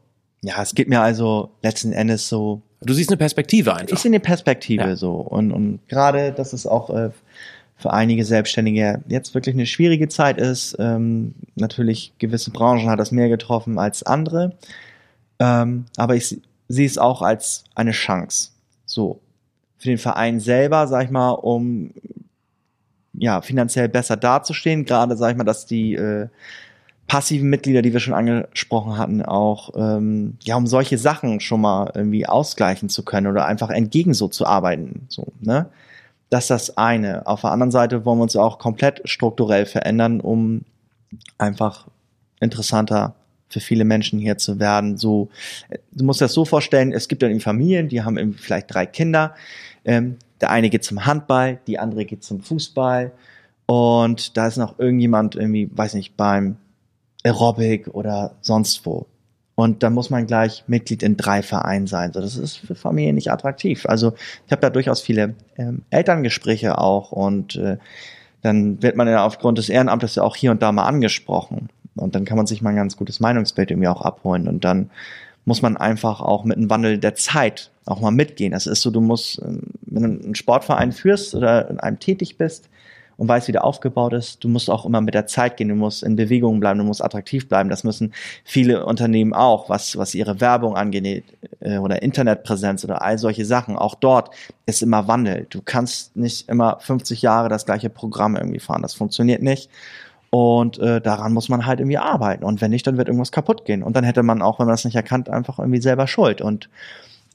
Ja, 0.47 0.61
es 0.63 0.75
geht 0.75 0.89
mir 0.89 1.01
also 1.01 1.51
letzten 1.63 1.93
Endes 1.93 2.29
so, 2.29 2.61
Du 2.83 2.93
siehst 2.93 3.09
eine 3.09 3.17
Perspektive 3.17 3.75
einfach. 3.75 3.95
ich 3.97 4.01
sehe 4.01 4.11
eine 4.11 4.21
Perspektive 4.21 4.85
Ja. 4.85 4.97
so 4.97 5.13
und, 5.15 5.53
und 5.53 5.81
gerade, 5.89 6.33
dass 6.33 6.53
es 6.53 6.67
auch 6.67 6.91
äh, 6.91 7.11
für 7.77 7.93
einige 7.95 8.25
Selbstständige 8.27 9.03
jetzt 9.09 9.35
wirklich 9.35 9.55
eine 9.55 9.65
schwierige 9.65 10.09
Zeit 10.09 10.37
ist. 10.37 10.77
Ähm, 10.79 11.35
natürlich 11.55 12.13
gewisse 12.19 12.51
Branchen 12.51 12.91
hat 12.91 12.99
das 13.01 13.11
mehr 13.11 13.31
getroffen 13.31 13.79
als 13.79 14.03
andere, 14.03 14.53
ähm, 15.39 15.87
aber 15.97 16.15
ich 16.15 16.29
se- 16.29 16.41
sehe 16.69 16.87
es 16.87 16.99
auch 16.99 17.23
als 17.23 17.65
eine 17.75 17.93
Chance. 17.93 18.51
So 18.85 19.21
für 19.79 19.89
den 19.89 19.99
Verein 19.99 20.39
selber, 20.41 20.87
sag 20.87 21.05
ich 21.07 21.11
mal, 21.11 21.31
um 21.31 21.91
ja 23.15 23.41
finanziell 23.41 23.89
besser 23.89 24.17
dazustehen. 24.19 24.85
Gerade 24.85 25.17
sag 25.17 25.31
ich 25.31 25.37
mal, 25.39 25.45
dass 25.45 25.65
die 25.67 25.95
äh, 25.95 26.29
passiven 27.07 27.51
Mitglieder, 27.51 27.83
die 27.83 27.93
wir 27.93 28.01
schon 28.01 28.15
angesprochen 28.15 28.97
hatten, 28.97 29.23
auch 29.23 29.71
ähm, 29.77 30.37
ja, 30.43 30.57
um 30.57 30.67
solche 30.67 30.99
Sachen 30.99 31.41
schon 31.41 31.61
mal 31.61 31.93
irgendwie 31.95 32.27
ausgleichen 32.27 32.89
zu 32.89 33.05
können 33.05 33.27
oder 33.27 33.47
einfach 33.47 33.71
entgegen 33.71 34.15
so 34.15 34.29
zu 34.29 34.47
arbeiten. 34.47 35.07
So, 35.09 35.33
ne? 35.41 35.67
Das 36.31 36.45
ist 36.45 36.51
das 36.51 36.79
eine. 36.79 37.27
Auf 37.27 37.43
der 37.43 37.53
anderen 37.53 37.71
Seite 37.71 38.05
wollen 38.05 38.19
wir 38.19 38.23
uns 38.25 38.37
auch 38.37 38.59
komplett 38.59 39.03
strukturell 39.05 39.67
verändern, 39.67 40.21
um 40.21 40.63
einfach 41.39 41.87
interessanter 42.41 43.15
für 43.49 43.61
viele 43.61 43.85
Menschen 43.85 44.19
hier 44.19 44.39
zu 44.39 44.59
werden. 44.59 44.97
So, 44.97 45.29
du 45.93 46.05
musst 46.05 46.21
dir 46.21 46.25
das 46.25 46.33
so 46.33 46.45
vorstellen, 46.45 46.93
es 46.93 47.07
gibt 47.09 47.23
dann 47.23 47.31
irgendwie 47.31 47.45
Familien, 47.45 47.89
die 47.89 48.03
haben 48.03 48.17
irgendwie 48.17 48.39
vielleicht 48.39 48.73
drei 48.75 48.87
Kinder. 48.87 49.35
Ähm, 49.85 50.17
der 50.41 50.51
eine 50.51 50.71
geht 50.71 50.85
zum 50.85 51.07
Handball, 51.07 51.61
die 51.67 51.79
andere 51.79 52.05
geht 52.05 52.25
zum 52.25 52.41
Fußball 52.41 53.13
und 53.67 54.37
da 54.37 54.47
ist 54.47 54.57
noch 54.57 54.79
irgendjemand 54.79 55.37
irgendwie, 55.37 55.71
weiß 55.73 55.95
nicht, 55.95 56.17
beim 56.17 56.57
Aerobic 57.25 57.89
oder 57.89 58.37
sonst 58.41 58.85
wo. 58.87 59.07
Und 59.57 59.83
dann 59.83 59.93
muss 59.93 60.11
man 60.11 60.27
gleich 60.27 60.65
Mitglied 60.67 61.03
in 61.03 61.17
drei 61.17 61.43
Vereinen 61.43 61.87
sein. 61.87 62.13
So, 62.13 62.21
das 62.21 62.37
ist 62.37 62.57
für 62.57 62.75
Familien 62.75 63.15
nicht 63.15 63.31
attraktiv. 63.31 63.87
Also 63.87 64.15
ich 64.47 64.53
habe 64.53 64.63
da 64.63 64.71
durchaus 64.71 65.01
viele 65.01 65.35
ähm, 65.57 65.83
Elterngespräche 65.91 66.79
auch 66.79 67.13
und 67.13 67.57
äh, 67.57 67.79
dann 68.43 68.83
wird 68.83 68.97
man 68.97 69.09
ja 69.09 69.25
aufgrund 69.25 69.59
des 69.59 69.69
Ehrenamtes 69.69 70.17
ja 70.17 70.23
auch 70.23 70.37
hier 70.37 70.51
und 70.51 70.61
da 70.61 70.73
mal 70.73 70.85
angesprochen. 70.85 71.69
Und 71.97 72.15
dann 72.15 72.25
kann 72.25 72.37
man 72.37 72.47
sich 72.47 72.61
mal 72.63 72.71
ein 72.71 72.77
ganz 72.77 72.97
gutes 72.97 73.21
Meinungsbild 73.21 73.71
irgendwie 73.71 73.89
auch 73.89 74.03
abholen. 74.03 74.49
Und 74.49 74.65
dann 74.65 74.91
muss 75.45 75.63
man 75.63 75.77
einfach 75.77 76.21
auch 76.21 76.45
mit 76.45 76.57
dem 76.57 76.69
Wandel 76.69 76.99
der 76.99 77.15
Zeit 77.15 77.71
auch 77.87 78.01
mal 78.01 78.11
mitgehen. 78.11 78.53
Das 78.53 78.67
ist 78.67 78.83
so, 78.83 78.91
du 78.91 79.01
musst, 79.01 79.41
ähm, 79.41 79.63
wenn 79.83 80.03
du 80.03 80.25
einen 80.25 80.35
Sportverein 80.35 80.93
führst 80.93 81.35
oder 81.35 81.71
in 81.71 81.79
einem 81.79 82.01
tätig 82.01 82.37
bist 82.37 82.69
und 83.17 83.29
weißt, 83.29 83.49
wie 83.49 83.53
der 83.53 83.65
aufgebaut 83.65 84.13
ist, 84.13 84.43
du 84.43 84.49
musst 84.49 84.71
auch 84.71 84.85
immer 84.85 85.01
mit 85.01 85.15
der 85.15 85.27
Zeit 85.27 85.57
gehen, 85.57 85.69
du 85.69 85.75
musst 85.75 86.03
in 86.03 86.17
Bewegung 86.17 86.61
bleiben, 86.61 86.79
du 86.79 86.85
musst 86.85 87.05
attraktiv 87.05 87.49
bleiben. 87.49 87.69
Das 87.69 87.85
müssen 87.85 88.13
viele 88.45 88.85
Unternehmen 88.87 89.33
auch, 89.33 89.69
was, 89.69 89.97
was 89.97 90.15
ihre 90.15 90.41
Werbung 90.41 90.77
angeht 90.77 91.25
äh, 91.61 91.79
oder 91.79 92.03
Internetpräsenz 92.03 92.85
oder 92.85 93.03
all 93.03 93.19
solche 93.19 93.45
Sachen. 93.45 93.77
Auch 93.77 93.95
dort 93.95 94.31
ist 94.67 94.83
immer 94.83 95.07
Wandel. 95.09 95.47
Du 95.51 95.61
kannst 95.65 96.17
nicht 96.17 96.49
immer 96.49 96.79
50 96.81 97.23
Jahre 97.23 97.49
das 97.49 97.67
gleiche 97.67 97.91
Programm 97.91 98.37
irgendwie 98.37 98.61
fahren. 98.61 98.83
Das 98.83 98.95
funktioniert 98.95 99.43
nicht. 99.43 99.71
Und 100.31 100.79
äh, 100.81 101.01
daran 101.01 101.33
muss 101.33 101.49
man 101.49 101.65
halt 101.65 101.79
irgendwie 101.79 101.99
arbeiten. 101.99 102.43
Und 102.43 102.61
wenn 102.61 102.73
nicht, 102.73 102.85
dann 102.87 102.97
wird 102.97 103.07
irgendwas 103.07 103.31
kaputt 103.31 103.65
gehen. 103.65 103.85
Und 103.85 103.95
dann 103.95 104.03
hätte 104.03 104.25
man 104.25 104.43
auch, 104.43 104.59
wenn 104.59 104.67
man 104.67 104.73
das 104.73 104.85
nicht 104.85 104.97
erkannt, 104.97 105.29
einfach 105.29 105.61
irgendwie 105.61 105.81
selber 105.81 106.09
Schuld. 106.09 106.41
Und 106.41 106.69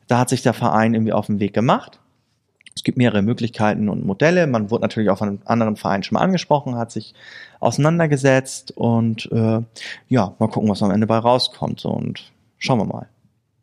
da 0.09 0.19
hat 0.19 0.29
sich 0.29 0.41
der 0.41 0.53
Verein 0.53 0.93
irgendwie 0.93 1.13
auf 1.13 1.27
den 1.27 1.39
Weg 1.39 1.53
gemacht. 1.53 1.99
Es 2.75 2.83
gibt 2.83 2.97
mehrere 2.97 3.21
Möglichkeiten 3.21 3.89
und 3.89 4.05
Modelle. 4.05 4.47
Man 4.47 4.71
wurde 4.71 4.83
natürlich 4.83 5.09
auch 5.09 5.17
von 5.17 5.27
einem 5.27 5.39
anderen 5.45 5.75
Verein 5.75 6.03
schon 6.03 6.15
mal 6.15 6.21
angesprochen, 6.21 6.75
hat 6.75 6.91
sich 6.91 7.13
auseinandergesetzt 7.59 8.71
und 8.71 9.29
äh, 9.31 9.61
ja, 10.07 10.35
mal 10.39 10.47
gucken, 10.47 10.69
was 10.69 10.81
am 10.81 10.91
Ende 10.91 11.07
bei 11.07 11.17
rauskommt. 11.17 11.83
Und 11.85 12.31
schauen 12.57 12.79
wir 12.79 12.85
mal. 12.85 13.09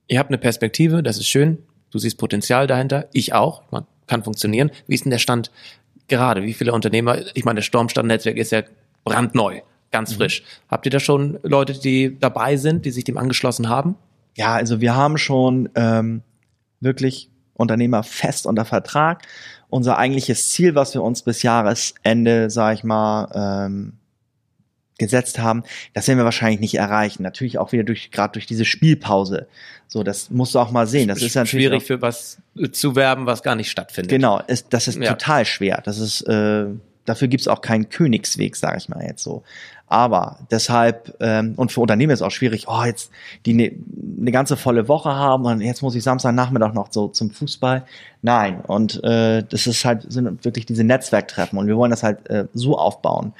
Ihr 0.09 0.19
habt 0.19 0.31
eine 0.31 0.39
Perspektive, 0.39 1.03
das 1.03 1.17
ist 1.17 1.29
schön. 1.29 1.59
Du 1.91 1.99
siehst 1.99 2.19
Potenzial 2.19 2.67
dahinter. 2.67 3.09
Ich 3.13 3.33
auch. 3.33 3.63
Man 3.71 3.87
kann 4.07 4.23
funktionieren. 4.23 4.71
Wie 4.87 4.95
ist 4.95 5.05
denn 5.05 5.11
der 5.11 5.19
Stand 5.19 5.51
gerade? 6.09 6.43
Wie 6.43 6.53
viele 6.53 6.73
Unternehmer? 6.73 7.19
Ich 7.35 7.45
meine, 7.45 7.59
das 7.59 7.67
Stormstadt-Netzwerk 7.67 8.37
ist 8.37 8.53
ja 8.53 8.63
brandneu, 9.05 9.61
ganz 9.91 10.13
frisch. 10.15 10.43
Habt 10.69 10.87
ihr 10.87 10.91
da 10.91 11.01
schon 11.01 11.39
Leute, 11.43 11.73
die 11.73 12.19
dabei 12.19 12.57
sind, 12.57 12.85
die 12.85 12.91
sich 12.91 13.05
dem 13.05 13.17
angeschlossen 13.17 13.69
haben? 13.69 13.97
Ja, 14.37 14.55
also 14.55 14.81
wir 14.81 14.95
haben 14.95 15.17
schon 15.17 15.71
ähm, 15.75 16.23
wirklich 16.81 17.31
Unternehmer 17.57 18.03
fest 18.03 18.47
unter 18.47 18.65
Vertrag. 18.65 19.23
Unser 19.69 19.99
eigentliches 19.99 20.51
Ziel, 20.51 20.75
was 20.75 20.95
wir 20.95 21.03
uns 21.03 21.23
bis 21.23 21.43
Jahresende, 21.43 22.51
sag 22.51 22.75
ich 22.75 22.85
mal, 22.85 23.67
ähm, 23.67 23.95
gesetzt 24.99 25.39
haben, 25.39 25.63
das 25.93 26.09
werden 26.09 26.19
wir 26.19 26.25
wahrscheinlich 26.25 26.61
nicht 26.61 26.77
erreichen. 26.77 27.23
Natürlich 27.23 27.59
auch 27.59 27.73
wieder 27.73 27.85
durch 27.85 28.11
gerade 28.11 28.33
durch 28.33 28.47
diese 28.47 28.65
Spielpause. 28.65 29.47
So, 29.89 30.03
das 30.03 30.31
musst 30.31 30.55
du 30.55 30.59
auch 30.59 30.71
mal 30.71 30.87
sehen. 30.87 31.09
Das 31.09 31.21
ist 31.21 31.35
natürlich 31.35 31.65
schwierig 31.67 31.83
auch- 31.83 31.87
für 31.87 32.03
was 32.03 32.39
zu 32.73 32.97
werben, 32.97 33.27
was 33.27 33.43
gar 33.43 33.57
nicht 33.57 33.71
stattfindet. 33.71 34.11
Genau, 34.11 34.41
ist, 34.47 34.69
das 34.71 34.89
ist 34.89 34.99
Ja. 34.99 35.11
total 35.13 35.45
schwer. 35.45 35.83
Das 35.85 35.99
ist, 35.99 36.23
äh, 36.23 36.67
dafür 37.05 37.29
gibt's 37.29 37.47
auch 37.47 37.61
keinen 37.61 37.91
Königsweg, 37.91 38.57
sage 38.57 38.79
ich 38.79 38.89
mal 38.89 39.05
jetzt 39.05 39.23
so. 39.23 39.43
Aber 39.89 40.39
deshalb, 40.51 41.17
ähm, 41.21 41.55
und 41.57 41.71
für 41.71 41.81
Unternehmen 41.81 42.13
ist 42.13 42.23
auch 42.23 42.31
schwierig, 42.31 42.67
oh, 42.69 42.83
jetzt 42.85 43.11
die 43.45 43.53
eine 43.53 43.73
ne 44.17 44.33
ganze 44.33 44.57
volle 44.57 44.89
Woche 44.89 45.15
haben 45.15 45.45
und 45.45 45.61
jetzt 45.61 45.83
muss 45.83 45.95
ich 45.95 46.03
Samstagnachmittag 46.03 46.75
noch 46.75 46.89
so 46.91 47.09
zum 47.09 47.31
Fußball. 47.31 47.85
Nein, 48.23 48.61
und 48.67 49.03
äh, 49.05 49.45
das 49.49 49.67
ist 49.67 49.85
halt, 49.85 50.11
sind 50.11 50.45
wirklich 50.45 50.67
diese 50.67 50.83
Netzwerktreffen 50.83 51.59
und 51.59 51.69
wir 51.69 51.77
wollen 51.77 51.93
das 51.93 52.03
halt 52.03 52.29
äh, 52.29 52.47
so 52.53 52.77
aufbauen. 52.77 53.33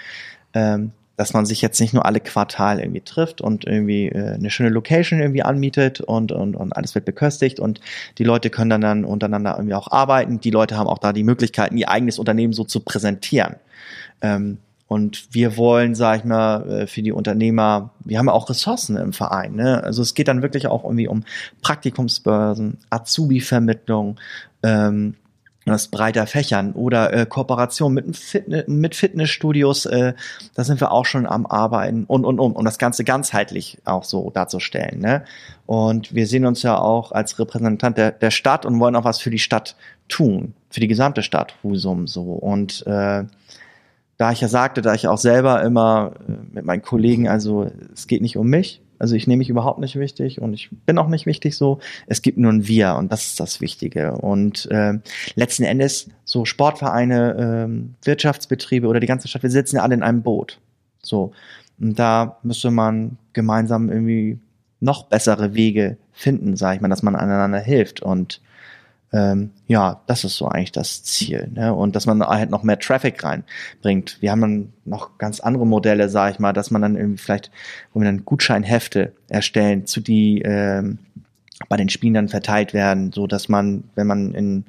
Ähm, 0.55 0.93
dass 1.17 1.33
man 1.33 1.47
sich 1.47 1.63
jetzt 1.63 1.81
nicht 1.81 1.95
nur 1.95 2.05
alle 2.05 2.21
Quartal 2.21 2.79
irgendwie 2.79 3.01
trifft 3.01 3.41
und 3.41 3.65
irgendwie 3.65 4.09
äh, 4.09 4.35
eine 4.35 4.51
schöne 4.51 4.69
Location 4.69 5.19
irgendwie 5.19 5.43
anmietet 5.43 6.01
und, 6.01 6.31
und, 6.31 6.57
und 6.57 6.77
alles 6.77 6.95
wird 6.95 7.07
beköstigt 7.07 7.59
und 7.59 7.81
die 8.19 8.25
Leute 8.25 8.51
können 8.51 8.71
dann, 8.71 8.83
dann 8.83 9.05
untereinander 9.05 9.55
irgendwie 9.57 9.75
auch 9.75 9.91
arbeiten. 9.91 10.41
Die 10.41 10.51
Leute 10.51 10.77
haben 10.77 10.89
auch 10.89 10.99
da 10.99 11.13
die 11.13 11.25
Möglichkeiten, 11.25 11.79
ihr 11.79 11.91
eigenes 11.91 12.19
Unternehmen 12.19 12.53
so 12.53 12.65
zu 12.65 12.81
präsentieren. 12.81 13.57
Ähm, 14.21 14.59
und 14.89 15.29
wir 15.33 15.57
wollen, 15.57 15.95
sag 15.95 16.21
ich 16.21 16.25
mal, 16.25 16.69
äh, 16.71 16.87
für 16.87 17.03
die 17.03 17.13
Unternehmer, 17.13 17.91
wir 18.05 18.19
haben 18.19 18.29
auch 18.29 18.49
Ressourcen 18.49 18.97
im 18.97 19.13
Verein. 19.13 19.55
Ne? 19.55 19.83
Also 19.83 20.03
es 20.03 20.15
geht 20.15 20.29
dann 20.29 20.43
wirklich 20.43 20.69
auch 20.69 20.85
irgendwie 20.85 21.09
um 21.09 21.25
Praktikumsbörsen, 21.61 22.79
Azubi-Vermittlung, 22.91 24.19
ähm, 24.63 25.15
das 25.73 25.89
breiter 25.89 26.29
Fächern 26.29 26.73
oder 26.73 27.13
äh, 27.13 27.27
Kooperation 27.27 27.93
mit, 27.93 28.07
dem 28.07 28.15
Fitne 28.15 28.65
mit 28.69 28.95
Fitnessstudios, 28.95 29.87
äh, 29.87 30.15
da 30.55 30.63
sind 30.63 30.81
wir 30.81 30.93
auch 30.93 31.07
schon 31.07 31.27
am 31.27 31.45
Arbeiten 31.45 32.05
und 32.05 32.25
und 32.25 32.39
und 32.39 32.53
um 32.55 32.65
das 32.65 32.79
Ganze 32.79 33.03
ganzheitlich 33.03 33.79
auch 33.85 34.05
so 34.05 34.31
darzustellen. 34.31 35.01
Ne? 35.01 35.25
Und 35.67 36.15
wir 36.15 36.29
sehen 36.29 36.47
uns 36.47 36.63
ja 36.63 36.79
auch 36.79 37.11
als 37.11 37.41
Repräsentant 37.41 37.99
der, 37.99 38.13
der 38.13 38.31
Stadt 38.31 38.65
und 38.65 38.79
wollen 38.79 38.95
auch 38.95 39.05
was 39.05 39.19
für 39.19 39.31
die 39.31 39.41
Stadt 39.41 39.75
tun, 40.07 40.55
für 40.71 40.79
die 40.79 40.87
gesamte 40.87 41.25
Stadt 41.25 41.57
Husum 41.65 42.07
so. 42.07 42.23
Und 42.23 42.87
äh, 42.87 43.25
da 44.17 44.33
ich 44.33 44.41
ja 44.41 44.49
sagte, 44.49 44.83
da 44.83 44.95
ich 44.95 45.09
auch 45.09 45.19
selber 45.19 45.63
immer 45.63 46.13
äh, 46.29 46.33
mit 46.53 46.65
meinen 46.65 46.83
Kollegen, 46.83 47.29
also 47.29 47.71
es 47.93 48.07
geht 48.07 48.23
nicht 48.23 48.37
um 48.37 48.49
mich, 48.49 48.83
also 48.99 49.15
ich 49.15 49.27
nehme 49.27 49.39
mich 49.39 49.51
überhaupt 49.51 49.79
nicht 49.79 49.97
wichtig 49.97 50.41
und 50.41 50.55
ich 50.55 50.71
bin 50.87 50.99
auch 50.99 51.09
nicht 51.09 51.27
wichtig 51.27 51.57
so. 51.57 51.81
Es 52.07 52.23
gibt 52.23 52.39
nur 52.39 52.51
ein 52.51 52.67
Wir 52.67 52.95
und 52.95 53.13
das 53.13 53.27
ist 53.27 53.41
das 53.41 53.61
Wichtige. 53.61 54.13
Und 54.13 54.71
äh, 54.71 54.95
letzten 55.35 55.65
Endes 55.65 56.09
so 56.25 56.47
Sportvereine, 56.47 57.37
ähm, 57.39 57.95
Wirtschaftsbetriebe 58.03 58.87
oder 58.87 59.01
die 59.01 59.07
ganze 59.07 59.29
Stadt, 59.29 59.43
wir 59.43 59.51
sitzen 59.51 59.77
ja 59.77 59.83
alle 59.83 59.95
in 59.95 60.03
einem 60.03 60.23
Boot. 60.23 60.61
So 61.03 61.33
und 61.79 61.99
da 61.99 62.39
müsste 62.43 62.71
man 62.71 63.19
gemeinsam 63.33 63.91
irgendwie 63.91 64.39
noch 64.81 65.05
bessere 65.05 65.55
Wege 65.55 65.97
finden, 66.13 66.57
sage 66.57 66.77
ich 66.77 66.81
mal, 66.81 66.89
dass 66.89 67.03
man 67.03 67.17
aneinander 67.17 67.59
hilft 67.59 68.01
und 68.01 68.41
ähm, 69.17 69.51
ja, 69.67 70.03
das 70.07 70.25
ist 70.25 70.37
so 70.37 70.47
eigentlich 70.47 70.73
das 70.73 71.03
Ziel. 71.03 71.49
Ne? 71.55 71.73
Und 71.73 71.97
dass 71.97 72.05
man 72.05 72.23
halt 72.23 72.51
noch 72.51 72.63
mehr 72.63 72.79
Traffic 72.79 73.25
reinbringt. 73.25 74.19
Wir 74.21 74.31
haben 74.31 74.41
dann 74.43 74.73
noch 74.85 75.17
ganz 75.17 75.41
andere 75.41 75.67
Modelle, 75.67 76.11
sage 76.11 76.33
ich 76.33 76.39
mal, 76.39 76.53
dass 76.53 76.71
man 76.71 76.83
dann 76.83 76.97
irgendwie 76.97 77.17
vielleicht, 77.17 77.51
wo 77.95 78.01
wir 78.01 78.05
dann 78.05 78.27
Gutscheinhefte 78.27 79.13
erstellen, 79.29 79.87
zu 79.87 80.01
die 80.01 80.43
ähm, 80.43 80.99
bei 81.71 81.79
den 81.79 81.89
Spielen 81.89 82.13
dann 82.13 82.29
verteilt 82.29 82.75
werden, 82.75 83.11
so 83.11 83.27
dass 83.27 83.49
man, 83.49 83.85
wenn 83.95 84.07
man 84.07 84.35
in 84.35 84.67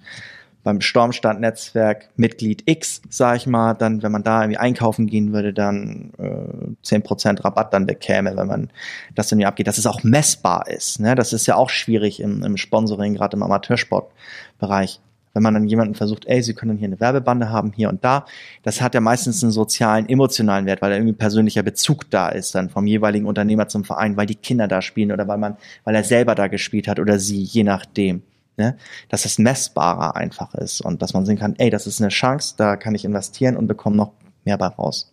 beim 0.68 0.82
Sturmstand-Netzwerk 0.82 2.09
Mitglied 2.18 2.63
X, 2.65 3.01
sag 3.09 3.38
ich 3.38 3.47
mal, 3.47 3.74
dann, 3.74 4.03
wenn 4.03 4.11
man 4.11 4.24
da 4.24 4.41
irgendwie 4.41 4.57
einkaufen 4.57 5.07
gehen 5.07 5.32
würde, 5.32 5.53
dann 5.53 6.11
äh, 6.18 6.86
10% 6.86 7.45
Rabatt 7.45 7.74
dann 7.74 7.86
bekäme, 7.86 8.36
wenn 8.36 8.47
man 8.47 8.70
das 9.15 9.32
ja 9.32 9.47
abgeht, 9.47 9.68
dass 9.68 9.78
es 9.78 9.86
auch 9.86 10.03
messbar 10.03 10.68
ist. 10.68 10.99
Ne? 10.99 11.15
Das 11.15 11.32
ist 11.32 11.45
ja 11.45 11.55
auch 11.55 11.70
schwierig 11.70 12.20
im, 12.20 12.43
im 12.43 12.57
Sponsoring, 12.57 13.13
gerade 13.15 13.38
im 13.38 13.43
Amateursportbereich. 13.43 14.99
Wenn 15.34 15.41
man 15.41 15.53
dann 15.53 15.68
jemanden 15.68 15.95
versucht, 15.95 16.26
ey, 16.26 16.43
Sie 16.43 16.53
können 16.53 16.78
hier 16.78 16.89
eine 16.89 16.99
Werbebande 16.99 17.49
haben, 17.49 17.72
hier 17.74 17.88
und 17.88 18.03
da, 18.03 18.26
das 18.63 18.82
hat 18.82 18.93
ja 18.93 18.99
meistens 18.99 19.41
einen 19.41 19.53
sozialen, 19.53 20.09
emotionalen 20.09 20.65
Wert, 20.65 20.82
weil 20.82 20.89
da 20.89 20.97
irgendwie 20.97 21.13
persönlicher 21.13 21.63
Bezug 21.63 22.11
da 22.11 22.28
ist, 22.28 22.55
dann 22.55 22.70
vom 22.70 22.88
jeweiligen 22.88 23.26
Unternehmer 23.26 23.70
zum 23.70 23.86
Verein, 23.86 24.18
weil 24.18 24.26
die 24.26 24.36
Kinder 24.36 24.68
da 24.68 24.82
spielen 24.82 25.13
oder 25.13 25.30
weil 25.30 25.38
man, 25.38 25.55
weil 25.86 25.95
er 25.95 26.03
selber 26.03 26.36
da 26.36 26.47
gespielt 26.47 26.89
hat 26.89 26.99
oder 26.99 27.20
sie, 27.20 27.41
je 27.41 27.63
nachdem 27.63 28.22
ne? 28.58 28.78
dass 29.10 29.26
es 29.26 29.39
messbarer 29.39 30.16
einfach 30.16 30.53
ist 30.55 30.82
und 30.82 31.01
dass 31.01 31.14
man 31.14 31.26
sehen 31.26 31.38
kann, 31.38 31.55
ey, 31.58 31.70
das 31.70 31.88
ist 31.88 32.01
eine 32.01 32.10
Chance, 32.10 32.55
da 32.58 32.76
kann 32.76 32.95
ich 32.95 33.05
investieren 33.05 33.55
und 33.55 33.68
bekomme 33.68 33.95
noch 33.95 34.12
mehr 34.45 34.58
bei 34.58 34.68
raus. 34.68 35.12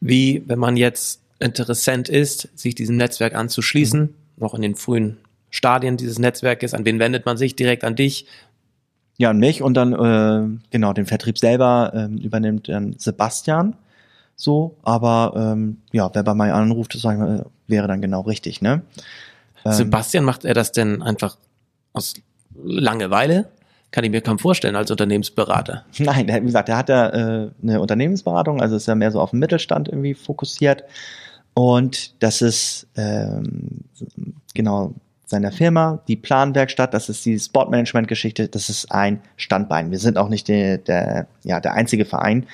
Wie, 0.00 0.42
wenn 0.46 0.58
man 0.58 0.76
jetzt 0.76 1.20
Interessent 1.38 2.08
ist, 2.08 2.48
sich 2.54 2.74
diesem 2.74 2.96
Netzwerk 2.96 3.34
anzuschließen, 3.34 4.00
mhm. 4.00 4.14
noch 4.36 4.54
in 4.54 4.62
den 4.62 4.74
frühen 4.74 5.18
Stadien 5.50 5.96
dieses 5.96 6.18
Netzwerkes, 6.18 6.74
an 6.74 6.84
wen 6.84 6.98
wendet 6.98 7.26
man 7.26 7.36
sich? 7.36 7.56
Direkt 7.56 7.84
an 7.84 7.94
dich? 7.94 8.26
Ja, 9.18 9.30
an 9.30 9.38
mich 9.38 9.62
und 9.62 9.74
dann, 9.74 9.92
äh, 9.92 10.60
genau, 10.70 10.92
den 10.92 11.06
Vertrieb 11.06 11.38
selber 11.38 11.92
äh, 11.94 12.22
übernimmt 12.22 12.68
dann 12.68 12.94
Sebastian 12.98 13.76
so, 14.36 14.76
aber 14.82 15.32
ähm, 15.34 15.78
ja, 15.92 16.10
wer 16.12 16.22
bei 16.22 16.34
mir 16.34 16.54
anruft, 16.54 16.94
ich 16.94 17.02
mal, 17.04 17.46
wäre 17.66 17.88
dann 17.88 18.02
genau 18.02 18.20
richtig, 18.20 18.60
ne? 18.60 18.82
Ähm, 19.64 19.72
Sebastian, 19.72 20.24
macht 20.24 20.44
er 20.44 20.52
das 20.52 20.72
denn 20.72 21.02
einfach 21.02 21.38
aus 21.94 22.14
Langeweile? 22.62 23.46
Kann 23.90 24.04
ich 24.04 24.10
mir 24.10 24.20
kaum 24.20 24.38
vorstellen 24.38 24.76
als 24.76 24.90
Unternehmensberater. 24.90 25.84
Nein, 25.98 26.28
wie 26.28 26.40
gesagt, 26.40 26.68
er 26.68 26.76
hat 26.76 26.88
ja 26.88 27.08
äh, 27.08 27.50
eine 27.62 27.80
Unternehmensberatung, 27.80 28.60
also 28.60 28.76
ist 28.76 28.86
ja 28.86 28.94
mehr 28.94 29.10
so 29.10 29.20
auf 29.20 29.30
den 29.30 29.38
Mittelstand 29.38 29.88
irgendwie 29.88 30.14
fokussiert. 30.14 30.84
Und 31.54 32.22
das 32.22 32.42
ist 32.42 32.86
ähm, 32.96 33.84
genau 34.54 34.94
seiner 35.24 35.50
Firma, 35.50 36.00
die 36.06 36.16
Planwerkstatt, 36.16 36.94
das 36.94 37.08
ist 37.08 37.24
die 37.26 37.38
Sportmanagement-Geschichte, 37.38 38.48
das 38.48 38.68
ist 38.68 38.92
ein 38.92 39.20
Standbein. 39.36 39.90
Wir 39.90 39.98
sind 39.98 40.18
auch 40.18 40.28
nicht 40.28 40.46
der, 40.46 40.78
der, 40.78 41.26
ja, 41.42 41.58
der 41.58 41.74
einzige 41.74 42.04
Verein, 42.04 42.46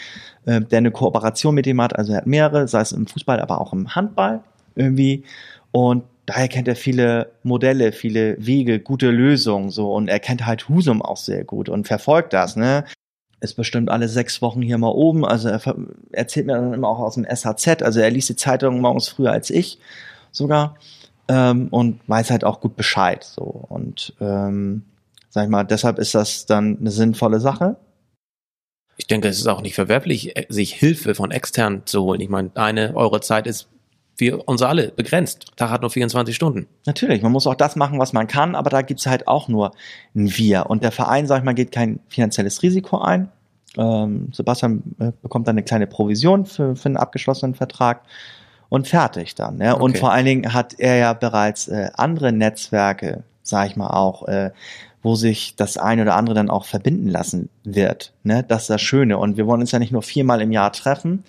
äh, 0.46 0.60
der 0.62 0.78
eine 0.78 0.90
Kooperation 0.90 1.54
mit 1.54 1.66
ihm 1.66 1.82
hat. 1.82 1.96
Also 1.96 2.12
er 2.12 2.18
hat 2.18 2.26
mehrere, 2.26 2.66
sei 2.68 2.80
es 2.80 2.92
im 2.92 3.06
Fußball, 3.06 3.40
aber 3.40 3.60
auch 3.60 3.72
im 3.74 3.94
Handball 3.94 4.40
irgendwie. 4.74 5.24
Und 5.70 6.04
daher 6.26 6.48
kennt 6.48 6.68
er 6.68 6.76
viele 6.76 7.32
Modelle, 7.42 7.92
viele 7.92 8.36
Wege, 8.44 8.80
gute 8.80 9.10
Lösungen 9.10 9.70
so 9.70 9.92
und 9.92 10.08
er 10.08 10.20
kennt 10.20 10.46
halt 10.46 10.68
Husum 10.68 11.02
auch 11.02 11.16
sehr 11.16 11.44
gut 11.44 11.68
und 11.68 11.86
verfolgt 11.86 12.32
das, 12.32 12.56
ne? 12.56 12.84
Ist 13.40 13.54
bestimmt 13.54 13.90
alle 13.90 14.08
sechs 14.08 14.40
Wochen 14.40 14.62
hier 14.62 14.78
mal 14.78 14.92
oben. 14.92 15.24
Also 15.24 15.48
er 15.48 15.60
erzählt 16.12 16.46
mir 16.46 16.54
dann 16.54 16.74
immer 16.74 16.88
auch 16.88 17.00
aus 17.00 17.16
dem 17.16 17.24
SHZ. 17.24 17.82
Also 17.82 17.98
er 17.98 18.08
liest 18.08 18.28
die 18.28 18.36
Zeitung 18.36 18.80
morgens 18.80 19.08
früher 19.08 19.32
als 19.32 19.50
ich 19.50 19.80
sogar 20.30 20.76
ähm, 21.26 21.66
und 21.70 22.00
weiß 22.06 22.30
halt 22.30 22.44
auch 22.44 22.60
gut 22.60 22.76
Bescheid. 22.76 23.24
So 23.24 23.42
und 23.42 24.14
ähm, 24.20 24.84
sag 25.28 25.44
ich 25.44 25.50
mal, 25.50 25.64
deshalb 25.64 25.98
ist 25.98 26.14
das 26.14 26.46
dann 26.46 26.78
eine 26.78 26.92
sinnvolle 26.92 27.40
Sache. 27.40 27.76
Ich 28.96 29.08
denke, 29.08 29.26
es 29.26 29.38
ist 29.38 29.48
auch 29.48 29.62
nicht 29.62 29.74
verwerflich, 29.74 30.34
sich 30.48 30.74
Hilfe 30.74 31.16
von 31.16 31.32
extern 31.32 31.82
zu 31.86 32.02
holen. 32.02 32.20
Ich 32.20 32.28
meine, 32.28 32.50
eine 32.54 32.94
eure 32.94 33.20
Zeit 33.20 33.48
ist 33.48 33.68
wir 34.16 34.46
uns 34.48 34.62
alle 34.62 34.88
begrenzt. 34.88 35.52
Tag 35.56 35.70
hat 35.70 35.80
nur 35.80 35.90
24 35.90 36.34
Stunden. 36.34 36.66
Natürlich, 36.86 37.22
man 37.22 37.32
muss 37.32 37.46
auch 37.46 37.54
das 37.54 37.76
machen, 37.76 37.98
was 37.98 38.12
man 38.12 38.26
kann, 38.26 38.54
aber 38.54 38.70
da 38.70 38.82
gibt's 38.82 39.06
halt 39.06 39.26
auch 39.28 39.48
nur 39.48 39.72
ein 40.14 40.36
Wir. 40.36 40.68
Und 40.68 40.82
der 40.82 40.92
Verein, 40.92 41.26
sag 41.26 41.38
ich 41.38 41.44
mal, 41.44 41.54
geht 41.54 41.72
kein 41.72 42.00
finanzielles 42.08 42.62
Risiko 42.62 42.98
ein. 42.98 43.28
Ähm, 43.76 44.28
Sebastian 44.32 44.82
äh, 44.98 45.12
bekommt 45.22 45.48
dann 45.48 45.54
eine 45.54 45.62
kleine 45.62 45.86
Provision 45.86 46.44
für, 46.44 46.76
für 46.76 46.86
einen 46.86 46.98
abgeschlossenen 46.98 47.54
Vertrag 47.54 48.02
und 48.68 48.86
fertig 48.86 49.34
dann. 49.34 49.58
Ja? 49.60 49.74
Okay. 49.74 49.82
Und 49.82 49.98
vor 49.98 50.12
allen 50.12 50.26
Dingen 50.26 50.52
hat 50.52 50.78
er 50.78 50.96
ja 50.96 51.12
bereits 51.14 51.68
äh, 51.68 51.90
andere 51.94 52.32
Netzwerke, 52.32 53.22
sag 53.42 53.68
ich 53.68 53.76
mal 53.76 53.88
auch, 53.88 54.28
äh, 54.28 54.50
wo 55.02 55.14
sich 55.14 55.56
das 55.56 55.78
eine 55.78 56.02
oder 56.02 56.16
andere 56.16 56.34
dann 56.34 56.50
auch 56.50 56.64
verbinden 56.64 57.08
lassen 57.08 57.48
wird. 57.64 58.12
Ne? 58.22 58.44
Das 58.46 58.62
ist 58.62 58.70
das 58.70 58.80
Schöne. 58.80 59.18
Und 59.18 59.36
wir 59.36 59.46
wollen 59.46 59.60
uns 59.60 59.72
ja 59.72 59.78
nicht 59.78 59.92
nur 59.92 60.02
viermal 60.02 60.40
im 60.42 60.52
Jahr 60.52 60.72
treffen, 60.72 61.24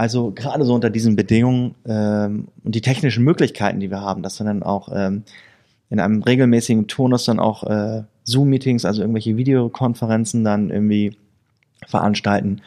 also 0.00 0.30
gerade 0.30 0.64
so 0.64 0.72
unter 0.72 0.88
diesen 0.88 1.14
Bedingungen 1.14 1.74
ähm, 1.86 2.48
und 2.64 2.74
die 2.74 2.80
technischen 2.80 3.22
Möglichkeiten, 3.22 3.80
die 3.80 3.90
wir 3.90 4.00
haben, 4.00 4.22
dass 4.22 4.40
wir 4.40 4.46
dann 4.46 4.62
auch 4.62 4.88
ähm, 4.90 5.24
in 5.90 6.00
einem 6.00 6.22
regelmäßigen 6.22 6.86
Turnus 6.86 7.26
dann 7.26 7.38
auch 7.38 7.64
äh, 7.64 8.04
Zoom-Meetings, 8.24 8.86
also 8.86 9.02
irgendwelche 9.02 9.36
Videokonferenzen 9.36 10.42
dann 10.42 10.70
irgendwie 10.70 11.18
veranstalten. 11.86 12.62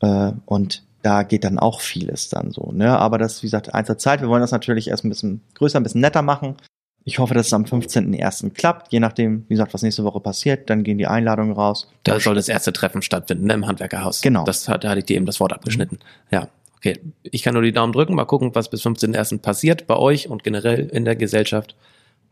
Äh, 0.00 0.32
und 0.46 0.82
da 1.02 1.24
geht 1.24 1.44
dann 1.44 1.58
auch 1.58 1.82
vieles 1.82 2.30
dann 2.30 2.52
so. 2.52 2.72
Ne? 2.72 2.98
Aber 2.98 3.18
das, 3.18 3.42
wie 3.42 3.48
gesagt, 3.48 3.74
eins 3.74 3.88
der 3.88 3.98
Zeit. 3.98 4.22
Wir 4.22 4.30
wollen 4.30 4.40
das 4.40 4.52
natürlich 4.52 4.88
erst 4.88 5.04
ein 5.04 5.10
bisschen 5.10 5.42
größer, 5.56 5.78
ein 5.78 5.82
bisschen 5.82 6.00
netter 6.00 6.22
machen. 6.22 6.56
Ich 7.04 7.18
hoffe, 7.18 7.34
dass 7.34 7.48
es 7.48 7.52
am 7.52 7.64
15.01. 7.64 8.48
klappt, 8.54 8.92
je 8.92 9.00
nachdem, 9.00 9.44
wie 9.48 9.54
gesagt, 9.54 9.74
was 9.74 9.82
nächste 9.82 10.04
Woche 10.04 10.20
passiert. 10.20 10.70
Dann 10.70 10.84
gehen 10.84 10.96
die 10.96 11.06
Einladungen 11.06 11.52
raus. 11.52 11.86
Da 12.04 12.18
soll 12.18 12.34
das 12.34 12.48
erste 12.48 12.72
Treffen 12.72 13.02
stattfinden, 13.02 13.48
ne, 13.48 13.52
im 13.52 13.66
Handwerkerhaus. 13.66 14.22
Genau. 14.22 14.44
Das 14.44 14.68
hat, 14.68 14.84
da 14.84 14.88
hatte 14.88 15.00
ich 15.00 15.04
dir 15.04 15.16
eben 15.16 15.26
das 15.26 15.38
Wort 15.38 15.52
abgeschnitten. 15.52 15.98
Mhm. 16.30 16.34
Ja. 16.34 16.48
Okay, 16.84 16.98
ich 17.22 17.44
kann 17.44 17.54
nur 17.54 17.62
die 17.62 17.70
Daumen 17.70 17.92
drücken, 17.92 18.16
mal 18.16 18.24
gucken, 18.24 18.56
was 18.56 18.68
bis 18.68 18.84
15.01. 18.84 19.38
passiert 19.38 19.86
bei 19.86 19.94
euch 19.94 20.28
und 20.28 20.42
generell 20.42 20.88
in 20.88 21.04
der 21.04 21.14
Gesellschaft. 21.14 21.76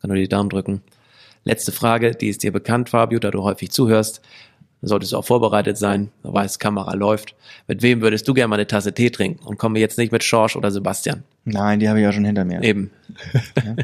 Kann 0.00 0.08
nur 0.08 0.16
die 0.16 0.28
Daumen 0.28 0.50
drücken. 0.50 0.82
Letzte 1.44 1.70
Frage, 1.70 2.16
die 2.16 2.26
ist 2.26 2.42
dir 2.42 2.50
bekannt, 2.50 2.88
Fabio, 2.88 3.20
da 3.20 3.30
du 3.30 3.44
häufig 3.44 3.70
zuhörst. 3.70 4.20
Solltest 4.82 5.12
du 5.12 5.18
auch 5.18 5.24
vorbereitet 5.24 5.78
sein, 5.78 6.10
du 6.24 6.32
weißt, 6.34 6.58
Kamera 6.58 6.94
läuft. 6.94 7.36
Mit 7.68 7.82
wem 7.82 8.00
würdest 8.00 8.26
du 8.26 8.34
gerne 8.34 8.48
mal 8.48 8.56
eine 8.56 8.66
Tasse 8.66 8.92
Tee 8.92 9.10
trinken? 9.10 9.46
Und 9.46 9.56
komme 9.56 9.78
jetzt 9.78 9.98
nicht 9.98 10.10
mit 10.10 10.24
Schorsch 10.24 10.56
oder 10.56 10.72
Sebastian. 10.72 11.22
Nein, 11.44 11.78
die 11.78 11.88
habe 11.88 12.00
ich 12.00 12.02
ja 12.02 12.12
schon 12.12 12.24
hinter 12.24 12.44
mir. 12.44 12.60
Eben. 12.60 12.90
Ja. 13.56 13.76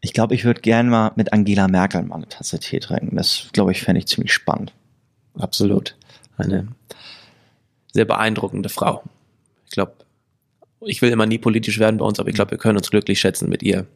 Ich 0.00 0.14
glaube, 0.14 0.34
ich 0.34 0.46
würde 0.46 0.62
gerne 0.62 0.88
mal 0.88 1.12
mit 1.16 1.34
Angela 1.34 1.68
Merkel 1.68 2.02
mal 2.02 2.16
eine 2.16 2.28
Tasse 2.28 2.58
Tee 2.58 2.80
trinken. 2.80 3.14
Das, 3.14 3.50
glaube 3.52 3.72
ich, 3.72 3.82
fände 3.82 3.98
ich 3.98 4.06
ziemlich 4.06 4.32
spannend. 4.32 4.72
Absolut. 5.38 5.96
Eine 6.38 6.68
sehr 7.92 8.04
beeindruckende 8.04 8.68
Frau. 8.68 9.02
Ich 9.66 9.72
glaube, 9.72 9.92
ich 10.80 11.00
will 11.00 11.10
immer 11.10 11.26
nie 11.26 11.38
politisch 11.38 11.78
werden 11.78 11.98
bei 11.98 12.04
uns, 12.04 12.18
aber 12.18 12.28
ich 12.28 12.34
glaube, 12.34 12.50
wir 12.50 12.58
können 12.58 12.76
uns 12.76 12.90
glücklich 12.90 13.20
schätzen 13.20 13.48
mit 13.48 13.62
ihr 13.62 13.86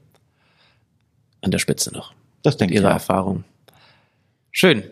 an 1.42 1.50
der 1.50 1.58
Spitze 1.58 1.92
noch. 1.92 2.14
Das 2.42 2.56
denke 2.56 2.74
ich. 2.74 2.80
Ihre 2.80 2.90
Erfahrung. 2.90 3.44
Schön, 4.52 4.84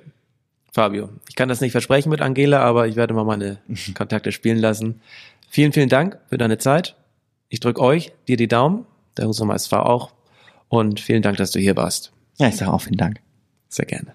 Fabio. 0.73 1.09
Ich 1.29 1.37
kann 1.37 1.49
das 1.49 1.61
nicht 1.61 1.73
versprechen 1.73 2.11
mit 2.11 2.21
Angela, 2.21 2.61
aber 2.61 2.89
ich 2.89 2.97
werde 2.97 3.15
mal 3.15 3.25
meine 3.25 3.59
Kontakte 3.95 4.33
spielen 4.33 4.59
lassen. 4.59 5.01
Vielen, 5.49 5.73
vielen 5.73 5.89
Dank 5.89 6.19
für 6.29 6.37
deine 6.37 6.59
Zeit. 6.59 6.97
Ich 7.49 7.61
drücke 7.61 7.81
euch, 7.81 8.13
dir 8.27 8.37
die 8.37 8.49
Daumen, 8.49 8.87
der 9.17 9.29
Husum 9.29 9.51
SV 9.51 9.77
auch. 9.77 10.13
Und 10.69 10.99
vielen 10.99 11.23
Dank, 11.23 11.37
dass 11.37 11.53
du 11.53 11.61
hier 11.61 11.77
warst. 11.77 12.13
Ja, 12.39 12.49
ich 12.49 12.57
sage 12.57 12.73
auch 12.73 12.81
vielen 12.81 12.97
Dank. 12.97 13.21
Sehr 13.69 13.87
gerne. 13.87 14.15